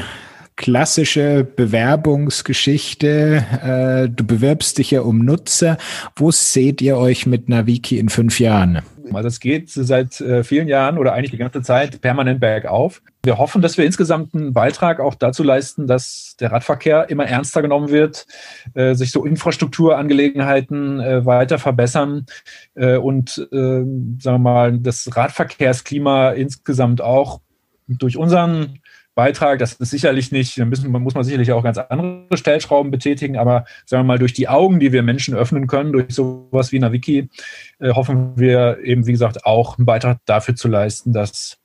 klassische 0.62 1.44
Bewerbungsgeschichte. 1.44 4.06
Äh, 4.06 4.10
du 4.10 4.26
bewirbst 4.26 4.78
dich 4.78 4.92
ja 4.92 5.02
um 5.02 5.26
Nutzer. 5.26 5.78
Wo 6.16 6.32
seht 6.32 6.82
ihr 6.82 6.98
euch 6.98 7.26
mit 7.26 7.50
Naviki 7.50 7.98
in 7.98 8.10
fünf 8.10 8.40
Jahren? 8.40 8.82
Also 9.12 9.28
es 9.28 9.40
geht 9.40 9.72
seit 9.72 10.22
äh, 10.22 10.44
vielen 10.44 10.68
Jahren 10.68 11.00
oder 11.00 11.14
eigentlich 11.14 11.32
die 11.32 11.38
ganze 11.38 11.64
Zeit 11.64 12.00
permanent 12.00 12.40
bergauf. 12.40 13.02
Wir 13.24 13.40
hoffen, 13.40 13.62
dass 13.62 13.78
wir 13.78 13.86
insgesamt 13.86 14.36
einen 14.36 14.54
Beitrag 14.54 15.00
auch 15.00 15.16
dazu 15.16 15.44
leisten, 15.44 15.88
dass 15.88 16.36
der 16.40 16.52
Radverkehr 16.52 17.10
immer 17.10 17.26
ernster 17.26 17.62
genommen 17.62 17.90
wird, 17.90 18.28
äh, 18.76 18.94
sich 18.94 19.12
so 19.12 19.26
Infrastrukturangelegenheiten 19.26 21.00
äh, 21.00 21.26
weiter 21.26 21.58
verbessern 21.58 22.28
äh, 22.76 22.98
und 22.98 23.38
äh, 23.52 23.58
sagen 23.58 24.20
wir 24.22 24.38
mal 24.38 24.78
das 24.78 25.10
Radverkehrsklima 25.14 26.32
insgesamt 26.32 27.02
auch 27.02 27.42
durch 27.88 28.16
unseren 28.16 28.80
Beitrag. 29.16 29.60
Das 29.60 29.74
ist 29.74 29.90
sicherlich 29.90 30.32
nicht, 30.32 30.58
da 30.58 30.66
muss 30.66 31.16
man 31.16 31.24
sicherlich 31.24 31.52
auch 31.52 31.64
ganz 31.64 31.78
andere 31.78 32.38
Stellschrauben 32.38 32.92
betätigen, 32.92 33.38
aber 33.38 33.66
sagen 33.86 34.04
wir 34.04 34.08
mal, 34.08 34.20
durch 34.20 34.34
die 34.34 34.48
Augen, 34.48 34.80
die 34.80 34.92
wir 34.92 35.04
Menschen 35.04 35.36
öffnen 35.36 35.68
können, 35.68 35.92
durch 35.92 36.14
sowas 36.14 36.72
wie 36.72 36.80
Naviki, 36.80 37.30
äh, 37.80 37.94
hoffen 37.94 38.34
wir 38.38 38.80
eben, 38.84 39.06
wie 39.08 39.12
gesagt, 39.12 39.46
auch 39.46 39.78
einen 39.78 39.86
Beitrag 39.86 40.20
dafür 40.26 40.56
zu 40.56 40.68
leisten, 40.68 41.14
dass, 41.14 41.58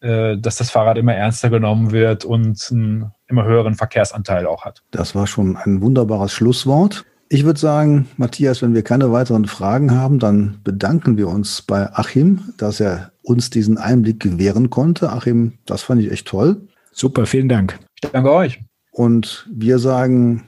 äh, 0.00 0.36
dass 0.38 0.56
das 0.56 0.70
Fahrrad 0.70 0.98
immer 0.98 1.14
ernster 1.14 1.50
genommen 1.50 1.90
wird 1.90 2.24
und 2.24 2.68
einen 2.70 3.12
immer 3.28 3.44
höheren 3.44 3.74
Verkehrsanteil 3.74 4.46
auch 4.46 4.64
hat. 4.64 4.82
Das 4.90 5.14
war 5.14 5.26
schon 5.26 5.56
ein 5.56 5.80
wunderbares 5.80 6.32
Schlusswort. 6.32 7.04
Ich 7.28 7.46
würde 7.46 7.58
sagen, 7.58 8.08
Matthias, 8.18 8.60
wenn 8.60 8.74
wir 8.74 8.82
keine 8.82 9.10
weiteren 9.10 9.46
Fragen 9.46 9.92
haben, 9.92 10.18
dann 10.18 10.60
bedanken 10.64 11.16
wir 11.16 11.28
uns 11.28 11.62
bei 11.62 11.90
Achim, 11.94 12.52
dass 12.58 12.78
er 12.78 13.12
uns 13.22 13.48
diesen 13.48 13.78
Einblick 13.78 14.20
gewähren 14.20 14.68
konnte. 14.68 15.10
Achim, 15.10 15.54
das 15.64 15.82
fand 15.82 16.02
ich 16.02 16.12
echt 16.12 16.28
toll. 16.28 16.68
Super, 16.92 17.26
vielen 17.26 17.48
Dank. 17.48 17.78
Ich 18.02 18.10
danke 18.10 18.30
euch. 18.30 18.60
Und 18.92 19.48
wir 19.50 19.78
sagen 19.78 20.44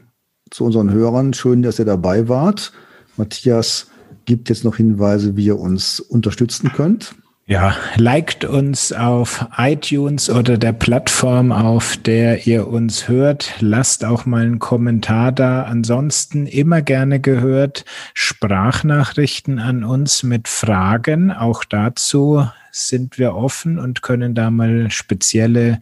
zu 0.51 0.65
unseren 0.65 0.93
Hörern, 0.93 1.33
schön, 1.35 1.63
dass 1.63 1.79
ihr 1.79 1.85
dabei 1.85 2.29
wart. 2.29 2.73
Matthias 3.17 3.91
gibt 4.27 4.49
jetzt 4.49 4.65
noch 4.65 4.77
Hinweise, 4.77 5.37
wie 5.37 5.47
ihr 5.47 5.59
uns 5.59 6.01
unterstützen 6.01 6.73
könnt. 6.73 7.15
Ja, 7.47 7.77
liked 7.97 8.47
uns 8.47 8.91
auf 8.93 9.47
iTunes 9.59 10.31
oder 10.31 10.57
der 10.57 10.73
Plattform, 10.73 11.53
auf 11.53 11.99
der 11.99 12.47
ihr 12.47 12.69
uns 12.69 13.07
hört. 13.07 13.57
Lasst 13.61 14.03
auch 14.03 14.25
mal 14.25 14.43
einen 14.43 14.61
Kommentar 14.61 15.31
da. 15.31 15.65
Ansonsten 15.65 16.47
immer 16.47 16.81
gerne 16.81 17.21
gehört 17.21 17.85
Sprachnachrichten 18.15 19.59
an 19.59 19.85
uns 19.85 20.23
mit 20.23 20.49
Fragen. 20.49 21.33
Auch 21.33 21.65
dazu 21.65 22.47
sind 22.75 23.19
wir 23.19 23.37
offen 23.37 23.79
und 23.79 24.03
können 24.03 24.35
da 24.35 24.51
mal 24.51 24.91
spezielle 24.91 25.81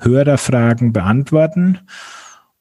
Hörerfragen 0.00 0.92
beantworten. 0.92 1.78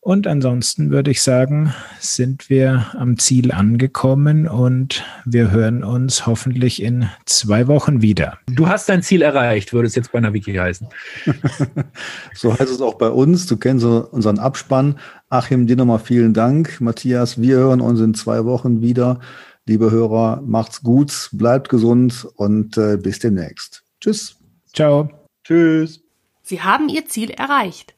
Und 0.04 0.26
ansonsten 0.26 0.90
würde 0.90 1.12
ich 1.12 1.22
sagen, 1.22 1.76
sind 2.00 2.50
wir 2.50 2.88
am 2.98 3.20
Ziel 3.20 3.52
angekommen 3.52 4.48
und 4.48 5.04
wir 5.26 5.52
hören 5.52 5.84
uns 5.84 6.26
hoffentlich 6.26 6.82
in 6.82 7.08
zwei 7.26 7.68
Wochen 7.68 8.02
wieder. 8.02 8.40
Du 8.48 8.68
hast 8.68 8.90
dein 8.90 9.04
Ziel 9.04 9.22
erreicht, 9.22 9.74
würde 9.74 9.88
es 9.88 9.94
jetzt 9.94 10.12
bei 10.12 10.20
Naviki 10.20 10.56
heißen. 10.56 10.88
so 12.34 12.52
heißt 12.52 12.72
es 12.72 12.82
auch 12.82 12.96
bei 12.96 13.10
uns. 13.10 13.46
Du 13.46 13.58
kennst 13.58 13.86
unseren 13.86 14.40
Abspann. 14.40 14.98
Achim, 15.30 15.68
dir 15.68 15.76
nochmal 15.76 16.00
vielen 16.00 16.34
Dank. 16.34 16.82
Matthias, 16.82 17.40
wir 17.40 17.58
hören 17.58 17.80
uns 17.80 18.00
in 18.00 18.16
zwei 18.16 18.44
Wochen 18.46 18.82
wieder. 18.82 19.20
Liebe 19.68 19.91
Hörer, 19.91 20.41
macht's 20.43 20.82
gut, 20.82 21.30
bleibt 21.34 21.70
gesund 21.70 22.28
und 22.36 22.78
äh, 22.78 22.97
bis 22.97 23.20
demnächst. 23.20 23.84
Tschüss. 23.99 24.38
Ciao. 24.74 25.09
Tschüss. 25.43 26.01
Sie 26.41 26.62
haben 26.62 26.89
Ihr 26.89 27.05
Ziel 27.05 27.30
erreicht. 27.30 27.95